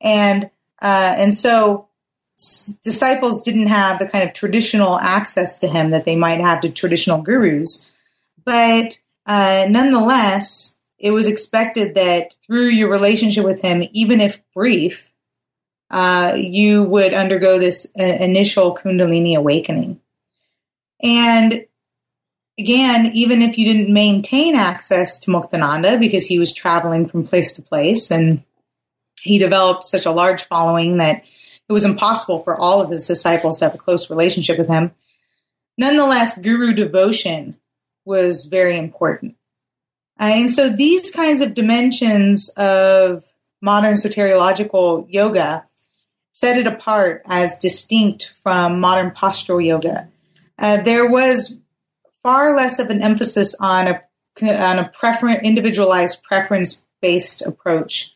And 0.00 0.50
uh, 0.82 1.14
and 1.16 1.32
so 1.32 1.88
disciples 2.82 3.42
didn't 3.42 3.68
have 3.68 3.98
the 3.98 4.08
kind 4.08 4.28
of 4.28 4.34
traditional 4.34 4.98
access 4.98 5.56
to 5.58 5.68
him 5.68 5.90
that 5.90 6.04
they 6.04 6.16
might 6.16 6.40
have 6.40 6.60
to 6.62 6.68
traditional 6.68 7.22
gurus. 7.22 7.90
But 8.44 8.98
uh, 9.24 9.66
nonetheless, 9.70 10.76
it 10.98 11.12
was 11.12 11.28
expected 11.28 11.94
that 11.94 12.34
through 12.44 12.68
your 12.68 12.90
relationship 12.90 13.44
with 13.44 13.62
him, 13.62 13.88
even 13.92 14.20
if 14.20 14.42
brief, 14.52 15.12
uh, 15.94 16.34
you 16.34 16.82
would 16.82 17.14
undergo 17.14 17.56
this 17.56 17.86
uh, 17.96 18.02
initial 18.02 18.74
Kundalini 18.74 19.36
awakening. 19.36 20.00
And 21.00 21.66
again, 22.58 23.12
even 23.14 23.42
if 23.42 23.56
you 23.56 23.72
didn't 23.72 23.94
maintain 23.94 24.56
access 24.56 25.18
to 25.20 25.30
Muktananda 25.30 26.00
because 26.00 26.26
he 26.26 26.40
was 26.40 26.52
traveling 26.52 27.06
from 27.06 27.22
place 27.22 27.52
to 27.52 27.62
place 27.62 28.10
and 28.10 28.42
he 29.22 29.38
developed 29.38 29.84
such 29.84 30.04
a 30.04 30.10
large 30.10 30.42
following 30.42 30.96
that 30.96 31.22
it 31.68 31.72
was 31.72 31.84
impossible 31.84 32.42
for 32.42 32.60
all 32.60 32.80
of 32.80 32.90
his 32.90 33.06
disciples 33.06 33.58
to 33.58 33.66
have 33.66 33.76
a 33.76 33.78
close 33.78 34.10
relationship 34.10 34.58
with 34.58 34.68
him. 34.68 34.90
Nonetheless, 35.78 36.36
guru 36.36 36.72
devotion 36.72 37.56
was 38.04 38.46
very 38.46 38.76
important. 38.76 39.36
Uh, 40.18 40.30
and 40.32 40.50
so 40.50 40.70
these 40.70 41.12
kinds 41.12 41.40
of 41.40 41.54
dimensions 41.54 42.48
of 42.56 43.32
modern 43.62 43.92
soteriological 43.92 45.06
yoga 45.08 45.64
set 46.34 46.56
it 46.56 46.66
apart 46.66 47.22
as 47.26 47.60
distinct 47.60 48.34
from 48.42 48.80
modern 48.80 49.12
postural 49.12 49.64
yoga. 49.64 50.08
Uh, 50.58 50.82
there 50.82 51.08
was 51.08 51.56
far 52.24 52.56
less 52.56 52.80
of 52.80 52.90
an 52.90 53.00
emphasis 53.00 53.54
on 53.60 53.86
a 53.86 54.02
on 54.42 54.80
a 54.80 54.88
prefer- 54.88 55.40
individualized 55.42 56.24
preference 56.24 56.84
based 57.00 57.40
approach 57.40 58.12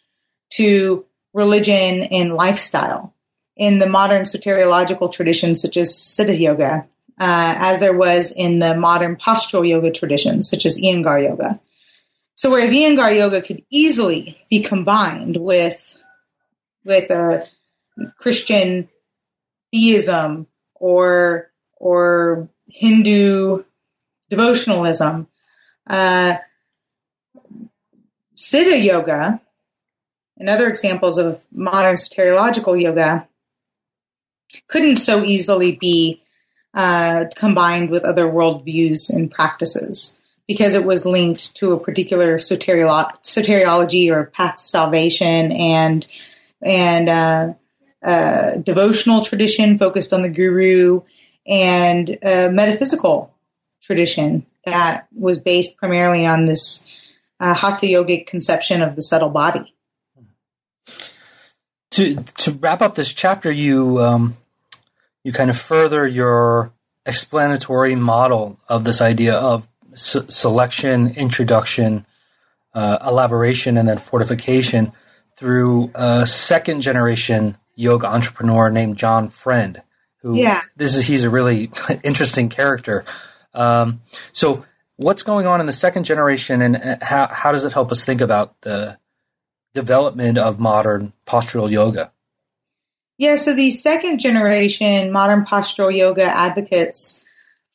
to 0.51 1.07
religion 1.33 2.03
and 2.11 2.35
lifestyle 2.35 3.14
in 3.57 3.79
the 3.79 3.89
modern 3.89 4.23
soteriological 4.23 5.12
traditions 5.12 5.62
such 5.62 5.77
as 5.77 5.95
Siddha 5.95 6.37
Yoga, 6.37 6.87
uh, 7.21 7.55
as 7.57 7.79
there 7.79 7.97
was 7.97 8.33
in 8.33 8.59
the 8.59 8.77
modern 8.77 9.14
postural 9.14 9.66
yoga 9.66 9.93
traditions 9.93 10.51
such 10.51 10.66
as 10.66 10.77
Iyengar 10.77 11.23
Yoga. 11.23 11.61
So 12.35 12.51
whereas 12.51 12.73
Iyengar 12.73 13.16
yoga 13.16 13.43
could 13.43 13.61
easily 13.71 14.37
be 14.51 14.61
combined 14.61 15.37
with 15.37 16.01
with 16.85 17.11
a 17.11 17.47
Christian 18.19 18.89
theism 19.73 20.47
or 20.75 21.51
or 21.77 22.49
Hindu 22.69 23.65
devotionalism, 24.31 25.27
uh, 25.87 26.37
Siddha 28.37 28.83
yoga 28.83 29.41
and 30.39 30.49
other 30.49 30.69
examples 30.69 31.19
of 31.19 31.43
modern 31.53 31.97
soteriological 31.97 32.81
yoga 32.81 33.27
couldn't 34.69 34.97
so 34.97 35.23
easily 35.25 35.73
be 35.73 36.23
uh, 36.75 37.27
combined 37.35 37.91
with 37.91 38.05
other 38.05 38.27
worldviews 38.27 39.11
and 39.11 39.31
practices 39.31 40.19
because 40.47 40.75
it 40.75 40.85
was 40.85 41.05
linked 41.05 41.55
to 41.57 41.73
a 41.73 41.81
particular 41.81 42.39
soteriolo- 42.39 43.13
soteriology 43.23 44.11
or 44.11 44.27
path 44.27 44.55
to 44.55 44.61
salvation 44.61 45.53
and 45.53 46.07
and 46.63 47.09
uh, 47.09 47.55
devotional 48.03 49.23
tradition 49.23 49.79
focused 49.79 50.13
on 50.13 50.23
the 50.23 50.29
guru 50.29 51.03
and 51.47 52.19
a 52.23 52.51
metaphysical 52.51 53.35
tradition 53.83 54.45
that 54.65 55.09
was 55.17 55.39
based 55.39 55.77
primarily 55.77 56.27
on 56.27 56.45
this 56.45 56.87
uh, 57.41 57.55
hatha 57.55 57.87
yogic 57.87 58.27
conception 58.27 58.83
of 58.83 58.97
the 58.97 59.03
subtle 59.03 59.31
body. 59.31 59.75
To 61.93 62.17
to 62.17 62.53
wrap 62.53 62.83
up 62.83 62.95
this 62.95 63.13
chapter, 63.15 63.51
you 63.51 63.99
um, 63.99 64.37
you 65.25 65.33
kind 65.33 65.51
of 65.51 65.59
further 65.59 66.07
your 66.07 66.73
explanatory 67.07 67.95
model 67.95 68.61
of 68.69 68.85
this 68.85 69.01
idea 69.01 69.35
of 69.35 69.67
selection, 69.95 71.15
introduction, 71.15 72.05
uh, 72.75 72.99
elaboration, 73.05 73.79
and 73.79 73.89
then 73.89 73.99
fortification 73.99 74.93
through 75.37 75.91
a 75.95 76.27
second 76.27 76.83
generation 76.83 77.57
yoga 77.79 78.09
entrepreneur 78.09 78.70
named 78.70 78.97
John 78.97 79.29
Friend. 79.29 79.81
Who 80.22 80.37
Yeah. 80.37 80.62
this 80.76 80.97
is 80.97 81.07
he's 81.07 81.22
a 81.22 81.31
really 81.31 81.70
interesting 82.03 82.49
character. 82.49 83.05
Um, 83.55 84.03
so 84.33 84.64
what's 84.97 85.22
going 85.22 85.47
on 85.47 85.61
in 85.61 85.66
the 85.66 85.72
second 85.72 86.05
generation, 86.05 86.61
and 86.61 86.76
uh, 86.76 86.97
how 87.01 87.29
how 87.29 87.53
does 87.53 87.64
it 87.64 87.72
help 87.72 87.93
us 87.93 88.05
think 88.05 88.20
about 88.20 88.61
the 88.62 88.99
development 89.74 90.39
of 90.39 90.59
modern 90.59 91.12
postural 91.26 91.70
yoga? 91.70 92.12
Yeah, 93.16 93.37
so 93.37 93.55
these 93.55 93.81
second 93.83 94.18
generation 94.18 95.12
modern 95.12 95.45
postural 95.45 95.95
yoga 95.95 96.24
advocates 96.24 97.24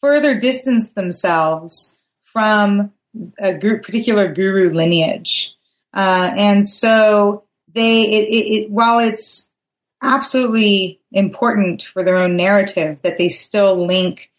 further 0.02 0.38
distance 0.38 0.92
themselves 0.92 2.00
from 2.22 2.92
a 3.40 3.54
group, 3.54 3.84
particular 3.84 4.32
guru 4.34 4.70
lineage. 4.70 5.56
Uh, 5.94 6.34
and 6.36 6.66
so 6.66 7.44
they, 7.74 8.02
it, 8.04 8.28
it, 8.30 8.64
it, 8.64 8.72
while 8.72 9.00
it's 9.00 9.53
absolutely 10.04 11.00
important 11.12 11.82
for 11.82 12.04
their 12.04 12.18
own 12.18 12.36
narrative 12.36 13.02
that 13.02 13.18
they 13.18 13.30
still 13.30 13.86
link 13.86 14.32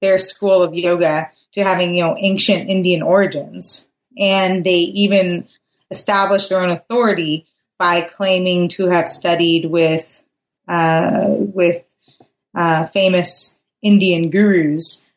their 0.00 0.18
school 0.18 0.62
of 0.62 0.74
yoga 0.74 1.30
to 1.52 1.62
having, 1.62 1.94
you 1.94 2.02
know, 2.02 2.16
ancient 2.18 2.68
Indian 2.68 3.02
origins. 3.02 3.88
And 4.18 4.64
they 4.64 4.74
even 4.74 5.46
establish 5.90 6.48
their 6.48 6.62
own 6.62 6.70
authority 6.70 7.46
by 7.78 8.02
claiming 8.02 8.68
to 8.68 8.88
have 8.88 9.08
studied 9.08 9.66
with, 9.66 10.22
uh, 10.68 11.24
with 11.28 11.88
uh, 12.54 12.86
famous 12.88 13.58
Indian 13.82 14.30
gurus. 14.30 15.08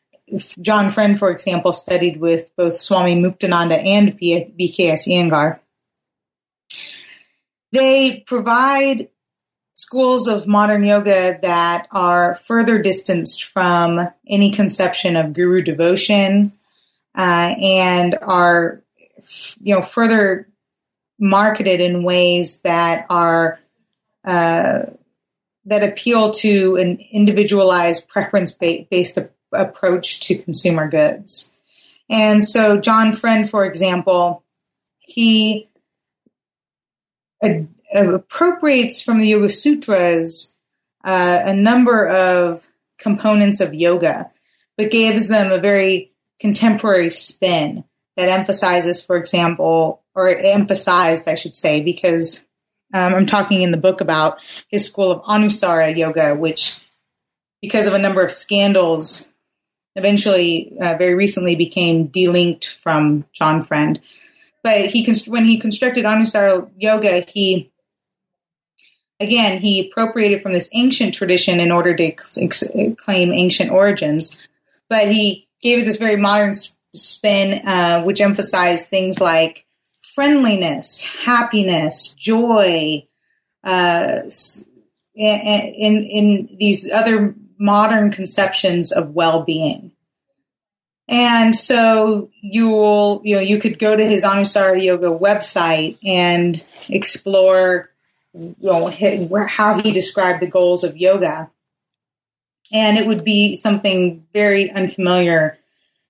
John 0.60 0.90
Friend, 0.90 1.18
for 1.18 1.30
example, 1.30 1.72
studied 1.72 2.20
with 2.20 2.50
both 2.56 2.76
Swami 2.76 3.14
Muktananda 3.14 3.84
and 3.84 4.18
BKS 4.18 5.06
Iyengar. 5.06 5.60
They 7.72 8.24
provide 8.26 9.08
schools 9.76 10.26
of 10.26 10.46
modern 10.46 10.86
yoga 10.86 11.38
that 11.42 11.86
are 11.92 12.34
further 12.36 12.80
distanced 12.80 13.44
from 13.44 14.08
any 14.26 14.50
conception 14.50 15.16
of 15.16 15.34
guru 15.34 15.60
devotion 15.60 16.50
uh, 17.14 17.54
and 17.62 18.16
are 18.22 18.82
you 19.60 19.74
know 19.74 19.82
further 19.82 20.48
marketed 21.18 21.80
in 21.82 22.04
ways 22.04 22.62
that 22.62 23.04
are 23.10 23.60
uh, 24.24 24.86
that 25.66 25.82
appeal 25.82 26.30
to 26.30 26.76
an 26.76 26.98
individualized 27.12 28.08
preference 28.08 28.52
based 28.52 29.18
approach 29.52 30.20
to 30.20 30.38
consumer 30.38 30.88
goods. 30.88 31.52
And 32.08 32.42
so 32.42 32.78
john 32.78 33.12
friend 33.12 33.48
for 33.48 33.66
example 33.66 34.42
he 35.00 35.68
appropriates 37.94 39.00
from 39.02 39.18
the 39.18 39.28
Yoga 39.28 39.48
Sutras 39.48 40.56
uh, 41.06 41.42
a 41.44 41.54
number 41.54 42.08
of 42.08 42.66
components 42.98 43.60
of 43.60 43.72
yoga, 43.72 44.30
but 44.76 44.90
gives 44.90 45.28
them 45.28 45.52
a 45.52 45.58
very 45.58 46.12
contemporary 46.40 47.10
spin 47.10 47.84
that 48.16 48.28
emphasizes, 48.28 49.04
for 49.04 49.16
example, 49.16 50.02
or 50.14 50.28
emphasized, 50.28 51.28
I 51.28 51.34
should 51.34 51.54
say, 51.54 51.80
because 51.80 52.44
um, 52.92 53.14
I'm 53.14 53.26
talking 53.26 53.62
in 53.62 53.70
the 53.70 53.76
book 53.76 54.00
about 54.00 54.38
his 54.68 54.84
school 54.84 55.12
of 55.12 55.22
Anusara 55.22 55.96
yoga, 55.96 56.34
which, 56.34 56.80
because 57.62 57.86
of 57.86 57.94
a 57.94 57.98
number 57.98 58.24
of 58.24 58.32
scandals, 58.32 59.28
eventually, 59.94 60.76
uh, 60.80 60.96
very 60.98 61.14
recently 61.14 61.54
became 61.54 62.08
delinked 62.08 62.64
from 62.64 63.26
John 63.32 63.62
Friend. 63.62 64.00
But 64.64 64.86
he, 64.86 65.08
when 65.28 65.44
he 65.44 65.58
constructed 65.58 66.04
Anusara 66.04 66.68
yoga, 66.76 67.20
he 67.20 67.70
again, 69.20 69.60
he 69.60 69.88
appropriated 69.88 70.42
from 70.42 70.52
this 70.52 70.68
ancient 70.72 71.14
tradition 71.14 71.60
in 71.60 71.72
order 71.72 71.94
to 71.94 72.12
claim 72.96 73.32
ancient 73.32 73.70
origins, 73.70 74.46
but 74.88 75.08
he 75.08 75.48
gave 75.62 75.82
it 75.82 75.86
this 75.86 75.96
very 75.96 76.16
modern 76.16 76.52
spin, 76.94 77.66
uh, 77.66 78.02
which 78.02 78.20
emphasized 78.20 78.86
things 78.88 79.20
like 79.20 79.64
friendliness, 80.02 81.04
happiness, 81.04 82.14
joy, 82.14 83.06
uh, 83.64 84.22
in 85.14 86.04
in 86.04 86.56
these 86.58 86.90
other 86.90 87.34
modern 87.58 88.10
conceptions 88.10 88.92
of 88.92 89.14
well-being. 89.14 89.92
And 91.08 91.54
so 91.54 92.30
you 92.40 92.68
will, 92.68 93.20
you 93.24 93.36
know, 93.36 93.40
you 93.40 93.58
could 93.58 93.78
go 93.78 93.96
to 93.96 94.04
his 94.04 94.24
Anusara 94.24 94.82
Yoga 94.82 95.08
website 95.08 95.98
and 96.04 96.62
explore 96.88 97.90
you 98.36 98.54
know, 98.60 98.86
how 99.48 99.80
he 99.80 99.92
described 99.92 100.42
the 100.42 100.46
goals 100.46 100.84
of 100.84 100.96
yoga. 100.96 101.50
And 102.72 102.98
it 102.98 103.06
would 103.06 103.24
be 103.24 103.56
something 103.56 104.26
very 104.32 104.70
unfamiliar 104.70 105.58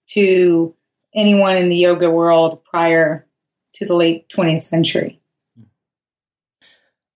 to 0.08 0.74
anyone 1.14 1.56
in 1.56 1.68
the 1.68 1.76
yoga 1.76 2.10
world 2.10 2.64
prior 2.64 3.26
to 3.74 3.86
the 3.86 3.94
late 3.94 4.28
20th 4.28 4.64
century. 4.64 5.20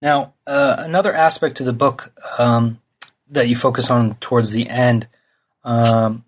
Now, 0.02 0.34
uh, 0.46 0.76
another 0.78 1.12
aspect 1.12 1.56
to 1.56 1.64
the 1.64 1.72
book 1.72 2.12
um, 2.38 2.80
that 3.30 3.48
you 3.48 3.56
focus 3.56 3.90
on 3.90 4.14
towards 4.16 4.52
the 4.52 4.68
end 4.68 5.08
um, 5.64 6.24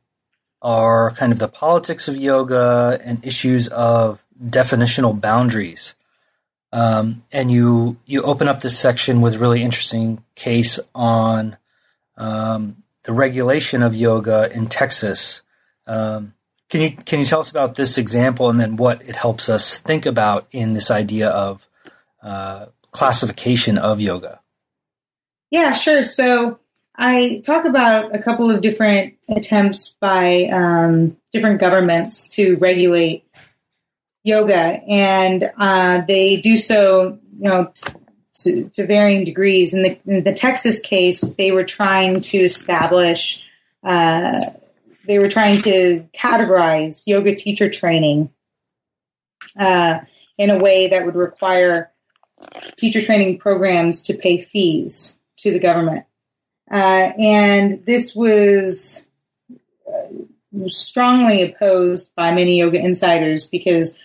are 0.61 1.13
kind 1.13 1.33
of 1.33 1.39
the 1.39 1.49
politics 1.49 2.09
of 2.09 2.17
yoga 2.17 2.99
and 3.05 3.25
issues 3.25 3.69
of 3.69 4.23
definitional 4.43 5.19
boundaries. 5.19 5.95
Um, 6.73 7.23
and 7.33 7.51
you 7.51 7.99
you 8.07 8.23
open 8.23 8.49
up 8.49 8.61
this 8.61 8.79
section 8.79 9.21
with 9.21 9.35
a 9.35 9.39
really 9.39 9.63
interesting 9.63 10.25
case 10.35 10.79
on 10.95 11.57
um, 12.17 12.83
the 13.03 13.13
regulation 13.13 13.83
of 13.83 13.95
yoga 13.95 14.51
in 14.55 14.67
Texas. 14.67 15.43
Um, 15.87 16.35
can 16.71 16.81
you 16.81 16.93
can 16.93 17.19
you 17.19 17.27
tell 17.27 17.41
us 17.41 17.51
about 17.51 17.75
this 17.75 17.99
example 17.99 18.49
and 18.49 18.59
then 18.59 18.77
what 18.77 19.07
it 19.07 19.17
helps 19.17 19.49
us 19.51 19.79
think 19.79 20.07
about 20.07 20.47
in 20.51 20.73
this 20.73 20.91
idea 20.91 21.29
of 21.29 21.69
uh, 22.23 22.67
classification 22.91 23.77
of 23.77 24.01
yoga? 24.01 24.41
Yeah, 25.51 25.75
sure. 25.75 26.03
So 26.03 26.59
I 26.97 27.43
talk 27.45 27.67
about 27.67 28.15
a 28.15 28.19
couple 28.19 28.51
of 28.51 28.63
different 28.63 29.15
attempts 29.29 29.91
by 30.01 30.45
um, 30.45 31.19
different 31.33 31.61
governments 31.61 32.27
to 32.37 32.57
regulate 32.57 33.25
yoga, 34.25 34.81
and 34.89 35.51
uh, 35.59 36.03
they 36.07 36.37
do 36.37 36.57
so, 36.57 37.19
you 37.39 37.49
know, 37.49 37.73
to, 38.35 38.69
to 38.71 38.87
varying 38.87 39.25
degrees. 39.25 39.75
In 39.75 39.83
the, 39.83 39.99
in 40.07 40.25
the, 40.25 40.33
Texas 40.33 40.81
case, 40.81 41.35
they 41.37 41.53
were 41.53 41.65
trying 41.65 42.21
to 42.21 42.39
establish, 42.39 43.43
uh, 43.83 44.47
they 45.07 45.19
were 45.19 45.29
trying 45.29 45.61
to 45.63 46.07
categorize 46.15 47.03
yoga 47.07 47.35
teacher 47.35 47.69
training 47.69 48.31
uh, 49.59 50.01
in 50.39 50.51
a 50.51 50.59
way 50.59 50.89
that 50.89 51.05
would 51.05 51.17
require 51.17 51.93
teacher 52.77 53.01
training 53.01 53.39
programs 53.39 54.03
to 54.03 54.15
pay 54.15 54.39
fees 54.39 55.19
to 55.37 55.51
the 55.51 55.61
government. 55.61 56.05
Uh, 56.71 57.13
and 57.19 57.85
this 57.85 58.15
was 58.15 59.07
uh, 59.87 60.69
strongly 60.69 61.43
opposed 61.43 62.15
by 62.15 62.33
many 62.33 62.59
yoga 62.59 62.79
insiders 62.79 63.45
because 63.45 63.99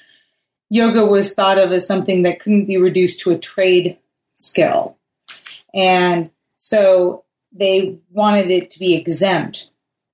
yoga 0.69 1.05
was 1.05 1.33
thought 1.33 1.57
of 1.57 1.71
as 1.71 1.87
something 1.87 2.23
that 2.23 2.39
couldn't 2.39 2.65
be 2.65 2.77
reduced 2.77 3.21
to 3.21 3.31
a 3.31 3.37
trade 3.37 3.97
skill. 4.35 4.97
And 5.73 6.31
so 6.55 7.23
they 7.51 7.99
wanted 8.11 8.49
it 8.49 8.71
to 8.71 8.79
be 8.79 8.95
exempt 8.95 9.69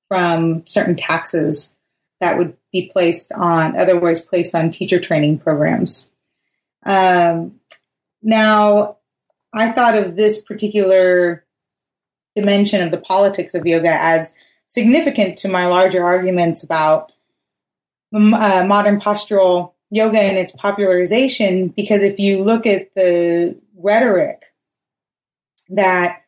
from 0.07 0.65
certain 0.65 0.95
taxes 0.95 1.75
that 2.19 2.37
would 2.37 2.55
be 2.71 2.89
placed 2.91 3.31
on, 3.31 3.77
otherwise 3.77 4.23
placed 4.23 4.55
on 4.55 4.69
teacher 4.69 4.99
training 4.99 5.39
programs. 5.39 6.11
Um, 6.85 7.59
now, 8.21 8.97
I 9.53 9.71
thought 9.71 9.97
of 9.97 10.15
this 10.15 10.41
particular 10.41 11.45
dimension 12.35 12.81
of 12.81 12.91
the 12.91 12.99
politics 12.99 13.53
of 13.53 13.65
yoga 13.65 13.91
as 13.91 14.33
significant 14.67 15.37
to 15.39 15.47
my 15.47 15.67
larger 15.67 16.03
arguments 16.03 16.63
about 16.63 17.11
uh, 18.13 18.63
modern 18.65 18.99
postural 18.99 19.72
yoga 19.93 20.19
and 20.19 20.37
its 20.37 20.51
popularization 20.51 21.67
because 21.67 22.01
if 22.01 22.17
you 22.19 22.43
look 22.43 22.65
at 22.65 22.93
the 22.95 23.55
rhetoric 23.75 24.51
that 25.69 26.23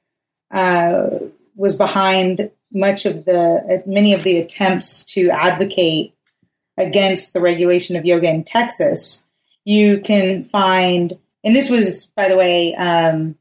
uh, 0.51 1.09
was 1.55 1.75
behind 1.75 2.51
much 2.71 3.05
of 3.05 3.25
the 3.25 3.83
many 3.87 4.13
of 4.13 4.23
the 4.23 4.37
attempts 4.37 5.03
to 5.05 5.29
advocate 5.29 6.13
against 6.77 7.33
the 7.33 7.41
regulation 7.41 7.95
of 7.95 8.05
yoga 8.05 8.29
in 8.29 8.43
Texas, 8.43 9.25
you 9.63 9.99
can 9.99 10.43
find, 10.43 11.17
and 11.43 11.55
this 11.55 11.69
was, 11.69 12.13
by 12.15 12.29
the 12.29 12.37
way, 12.37 12.75
um, 12.75 13.35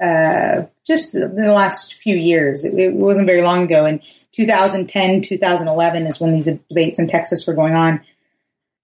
uh, 0.00 0.62
just 0.86 1.14
in 1.14 1.34
the 1.34 1.52
last 1.52 1.94
few 1.94 2.14
years. 2.14 2.64
It, 2.64 2.78
it, 2.78 2.92
wasn't 2.92 3.26
very 3.26 3.42
long 3.42 3.64
ago. 3.64 3.84
In 3.84 4.00
2010, 4.32 5.22
2011 5.22 6.06
is 6.06 6.20
when 6.20 6.32
these 6.32 6.46
debates 6.46 7.00
in 7.00 7.08
Texas 7.08 7.46
were 7.46 7.54
going 7.54 7.74
on. 7.74 8.00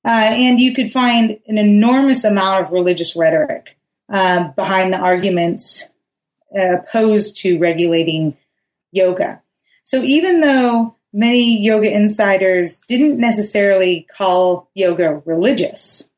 Uh, 0.05 0.31
and 0.33 0.61
you 0.61 0.75
could 0.75 0.93
find 0.93 1.39
an 1.47 1.57
enormous 1.57 2.25
amount 2.25 2.65
of 2.65 2.73
religious 2.73 3.17
rhetoric 3.17 3.79
uh, 4.11 4.49
behind 4.49 4.93
the 4.93 4.99
arguments 4.99 5.89
uh, 6.55 6.77
opposed 6.79 7.39
to 7.39 7.59
regulating 7.59 8.37
yoga. 8.93 9.41
So 9.83 10.03
even 10.03 10.41
though 10.41 10.97
many 11.13 11.63
yoga 11.63 11.91
insiders 11.91 12.83
didn't 12.89 13.19
necessarily 13.19 14.07
call 14.15 14.69
yoga 14.75 15.23
religious, 15.25 16.11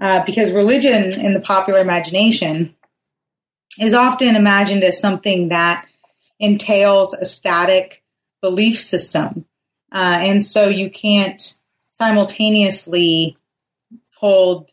uh, 0.00 0.24
because 0.24 0.52
religion 0.52 1.18
in 1.20 1.32
the 1.32 1.40
popular 1.40 1.80
imagination 1.80 2.74
is 3.78 3.94
often 3.94 4.36
imagined 4.36 4.84
as 4.84 5.00
something 5.00 5.48
that 5.48 5.86
entails 6.38 7.12
a 7.14 7.24
static 7.24 8.02
belief 8.40 8.78
system. 8.78 9.46
Uh, 9.92 10.18
and 10.20 10.42
so 10.42 10.68
you 10.68 10.90
can't 10.90 11.55
simultaneously 11.96 13.38
hold 14.16 14.70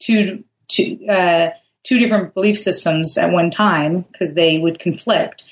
two 0.00 0.44
two 0.68 0.98
uh, 1.08 1.48
two 1.82 1.98
different 1.98 2.34
belief 2.34 2.58
systems 2.58 3.16
at 3.16 3.32
one 3.32 3.50
time 3.50 4.02
because 4.12 4.34
they 4.34 4.58
would 4.58 4.78
conflict. 4.78 5.44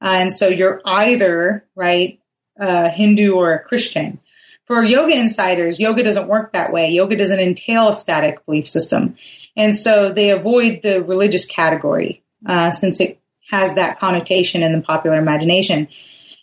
Uh, 0.00 0.16
and 0.16 0.32
so 0.32 0.48
you're 0.48 0.80
either 0.84 1.64
right 1.76 2.18
a 2.58 2.88
Hindu 2.88 3.34
or 3.34 3.52
a 3.52 3.62
Christian. 3.62 4.18
For 4.64 4.82
yoga 4.82 5.16
insiders, 5.16 5.78
yoga 5.78 6.02
doesn't 6.02 6.26
work 6.26 6.52
that 6.52 6.72
way. 6.72 6.90
Yoga 6.90 7.16
doesn't 7.16 7.38
entail 7.38 7.88
a 7.88 7.94
static 7.94 8.44
belief 8.44 8.68
system, 8.68 9.14
and 9.56 9.76
so 9.76 10.12
they 10.12 10.30
avoid 10.30 10.80
the 10.82 11.02
religious 11.02 11.46
category 11.46 12.24
uh, 12.44 12.72
since 12.72 13.00
it 13.00 13.20
has 13.50 13.74
that 13.76 14.00
connotation 14.00 14.64
in 14.64 14.72
the 14.72 14.82
popular 14.82 15.16
imagination. 15.16 15.86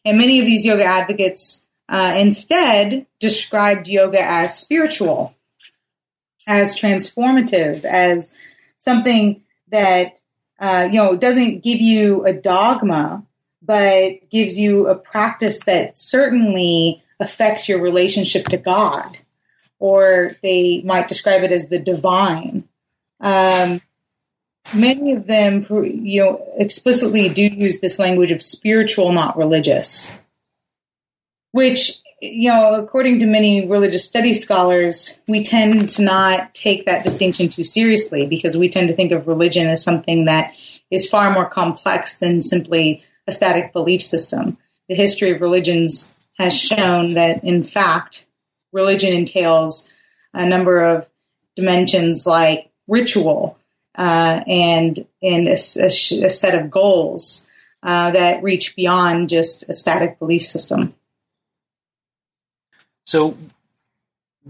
And 0.05 0.17
many 0.17 0.39
of 0.39 0.45
these 0.45 0.65
yoga 0.65 0.85
advocates 0.85 1.62
uh, 1.89 2.15
instead 2.17 3.05
described 3.19 3.87
yoga 3.87 4.21
as 4.21 4.57
spiritual, 4.57 5.35
as 6.47 6.79
transformative, 6.79 7.83
as 7.85 8.37
something 8.77 9.41
that 9.69 10.19
uh, 10.59 10.87
you 10.89 10.97
know 10.97 11.15
doesn't 11.15 11.63
give 11.63 11.81
you 11.81 12.25
a 12.25 12.33
dogma, 12.33 13.23
but 13.61 14.29
gives 14.29 14.57
you 14.57 14.87
a 14.87 14.95
practice 14.95 15.63
that 15.65 15.95
certainly 15.95 17.03
affects 17.19 17.67
your 17.67 17.81
relationship 17.81 18.45
to 18.47 18.57
God, 18.57 19.17
or 19.79 20.37
they 20.41 20.81
might 20.83 21.07
describe 21.07 21.43
it 21.43 21.51
as 21.51 21.69
the 21.69 21.79
divine. 21.79 22.67
Um, 23.19 23.81
many 24.73 25.13
of 25.13 25.27
them, 25.27 25.65
you 25.69 26.21
know, 26.21 26.53
explicitly 26.57 27.29
do 27.29 27.43
use 27.43 27.79
this 27.79 27.99
language 27.99 28.31
of 28.31 28.41
spiritual, 28.41 29.11
not 29.11 29.37
religious, 29.37 30.17
which 31.53 32.03
you 32.21 32.49
know, 32.49 32.75
according 32.75 33.19
to 33.19 33.25
many 33.25 33.67
religious 33.67 34.05
studies 34.05 34.41
scholars, 34.41 35.17
we 35.27 35.43
tend 35.43 35.89
to 35.89 36.01
not 36.01 36.53
take 36.53 36.85
that 36.85 37.03
distinction 37.03 37.49
too 37.49 37.65
seriously 37.65 38.25
because 38.25 38.55
we 38.55 38.69
tend 38.69 38.87
to 38.87 38.95
think 38.95 39.11
of 39.11 39.27
religion 39.27 39.67
as 39.67 39.83
something 39.83 40.23
that 40.23 40.53
is 40.89 41.09
far 41.09 41.33
more 41.33 41.49
complex 41.49 42.19
than 42.19 42.39
simply 42.39 43.03
a 43.27 43.31
static 43.33 43.73
belief 43.73 44.01
system. 44.01 44.57
The 44.87 44.95
history 44.95 45.31
of 45.31 45.41
religions 45.41 46.15
has 46.37 46.57
shown 46.57 47.15
that, 47.15 47.43
in 47.43 47.65
fact, 47.65 48.25
religion 48.71 49.13
entails 49.13 49.89
a 50.33 50.45
number 50.45 50.81
of 50.81 51.09
dimensions 51.57 52.25
like 52.25 52.71
ritual 52.87 53.57
uh, 53.95 54.41
and 54.47 55.05
and 55.21 55.47
a, 55.47 55.57
a, 55.77 56.25
a, 56.25 56.29
set 56.29 56.59
of 56.59 56.71
goals 56.71 57.45
uh, 57.83 58.11
that 58.11 58.41
reach 58.41 58.75
beyond 58.75 59.29
just 59.29 59.69
a 59.69 59.73
static 59.73 60.17
belief 60.17 60.41
system. 60.41 60.95
So 63.05 63.37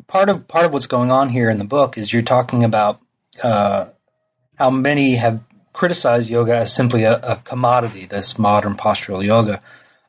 part 0.08 0.30
of 0.30 0.47
part 0.47 0.66
of 0.66 0.74
what's 0.74 0.88
going 0.88 1.12
on 1.12 1.30
here 1.30 1.49
in 1.49 1.58
the 1.58 1.66
book 1.66 1.97
is 1.97 2.14
you're 2.14 2.22
talking 2.22 2.64
about 2.64 2.99
uh, 3.43 3.88
how 4.56 4.70
many 4.70 5.16
have 5.16 5.41
criticized 5.74 6.30
yoga 6.30 6.56
as 6.56 6.74
simply 6.74 7.04
a, 7.04 7.20
a 7.20 7.36
commodity, 7.38 8.06
this 8.06 8.38
modern 8.38 8.76
postural 8.76 9.24
yoga. 9.24 9.62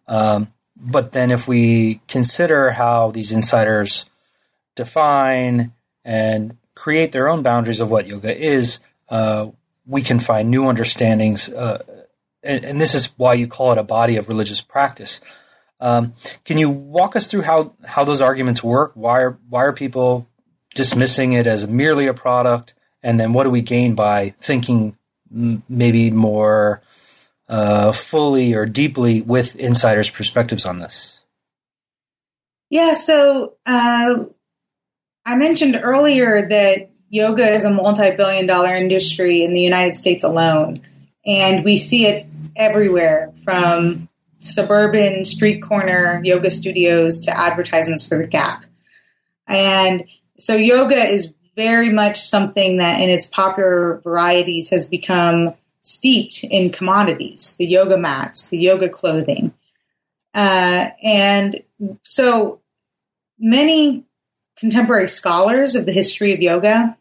Um, 0.07 0.53
but 0.77 1.13
then, 1.13 1.31
if 1.31 1.49
we 1.49 2.01
consider 2.09 2.73
how 2.73 3.11
these 3.11 3.33
insiders 3.33 4.07
define 4.75 5.73
and 6.05 6.57
create 6.75 7.13
their 7.13 7.29
own 7.29 7.43
boundaries 7.43 7.81
of 7.81 7.91
what 7.91 8.07
yoga 8.07 8.37
is, 8.37 8.81
uh, 9.09 9.47
we 9.87 10.03
can 10.03 10.19
find 10.19 10.51
new 10.51 10.67
understandings. 10.67 11.49
Uh, 11.49 11.83
and, 12.43 12.65
and, 12.65 12.81
this 12.81 12.95
is 12.95 13.07
why 13.17 13.35
you 13.35 13.47
call 13.47 13.73
it 13.73 13.79
a 13.79 13.85
body 13.85 14.17
of 14.17 14.29
religious 14.29 14.61
practice. 14.61 15.21
Um, 15.85 16.15
can 16.47 16.57
you 16.57 16.71
walk 16.71 17.15
us 17.15 17.31
through 17.31 17.43
how, 17.43 17.75
how 17.85 18.05
those 18.05 18.23
arguments 18.23 18.65
work? 18.65 18.93
Why 18.95 19.21
are, 19.21 19.39
why 19.51 19.65
are 19.65 19.73
people 19.75 20.27
dismissing 20.75 21.35
it 21.35 21.47
as 21.47 21.69
merely 21.69 22.07
a 22.07 22.15
product? 22.15 22.73
And 23.03 23.21
then 23.21 23.35
what 23.35 23.45
do 23.45 23.51
we 23.51 23.61
gain 23.61 23.95
by 23.95 24.31
thinking 24.41 24.97
maybe 25.31 26.11
more 26.11 26.81
uh, 27.51 27.93
fully 27.93 28.55
or 28.55 28.65
deeply 28.65 29.21
with 29.21 29.57
insiders' 29.57 30.09
perspectives 30.09 30.65
on 30.65 30.79
this? 30.79 31.21
Yeah, 32.71 32.95
so 32.95 33.57
uh, 33.67 34.25
I 35.27 35.37
mentioned 35.37 35.79
earlier 35.83 36.49
that 36.49 36.91
yoga 37.11 37.47
is 37.47 37.67
a 37.67 37.71
multi 37.71 38.11
billion 38.17 38.47
dollar 38.47 38.75
industry 38.75 39.45
in 39.45 39.53
the 39.53 39.61
United 39.61 39.93
States 39.93 40.25
alone. 40.25 40.79
And 41.27 41.63
we 41.63 41.77
see 41.77 42.07
it 42.07 42.27
everywhere 42.57 43.35
from 43.45 44.09
suburban 44.45 45.25
street 45.25 45.63
corner 45.63 46.21
yoga 46.23 46.51
studios 46.51 47.21
to 47.23 47.37
advertisements 47.37 48.07
for 48.07 48.19
the 48.19 48.27
Gap. 48.27 48.65
And 49.47 50.05
so 50.39 50.55
yoga 50.55 50.97
is 50.97 51.35
very 51.57 51.91
much 51.91 52.21
something 52.21 52.79
that 52.79 53.01
in 53.01 53.11
its 53.11 53.27
popular 53.27 54.01
varieties 54.03 54.71
has 54.71 54.85
become 54.85 55.55
steeped 55.81 56.45
in 56.45 56.71
commodities, 56.71 57.55
the 57.59 57.67
yoga 57.67 57.97
mats, 57.97 58.49
the 58.49 58.59
yoga 58.59 58.89
clothing. 58.89 59.53
Uh, 60.35 60.89
and 61.03 61.63
so 62.03 62.61
many 63.39 64.05
contemporary 64.57 65.09
scholars 65.09 65.75
of 65.75 65.87
the 65.87 65.93
history 65.93 66.33
of 66.33 66.41
yoga, 66.41 66.97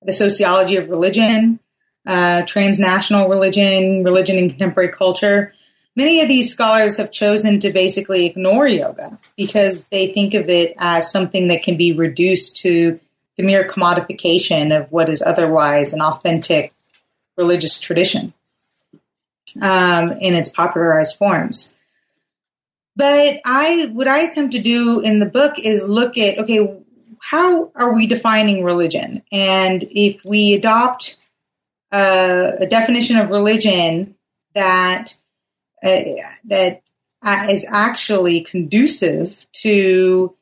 the 0.00 0.12
sociology 0.12 0.76
of 0.76 0.88
religion, 0.88 1.60
uh, 2.06 2.42
transnational 2.42 3.28
religion, 3.28 4.02
religion 4.02 4.38
in 4.38 4.48
contemporary 4.48 4.90
culture. 4.90 5.52
Many 5.94 6.20
of 6.20 6.28
these 6.28 6.50
scholars 6.50 6.96
have 6.96 7.10
chosen 7.10 7.60
to 7.60 7.70
basically 7.70 8.26
ignore 8.26 8.66
yoga 8.66 9.18
because 9.36 9.88
they 9.88 10.12
think 10.12 10.34
of 10.34 10.48
it 10.48 10.74
as 10.78 11.12
something 11.12 11.48
that 11.48 11.62
can 11.62 11.76
be 11.76 11.92
reduced 11.92 12.56
to 12.58 12.98
the 13.36 13.42
mere 13.42 13.68
commodification 13.68 14.78
of 14.78 14.90
what 14.90 15.08
is 15.08 15.22
otherwise 15.22 15.92
an 15.92 16.00
authentic 16.00 16.72
religious 17.36 17.78
tradition 17.78 18.32
um, 19.60 20.12
in 20.12 20.34
its 20.34 20.48
popularized 20.48 21.16
forms. 21.16 21.74
But 22.94 23.40
I, 23.44 23.90
what 23.92 24.08
I 24.08 24.20
attempt 24.20 24.52
to 24.52 24.60
do 24.60 25.00
in 25.00 25.18
the 25.18 25.26
book 25.26 25.54
is 25.58 25.88
look 25.88 26.18
at 26.18 26.38
okay, 26.38 26.78
how 27.20 27.70
are 27.74 27.94
we 27.94 28.06
defining 28.06 28.64
religion? 28.64 29.22
And 29.30 29.84
if 29.90 30.20
we 30.24 30.54
adopt 30.54 31.18
a 31.92 32.66
definition 32.68 33.18
of 33.18 33.30
religion 33.30 34.14
that 34.54 35.14
uh, 35.82 36.00
that 36.44 36.82
is 37.48 37.66
actually 37.70 38.40
conducive 38.40 39.46
to 39.52 40.34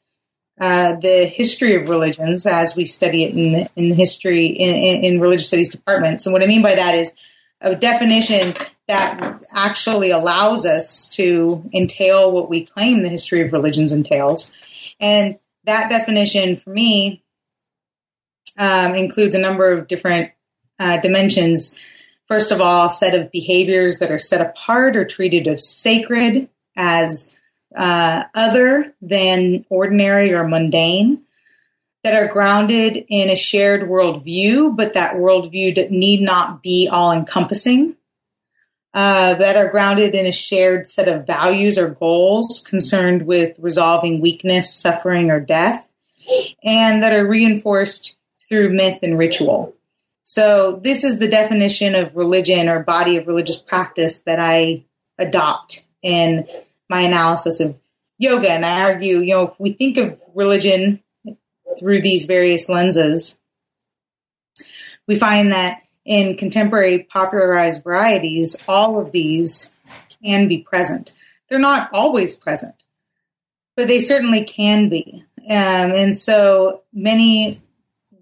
uh, 0.61 0.96
the 0.96 1.26
history 1.26 1.74
of 1.74 1.88
religions 1.88 2.46
as 2.46 2.76
we 2.76 2.84
study 2.84 3.24
it 3.24 3.34
in 3.34 3.68
in 3.76 3.94
history 3.94 4.46
in, 4.46 5.05
in 5.05 5.20
religious 5.20 5.48
studies 5.48 5.70
departments. 5.70 6.26
And 6.26 6.32
what 6.32 6.42
I 6.42 6.46
mean 6.46 6.62
by 6.62 6.74
that 6.74 6.94
is 6.94 7.14
a 7.61 7.74
definition 7.74 8.55
that 8.88 9.42
actually 9.53 10.11
allows 10.11 10.66
us 10.66 11.09
to 11.11 11.64
entail 11.72 12.32
what 12.32 12.51
we 12.51 12.64
claim 12.64 13.03
the 13.03 13.09
history 13.09 13.40
of 13.42 13.53
religions 13.53 13.92
entails. 13.92 14.51
And 14.98 15.38
that 15.64 15.90
definition 15.90 16.57
for 16.57 16.70
me 16.70 17.22
um, 18.59 18.94
includes 18.94 19.34
a 19.34 19.38
number 19.38 19.72
of 19.72 19.88
different 19.88 20.32
uh, 20.81 20.99
dimensions. 20.99 21.78
First 22.26 22.51
of 22.51 22.61
all, 22.61 22.91
set 22.91 23.14
of 23.14 23.31
behaviors 23.31 23.99
that 23.99 24.11
are 24.11 24.18
set 24.18 24.41
apart 24.41 24.97
or 24.97 25.05
treated 25.05 25.47
as 25.47 25.68
sacred, 25.68 26.49
as 26.76 27.39
uh, 27.76 28.24
other 28.35 28.95
than 29.01 29.64
ordinary 29.68 30.33
or 30.33 30.49
mundane, 30.49 31.22
that 32.03 32.14
are 32.14 32.33
grounded 32.33 33.05
in 33.09 33.28
a 33.28 33.37
shared 33.37 33.83
worldview, 33.83 34.74
but 34.74 34.95
that 34.95 35.16
worldview 35.16 35.91
need 35.91 36.22
not 36.22 36.62
be 36.62 36.89
all 36.91 37.12
encompassing. 37.12 37.97
Uh, 38.93 39.35
that 39.35 39.57
are 39.57 39.70
grounded 39.70 40.16
in 40.16 40.26
a 40.26 40.33
shared 40.33 40.85
set 40.85 41.07
of 41.07 41.24
values 41.24 41.78
or 41.78 41.91
goals 41.91 42.66
concerned 42.68 43.24
with 43.24 43.57
resolving 43.61 44.20
weakness, 44.20 44.74
suffering, 44.74 45.31
or 45.31 45.39
death, 45.39 45.93
and 46.64 47.01
that 47.01 47.12
are 47.12 47.24
reinforced 47.24 48.16
through 48.49 48.68
myth 48.68 48.99
and 49.05 49.16
ritual. 49.16 49.72
So 50.31 50.78
this 50.81 51.03
is 51.03 51.18
the 51.18 51.26
definition 51.26 51.97
of 51.97 52.14
religion 52.14 52.68
or 52.68 52.85
body 52.85 53.16
of 53.16 53.26
religious 53.26 53.57
practice 53.57 54.20
that 54.20 54.39
I 54.39 54.85
adopt 55.18 55.85
in 56.03 56.47
my 56.89 57.01
analysis 57.01 57.59
of 57.59 57.76
yoga. 58.16 58.49
And 58.49 58.64
I 58.64 58.93
argue, 58.93 59.18
you 59.18 59.35
know, 59.35 59.49
if 59.49 59.59
we 59.59 59.72
think 59.72 59.97
of 59.97 60.22
religion 60.33 61.03
through 61.81 62.03
these 62.03 62.26
various 62.26 62.68
lenses, 62.68 63.41
we 65.09 65.18
find 65.18 65.51
that 65.51 65.83
in 66.05 66.37
contemporary 66.37 67.01
popularized 67.01 67.83
varieties, 67.83 68.55
all 68.68 69.01
of 69.01 69.11
these 69.11 69.72
can 70.22 70.47
be 70.47 70.59
present. 70.59 71.12
They're 71.49 71.59
not 71.59 71.91
always 71.93 72.37
present, 72.37 72.85
but 73.74 73.89
they 73.89 73.99
certainly 73.99 74.45
can 74.45 74.91
be. 74.91 75.24
Um, 75.41 75.91
and 75.91 76.14
so 76.14 76.83
many 76.93 77.61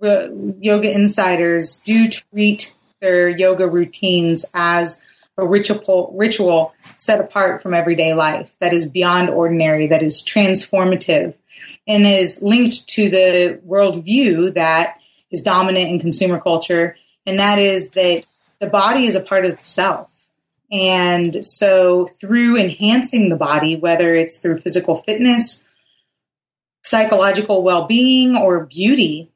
yoga 0.00 0.92
insiders 0.94 1.80
do 1.80 2.08
treat 2.08 2.74
their 3.00 3.28
yoga 3.28 3.68
routines 3.68 4.44
as 4.54 5.04
a 5.36 5.46
ritual 5.46 6.12
ritual 6.16 6.74
set 6.96 7.20
apart 7.20 7.62
from 7.62 7.72
everyday 7.72 8.12
life 8.12 8.56
that 8.60 8.72
is 8.72 8.90
beyond 8.90 9.30
ordinary, 9.30 9.86
that 9.86 10.02
is 10.02 10.22
transformative, 10.22 11.34
and 11.86 12.04
is 12.04 12.42
linked 12.42 12.88
to 12.88 13.08
the 13.08 13.60
worldview 13.66 14.52
that 14.54 14.98
is 15.30 15.42
dominant 15.42 15.90
in 15.90 16.00
consumer 16.00 16.40
culture, 16.40 16.96
and 17.24 17.38
that 17.38 17.58
is 17.58 17.92
that 17.92 18.24
the 18.58 18.66
body 18.66 19.06
is 19.06 19.14
a 19.14 19.20
part 19.20 19.44
of 19.44 19.56
the 19.56 19.62
self. 19.62 20.28
And 20.70 21.46
so, 21.46 22.06
through 22.06 22.58
enhancing 22.58 23.28
the 23.28 23.36
body, 23.36 23.76
whether 23.76 24.14
it's 24.14 24.38
through 24.38 24.58
physical 24.58 24.96
fitness, 24.96 25.64
psychological 26.82 27.62
well 27.62 27.86
being, 27.86 28.36
or 28.36 28.66
beauty, 28.66 29.30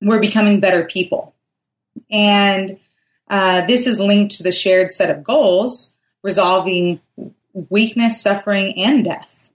we're 0.00 0.20
becoming 0.20 0.60
better 0.60 0.84
people. 0.84 1.34
And 2.10 2.78
uh, 3.28 3.66
this 3.66 3.86
is 3.86 4.00
linked 4.00 4.36
to 4.36 4.42
the 4.42 4.52
shared 4.52 4.90
set 4.90 5.10
of 5.10 5.22
goals, 5.22 5.94
resolving 6.22 7.00
weakness, 7.52 8.20
suffering, 8.20 8.74
and 8.78 9.04
death. 9.04 9.52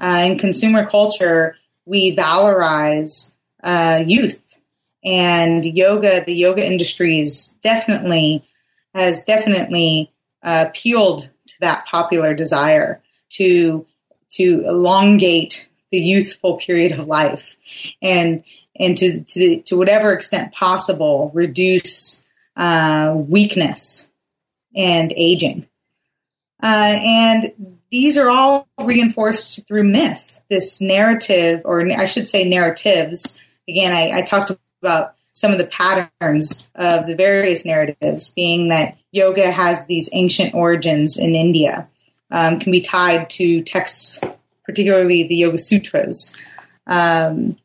Uh, 0.00 0.22
in 0.26 0.38
consumer 0.38 0.86
culture, 0.86 1.56
we 1.86 2.14
valorize 2.14 3.34
uh, 3.62 4.04
youth, 4.06 4.58
and 5.04 5.64
yoga. 5.64 6.24
The 6.24 6.34
yoga 6.34 6.66
industry 6.66 7.20
is 7.20 7.56
definitely 7.62 8.44
has 8.94 9.24
definitely 9.24 10.12
uh, 10.42 10.66
appealed 10.68 11.30
to 11.46 11.54
that 11.60 11.86
popular 11.86 12.34
desire 12.34 13.02
to 13.30 13.86
to 14.30 14.64
elongate 14.66 15.68
the 15.90 15.98
youthful 15.98 16.56
period 16.56 16.92
of 16.92 17.06
life, 17.06 17.56
and 18.02 18.44
and 18.78 18.96
to 18.96 19.20
to, 19.24 19.62
to 19.62 19.76
whatever 19.76 20.12
extent 20.12 20.52
possible 20.52 21.30
reduce 21.34 22.24
uh, 22.56 23.14
weakness 23.14 24.10
and 24.76 25.12
aging. 25.16 25.66
Uh, 26.62 26.98
and 26.98 27.80
these 27.90 28.16
are 28.16 28.30
all 28.30 28.66
reinforced 28.80 29.66
through 29.66 29.84
myth. 29.84 30.42
This 30.48 30.80
narrative, 30.80 31.62
or 31.64 31.86
I 31.92 32.06
should 32.06 32.26
say 32.26 32.48
narratives. 32.48 33.40
Again, 33.68 33.92
I, 33.92 34.18
I 34.18 34.22
talked 34.22 34.50
about 34.82 35.14
some 35.32 35.50
of 35.52 35.58
the 35.58 35.66
patterns 35.66 36.68
of 36.74 37.06
the 37.06 37.16
various 37.16 37.64
narratives, 37.64 38.28
being 38.28 38.68
that 38.68 38.96
yoga 39.10 39.50
has 39.50 39.86
these 39.86 40.08
ancient 40.12 40.54
origins 40.54 41.18
in 41.18 41.34
India, 41.34 41.88
um, 42.30 42.60
can 42.60 42.70
be 42.70 42.80
tied 42.80 43.28
to 43.30 43.62
texts, 43.62 44.20
particularly 44.64 45.26
the 45.26 45.34
Yoga 45.36 45.58
Sutras, 45.58 46.34
um, 46.86 47.56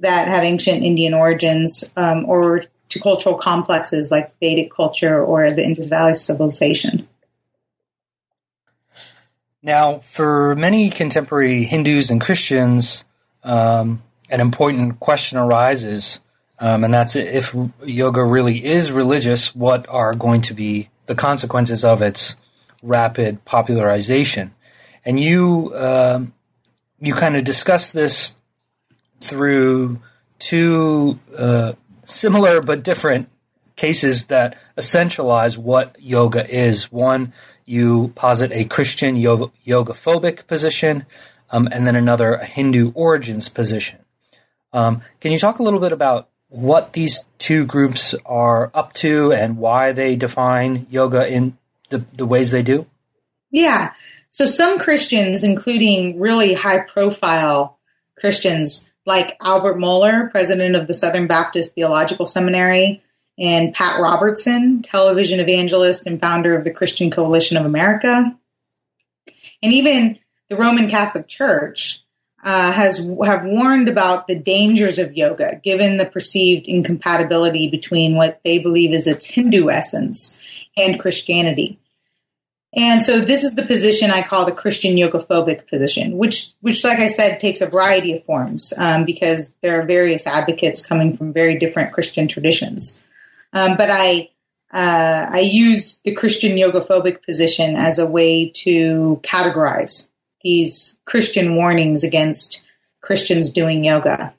that 0.00 0.28
have 0.28 0.44
ancient 0.44 0.82
Indian 0.82 1.14
origins, 1.14 1.92
um, 1.96 2.24
or 2.26 2.64
to 2.90 3.00
cultural 3.00 3.36
complexes 3.36 4.10
like 4.10 4.34
Vedic 4.40 4.74
culture 4.74 5.22
or 5.22 5.50
the 5.50 5.64
Indus 5.64 5.86
Valley 5.86 6.14
civilization. 6.14 7.08
Now, 9.62 9.98
for 9.98 10.56
many 10.56 10.90
contemporary 10.90 11.64
Hindus 11.64 12.10
and 12.10 12.20
Christians, 12.20 13.04
um, 13.44 14.02
an 14.28 14.40
important 14.40 15.00
question 15.00 15.38
arises, 15.38 16.20
um, 16.58 16.82
and 16.84 16.92
that's 16.92 17.14
if 17.14 17.54
yoga 17.84 18.24
really 18.24 18.64
is 18.64 18.90
religious, 18.90 19.54
what 19.54 19.88
are 19.88 20.14
going 20.14 20.40
to 20.42 20.54
be 20.54 20.88
the 21.06 21.14
consequences 21.14 21.84
of 21.84 22.00
its 22.00 22.36
rapid 22.82 23.44
popularization? 23.44 24.54
And 25.04 25.20
you 25.20 25.72
uh, 25.74 26.24
you 26.98 27.14
kind 27.14 27.36
of 27.36 27.44
discuss 27.44 27.92
this 27.92 28.34
through 29.20 30.00
two 30.38 31.18
uh, 31.36 31.72
similar 32.02 32.62
but 32.62 32.82
different 32.82 33.28
cases 33.76 34.26
that 34.26 34.58
essentialize 34.76 35.56
what 35.56 35.96
yoga 36.00 36.48
is. 36.48 36.90
One 36.92 37.32
you 37.64 38.12
posit 38.14 38.50
a 38.52 38.64
Christian 38.64 39.16
yoga, 39.16 39.50
phobic 39.64 40.46
position, 40.46 41.06
um, 41.50 41.68
and 41.70 41.86
then 41.86 41.96
another 41.96 42.34
a 42.34 42.44
Hindu 42.44 42.92
origins 42.94 43.48
position. 43.48 44.00
Um, 44.72 45.02
can 45.20 45.32
you 45.32 45.38
talk 45.38 45.58
a 45.58 45.62
little 45.62 45.80
bit 45.80 45.92
about 45.92 46.28
what 46.48 46.92
these 46.92 47.24
two 47.38 47.64
groups 47.64 48.14
are 48.26 48.70
up 48.74 48.92
to 48.94 49.32
and 49.32 49.56
why 49.56 49.92
they 49.92 50.16
define 50.16 50.86
yoga 50.90 51.32
in 51.32 51.56
the, 51.90 52.04
the 52.12 52.26
ways 52.26 52.50
they 52.50 52.62
do? 52.62 52.86
Yeah. 53.50 53.94
So 54.30 54.44
some 54.44 54.78
Christians, 54.78 55.42
including 55.42 56.20
really 56.20 56.54
high 56.54 56.80
profile 56.80 57.78
Christians 58.18 58.90
like 59.06 59.36
Albert 59.40 59.76
Mohler, 59.76 60.30
president 60.30 60.76
of 60.76 60.86
the 60.86 60.94
Southern 60.94 61.26
Baptist 61.26 61.74
Theological 61.74 62.26
Seminary, 62.26 63.02
and 63.38 63.74
Pat 63.74 64.00
Robertson, 64.00 64.82
television 64.82 65.40
evangelist 65.40 66.06
and 66.06 66.20
founder 66.20 66.54
of 66.54 66.64
the 66.64 66.70
Christian 66.70 67.10
Coalition 67.10 67.56
of 67.56 67.64
America. 67.64 68.36
And 69.62 69.72
even 69.72 70.18
the 70.48 70.56
Roman 70.56 70.88
Catholic 70.88 71.26
Church 71.26 72.02
uh, 72.42 72.72
has 72.72 72.98
have 73.24 73.44
warned 73.44 73.88
about 73.88 74.26
the 74.26 74.38
dangers 74.38 74.98
of 74.98 75.16
yoga, 75.16 75.60
given 75.62 75.96
the 75.96 76.06
perceived 76.06 76.68
incompatibility 76.68 77.70
between 77.70 78.14
what 78.14 78.40
they 78.44 78.58
believe 78.58 78.92
is 78.92 79.06
its 79.06 79.26
Hindu 79.26 79.70
essence 79.70 80.40
and 80.76 81.00
Christianity. 81.00 81.79
And 82.74 83.02
so 83.02 83.18
this 83.18 83.42
is 83.42 83.56
the 83.56 83.66
position 83.66 84.10
I 84.10 84.22
call 84.22 84.46
the 84.46 84.52
Christian 84.52 84.96
yoga 84.96 85.18
phobic 85.18 85.66
position, 85.66 86.16
which, 86.16 86.52
which, 86.60 86.84
like 86.84 87.00
I 87.00 87.08
said, 87.08 87.40
takes 87.40 87.60
a 87.60 87.66
variety 87.66 88.16
of 88.16 88.24
forms 88.24 88.72
um, 88.78 89.04
because 89.04 89.54
there 89.60 89.80
are 89.80 89.86
various 89.86 90.26
advocates 90.26 90.86
coming 90.86 91.16
from 91.16 91.32
very 91.32 91.58
different 91.58 91.92
Christian 91.92 92.28
traditions. 92.28 93.02
Um, 93.52 93.76
but 93.76 93.88
I 93.90 94.30
uh, 94.72 95.26
I 95.30 95.40
use 95.40 96.00
the 96.04 96.14
Christian 96.14 96.56
yoga 96.56 96.80
phobic 96.80 97.24
position 97.24 97.74
as 97.74 97.98
a 97.98 98.06
way 98.06 98.48
to 98.48 99.20
categorize 99.24 100.10
these 100.42 100.98
Christian 101.04 101.56
warnings 101.56 102.04
against 102.04 102.64
Christians 103.00 103.50
doing 103.52 103.84
yoga. 103.84 104.32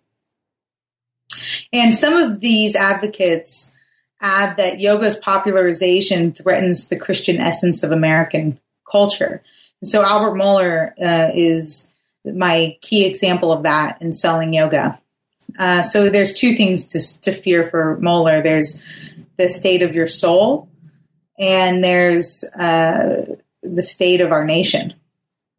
And 1.74 1.96
some 1.96 2.16
of 2.16 2.40
these 2.40 2.76
advocates 2.76 3.76
add 4.22 4.58
that 4.58 4.80
yoga's 4.80 5.16
popularization 5.16 6.32
threatens 6.32 6.90
the 6.90 6.98
Christian 6.98 7.38
essence 7.38 7.84
of 7.84 7.92
American 7.92 8.60
culture. 8.90 9.42
And 9.82 9.90
so 9.90 10.04
Albert 10.04 10.36
Mohler 10.38 10.92
uh, 11.02 11.32
is 11.34 11.94
my 12.24 12.78
key 12.82 13.06
example 13.06 13.52
of 13.52 13.64
that 13.64 14.02
in 14.02 14.14
selling 14.14 14.54
yoga. 14.54 15.00
Uh, 15.58 15.82
so 15.82 16.10
there's 16.10 16.34
two 16.34 16.54
things 16.54 16.88
to, 16.88 17.22
to 17.22 17.32
fear 17.32 17.68
for 17.68 17.98
Mohler. 17.98 18.44
There's 18.44 18.84
the 19.38 19.50
state 19.50 19.82
of 19.82 19.96
your 19.96 20.08
soul, 20.08 20.70
and 21.40 21.84
there's 21.84 22.44
uh, 22.56 23.36
the 23.64 23.84
state 23.84 24.22
of 24.22 24.32
our 24.32 24.46
nation. 24.46 24.94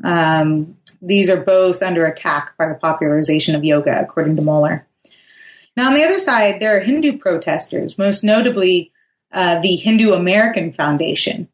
Um, 0.05 0.77
these 1.01 1.29
are 1.29 1.41
both 1.41 1.83
under 1.83 2.07
attack 2.07 2.57
by 2.57 2.69
the 2.69 2.75
popularization 2.75 3.55
of 3.55 3.65
yoga, 3.65 4.01
according 4.01 4.37
to 4.37 4.43
Mohler. 4.43 4.85
Now, 5.77 5.89
on 5.89 5.95
the 5.95 6.05
other 6.05 6.19
side, 6.19 6.61
there 6.61 6.77
are 6.77 6.81
Hindu 6.81 7.19
protesters, 7.19 7.99
most 7.99 8.23
notably 8.23 8.93
uh, 9.33 9.61
the 9.61 9.77
Hindu 9.77 10.13
American 10.13 10.73
Foundation, 10.73 11.49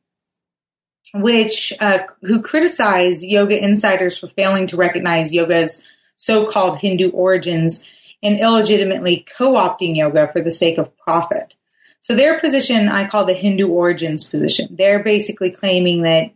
which 1.14 1.72
uh, 1.80 2.00
who 2.22 2.42
criticize 2.42 3.24
yoga 3.24 3.62
insiders 3.62 4.18
for 4.18 4.26
failing 4.26 4.66
to 4.68 4.76
recognize 4.76 5.32
yoga's 5.32 5.86
so-called 6.16 6.78
Hindu 6.78 7.10
origins 7.10 7.88
and 8.22 8.40
illegitimately 8.40 9.24
co-opting 9.36 9.96
yoga 9.96 10.28
for 10.32 10.40
the 10.40 10.50
sake 10.50 10.78
of 10.78 10.96
profit. 10.98 11.54
So 12.00 12.14
their 12.14 12.40
position 12.40 12.88
I 12.88 13.06
call 13.08 13.24
the 13.24 13.34
Hindu 13.34 13.68
origins 13.68 14.28
position. 14.28 14.68
They're 14.70 15.02
basically 15.02 15.52
claiming 15.52 16.02
that 16.02 16.32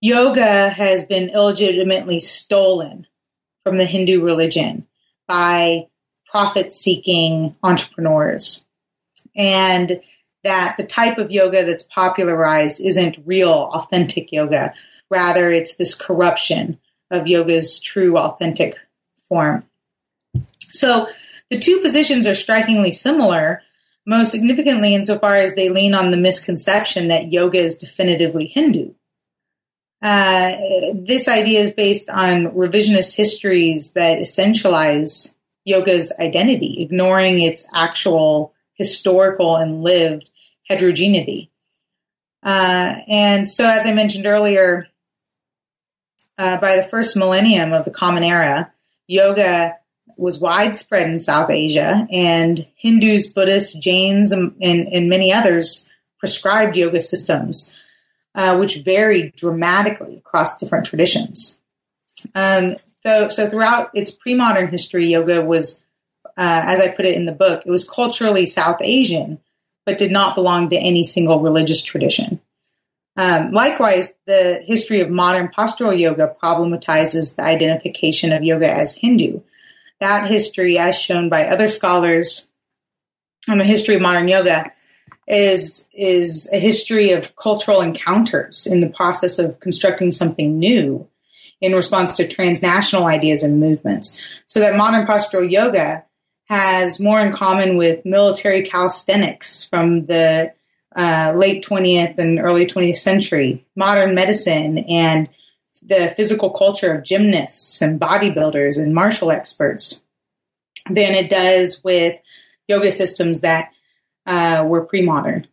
yoga 0.00 0.68
has 0.70 1.04
been 1.04 1.30
illegitimately 1.30 2.20
stolen 2.20 3.06
from 3.62 3.78
the 3.78 3.84
Hindu 3.84 4.22
religion 4.22 4.86
by 5.28 5.86
profit 6.36 6.70
seeking 6.70 7.56
entrepreneurs. 7.62 8.66
And 9.34 10.02
that 10.44 10.74
the 10.76 10.84
type 10.84 11.16
of 11.16 11.32
yoga 11.32 11.64
that's 11.64 11.82
popularized 11.82 12.78
isn't 12.78 13.16
real, 13.24 13.70
authentic 13.72 14.30
yoga. 14.32 14.74
Rather, 15.08 15.48
it's 15.48 15.76
this 15.76 15.94
corruption 15.94 16.78
of 17.10 17.26
yoga's 17.26 17.80
true, 17.80 18.18
authentic 18.18 18.76
form. 19.14 19.64
So 20.72 21.08
the 21.48 21.58
two 21.58 21.80
positions 21.80 22.26
are 22.26 22.34
strikingly 22.34 22.92
similar, 22.92 23.62
most 24.04 24.30
significantly 24.30 24.94
insofar 24.94 25.36
as 25.36 25.54
they 25.54 25.70
lean 25.70 25.94
on 25.94 26.10
the 26.10 26.18
misconception 26.18 27.08
that 27.08 27.32
yoga 27.32 27.58
is 27.58 27.78
definitively 27.78 28.46
Hindu. 28.46 28.92
Uh, 30.02 30.56
this 30.92 31.28
idea 31.28 31.60
is 31.60 31.70
based 31.70 32.10
on 32.10 32.48
revisionist 32.48 33.16
histories 33.16 33.94
that 33.94 34.18
essentialize 34.18 35.32
yoga's 35.66 36.14
identity, 36.18 36.80
ignoring 36.80 37.42
its 37.42 37.68
actual 37.74 38.54
historical 38.74 39.56
and 39.56 39.82
lived 39.82 40.30
heterogeneity. 40.68 41.50
Uh, 42.42 43.00
and 43.08 43.48
so, 43.48 43.68
as 43.68 43.86
I 43.86 43.92
mentioned 43.92 44.26
earlier, 44.26 44.86
uh, 46.38 46.56
by 46.58 46.76
the 46.76 46.82
first 46.82 47.16
millennium 47.16 47.72
of 47.72 47.84
the 47.84 47.90
Common 47.90 48.22
Era, 48.22 48.72
yoga 49.08 49.76
was 50.16 50.38
widespread 50.38 51.10
in 51.10 51.18
South 51.18 51.50
Asia, 51.50 52.06
and 52.10 52.66
Hindus, 52.76 53.32
Buddhists, 53.32 53.74
Jains, 53.78 54.32
and, 54.32 54.54
and, 54.62 55.08
many 55.10 55.32
others 55.32 55.90
prescribed 56.18 56.76
yoga 56.76 57.00
systems, 57.00 57.74
uh, 58.34 58.56
which 58.56 58.78
varied 58.78 59.36
dramatically 59.36 60.16
across 60.16 60.56
different 60.56 60.86
traditions. 60.86 61.60
Um, 62.34 62.76
so, 63.06 63.28
so 63.28 63.48
throughout 63.48 63.90
its 63.94 64.10
pre-modern 64.10 64.68
history, 64.68 65.06
yoga 65.06 65.44
was 65.44 65.86
uh, 66.36 66.62
as 66.66 66.80
I 66.80 66.94
put 66.94 67.06
it 67.06 67.14
in 67.14 67.24
the 67.24 67.32
book, 67.32 67.62
it 67.64 67.70
was 67.70 67.88
culturally 67.88 68.46
South 68.46 68.78
Asian, 68.82 69.38
but 69.86 69.96
did 69.96 70.10
not 70.10 70.34
belong 70.34 70.68
to 70.68 70.76
any 70.76 71.04
single 71.04 71.40
religious 71.40 71.82
tradition. 71.82 72.40
Um, 73.16 73.52
likewise, 73.52 74.14
the 74.26 74.62
history 74.66 75.00
of 75.00 75.08
modern 75.08 75.48
postural 75.48 75.98
yoga 75.98 76.34
problematizes 76.42 77.36
the 77.36 77.44
identification 77.44 78.32
of 78.32 78.42
yoga 78.42 78.70
as 78.70 78.96
Hindu. 78.96 79.40
That 80.00 80.28
history, 80.28 80.76
as 80.76 80.98
shown 80.98 81.30
by 81.30 81.46
other 81.46 81.68
scholars 81.68 82.48
on 83.48 83.58
the 83.58 83.64
history 83.64 83.94
of 83.94 84.02
modern 84.02 84.28
yoga, 84.28 84.72
is 85.26 85.88
is 85.94 86.48
a 86.52 86.58
history 86.58 87.12
of 87.12 87.34
cultural 87.36 87.80
encounters 87.80 88.66
in 88.66 88.80
the 88.80 88.90
process 88.90 89.38
of 89.38 89.58
constructing 89.60 90.10
something 90.10 90.58
new 90.58 91.08
in 91.60 91.74
response 91.74 92.16
to 92.16 92.28
transnational 92.28 93.06
ideas 93.06 93.42
and 93.42 93.60
movements. 93.60 94.22
So 94.46 94.60
that 94.60 94.76
modern 94.76 95.06
postural 95.06 95.48
yoga 95.48 96.04
has 96.48 97.00
more 97.00 97.20
in 97.20 97.32
common 97.32 97.76
with 97.76 98.04
military 98.04 98.62
calisthenics 98.62 99.64
from 99.64 100.06
the 100.06 100.52
uh, 100.94 101.32
late 101.36 101.64
20th 101.64 102.18
and 102.18 102.38
early 102.38 102.66
20th 102.66 102.96
century, 102.96 103.64
modern 103.74 104.14
medicine, 104.14 104.78
and 104.78 105.28
the 105.82 106.12
physical 106.16 106.50
culture 106.50 106.92
of 106.92 107.04
gymnasts 107.04 107.82
and 107.82 108.00
bodybuilders 108.00 108.80
and 108.80 108.94
martial 108.94 109.30
experts 109.30 110.04
than 110.88 111.14
it 111.14 111.28
does 111.28 111.82
with 111.84 112.18
yoga 112.68 112.90
systems 112.90 113.40
that 113.40 113.72
uh, 114.26 114.64
were 114.66 114.84
pre-modern. 114.84 115.46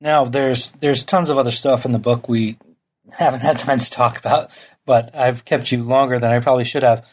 Now, 0.00 0.26
there's 0.26 0.72
there's 0.72 1.04
tons 1.04 1.30
of 1.30 1.38
other 1.38 1.50
stuff 1.50 1.86
in 1.86 1.92
the 1.92 1.98
book 1.98 2.28
we 2.28 2.58
haven't 3.18 3.40
had 3.40 3.58
time 3.58 3.78
to 3.78 3.90
talk 3.90 4.18
about, 4.18 4.50
but 4.84 5.14
I've 5.14 5.44
kept 5.44 5.72
you 5.72 5.82
longer 5.82 6.18
than 6.18 6.32
I 6.32 6.40
probably 6.40 6.64
should 6.64 6.82
have. 6.82 7.06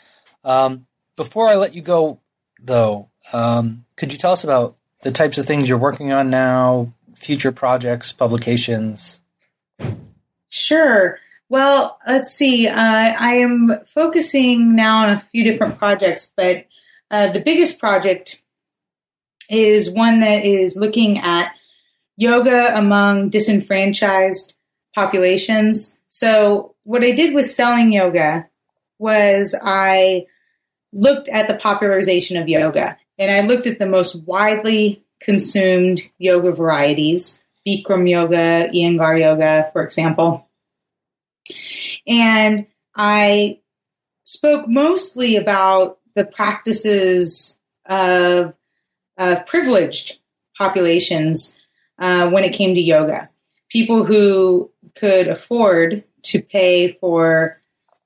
Um, 0.44 0.88
before 1.16 1.48
I 1.48 1.56
let 1.56 1.74
you 1.74 1.82
go, 1.82 2.20
though, 2.62 3.10
um, 3.32 3.86
could 3.96 4.12
you 4.12 4.18
tell 4.18 4.32
us 4.32 4.44
about 4.44 4.76
the 5.02 5.12
types 5.12 5.38
of 5.38 5.46
things 5.46 5.70
you're 5.70 5.78
working 5.78 6.12
on 6.12 6.30
now, 6.30 6.94
future 7.16 7.52
projects, 7.52 8.12
publications? 8.12 9.22
Sure. 10.50 11.20
Well, 11.50 12.00
let's 12.08 12.32
see. 12.32 12.68
Uh, 12.68 12.76
I 12.76 13.36
am 13.36 13.80
focusing 13.86 14.76
now 14.76 15.04
on 15.04 15.10
a 15.10 15.20
few 15.20 15.44
different 15.44 15.78
projects, 15.78 16.32
but 16.36 16.66
uh, 17.12 17.28
the 17.28 17.41
biggest 17.41 17.80
project 17.80 18.41
is 19.50 19.94
one 19.94 20.20
that 20.20 20.46
is 20.46 20.76
looking 20.76 21.20
at 21.20 21.54
yoga 22.18 22.76
among 22.76 23.30
disenfranchised 23.30 24.56
populations. 24.96 26.00
So, 26.08 26.76
what 26.84 27.04
I 27.04 27.12
did 27.12 27.34
with 27.34 27.50
selling 27.50 27.91
yoga 27.91 28.48
was 29.00 29.60
I 29.64 30.28
looked 30.91 31.28
at 31.28 31.48
the 31.48 31.56
popularization 31.56 32.38
of 32.38 32.48
yoga 32.48 32.98
and 33.18 33.32
I 33.32 33.41
looked 33.48 33.68
at 33.68 33.80
the 33.80 33.86
most 33.86 34.16
widely 34.24 35.04
consumed 35.20 36.02
yoga 36.18 36.52
varieties, 36.52 37.41
Bikram 37.68 38.10
yoga, 38.10 38.70
Iyengar 38.74 39.20
yoga, 39.20 39.70
for 39.72 39.84
example. 39.84 40.48
And 42.08 42.68
I 42.96 43.60
spoke 44.26 44.68
mostly 44.68 45.36
about 45.36 46.00
the 46.16 46.26
practices 46.26 47.60
of, 47.86 48.56
of 49.18 49.46
privileged 49.46 50.18
populations 50.58 51.60
uh, 52.00 52.30
when 52.30 52.44
it 52.44 52.54
came 52.54 52.76
to 52.76 52.82
yoga. 52.82 53.30
People 53.70 54.06
who 54.06 54.72
could 54.96 55.28
afford 55.28 56.04
to 56.24 56.41
pay 56.41 56.94
for 56.94 57.60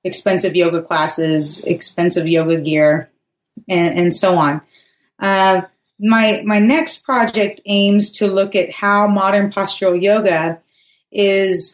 expensive 0.04 0.56
yoga 0.56 0.82
classes, 0.82 1.64
expensive 1.64 2.28
yoga 2.28 2.60
gear, 2.60 3.10
and, 3.68 4.00
and 4.00 4.14
so 4.14 4.36
on. 4.36 4.62
Uh, 5.20 5.62
my 6.00 6.44
my 6.46 6.60
next 6.60 7.04
project 7.04 7.60
aims 7.66 8.12
to 8.12 8.28
look 8.28 8.56
at 8.56 8.74
how 8.74 9.08
modern 9.08 9.52
postural 9.52 10.00
yoga 10.00 10.62
is 11.12 11.74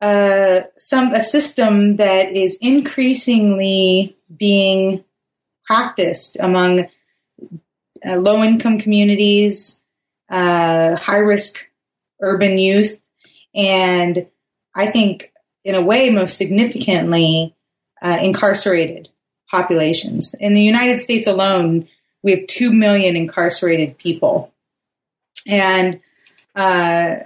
uh, 0.00 0.60
some 0.76 1.12
a 1.12 1.20
system 1.20 1.96
that 1.96 2.32
is 2.32 2.58
increasingly 2.60 4.16
being 4.36 5.04
practiced 5.64 6.36
among 6.40 6.86
uh, 8.06 8.16
low 8.16 8.42
income 8.42 8.78
communities, 8.78 9.82
uh, 10.30 10.96
high 10.96 11.18
risk 11.18 11.66
urban 12.20 12.58
youth, 12.58 13.02
and 13.56 14.26
I 14.74 14.86
think 14.86 15.32
in 15.64 15.74
a 15.74 15.82
way 15.82 16.10
most 16.10 16.36
significantly 16.36 17.56
uh, 18.02 18.18
incarcerated 18.22 19.08
populations. 19.50 20.34
In 20.34 20.54
the 20.54 20.62
United 20.62 20.98
States 20.98 21.26
alone, 21.26 21.88
we 22.22 22.32
have 22.32 22.46
2 22.46 22.72
million 22.72 23.16
incarcerated 23.16 23.96
people. 23.98 24.52
And 25.46 26.00
uh, 26.54 27.16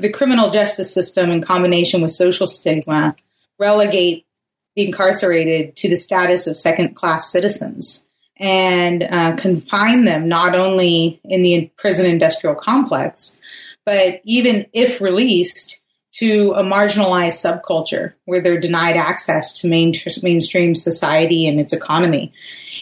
the 0.00 0.10
criminal 0.12 0.50
justice 0.50 0.92
system, 0.92 1.30
in 1.30 1.42
combination 1.42 2.00
with 2.00 2.12
social 2.12 2.46
stigma, 2.46 3.16
relegate 3.58 4.26
the 4.74 4.86
incarcerated 4.86 5.76
to 5.76 5.88
the 5.88 5.96
status 5.96 6.46
of 6.46 6.56
second 6.56 6.94
class 6.94 7.30
citizens 7.30 8.08
and 8.38 9.02
uh, 9.02 9.36
confine 9.36 10.04
them 10.04 10.28
not 10.28 10.54
only 10.54 11.20
in 11.24 11.42
the 11.42 11.70
prison 11.76 12.06
industrial 12.06 12.54
complex, 12.54 13.38
but 13.84 14.20
even 14.24 14.66
if 14.72 15.00
released, 15.00 15.82
to 16.12 16.52
a 16.52 16.62
marginalized 16.62 17.40
subculture 17.42 18.12
where 18.26 18.40
they're 18.40 18.60
denied 18.60 18.96
access 18.96 19.60
to 19.60 19.66
main, 19.66 19.94
mainstream 20.22 20.74
society 20.74 21.46
and 21.46 21.58
its 21.58 21.72
economy. 21.72 22.32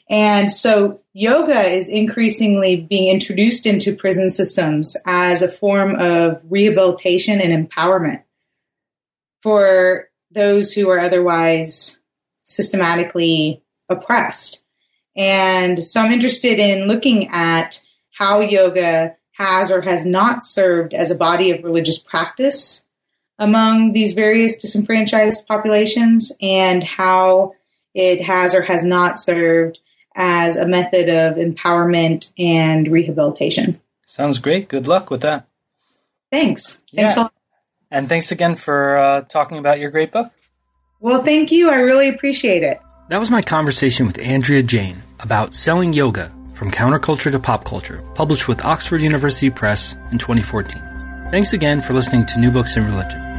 And 0.08 0.50
so 0.50 1.00
yoga 1.12 1.62
is 1.62 1.88
increasingly 1.88 2.80
being 2.80 3.12
introduced 3.12 3.66
into 3.66 3.94
prison 3.94 4.28
systems 4.28 4.96
as 5.06 5.42
a 5.42 5.48
form 5.48 5.94
of 5.94 6.42
rehabilitation 6.50 7.40
and 7.40 7.68
empowerment 7.68 8.22
for 9.42 10.08
those 10.32 10.72
who 10.72 10.90
are 10.90 10.98
otherwise 10.98 12.00
systematically 12.44 13.62
oppressed. 13.88 14.64
And 15.16 15.82
so 15.82 16.00
I'm 16.00 16.12
interested 16.12 16.58
in 16.58 16.88
looking 16.88 17.28
at 17.28 17.80
how 18.10 18.40
yoga 18.40 19.16
has 19.40 19.70
or 19.70 19.80
has 19.80 20.04
not 20.04 20.44
served 20.44 20.92
as 20.92 21.10
a 21.10 21.14
body 21.14 21.50
of 21.50 21.64
religious 21.64 21.98
practice 21.98 22.84
among 23.38 23.92
these 23.92 24.12
various 24.12 24.56
disenfranchised 24.56 25.48
populations 25.48 26.30
and 26.42 26.84
how 26.84 27.54
it 27.94 28.22
has 28.22 28.54
or 28.54 28.60
has 28.60 28.84
not 28.84 29.16
served 29.16 29.80
as 30.14 30.56
a 30.56 30.66
method 30.66 31.08
of 31.08 31.36
empowerment 31.36 32.32
and 32.38 32.88
rehabilitation. 32.88 33.80
Sounds 34.04 34.38
great. 34.38 34.68
Good 34.68 34.86
luck 34.86 35.10
with 35.10 35.22
that. 35.22 35.48
Thanks. 36.30 36.82
Yeah. 36.90 37.10
Thanks 37.10 37.32
and 37.90 38.08
thanks 38.08 38.30
again 38.30 38.56
for 38.56 38.98
uh, 38.98 39.22
talking 39.22 39.56
about 39.56 39.80
your 39.80 39.90
great 39.90 40.12
book. 40.12 40.30
Well, 41.00 41.22
thank 41.22 41.50
you. 41.50 41.70
I 41.70 41.76
really 41.76 42.08
appreciate 42.08 42.62
it. 42.62 42.78
That 43.08 43.18
was 43.18 43.30
my 43.30 43.40
conversation 43.40 44.06
with 44.06 44.18
Andrea 44.20 44.62
Jain 44.62 45.02
about 45.18 45.54
selling 45.54 45.94
yoga 45.94 46.30
from 46.60 46.70
counterculture 46.70 47.32
to 47.32 47.38
pop 47.38 47.64
culture, 47.64 48.02
published 48.14 48.46
with 48.46 48.66
Oxford 48.66 49.00
University 49.00 49.48
Press 49.48 49.96
in 50.12 50.18
2014. 50.18 51.30
Thanks 51.30 51.54
again 51.54 51.80
for 51.80 51.94
listening 51.94 52.26
to 52.26 52.38
New 52.38 52.50
Books 52.50 52.76
in 52.76 52.84
Religion. 52.84 53.29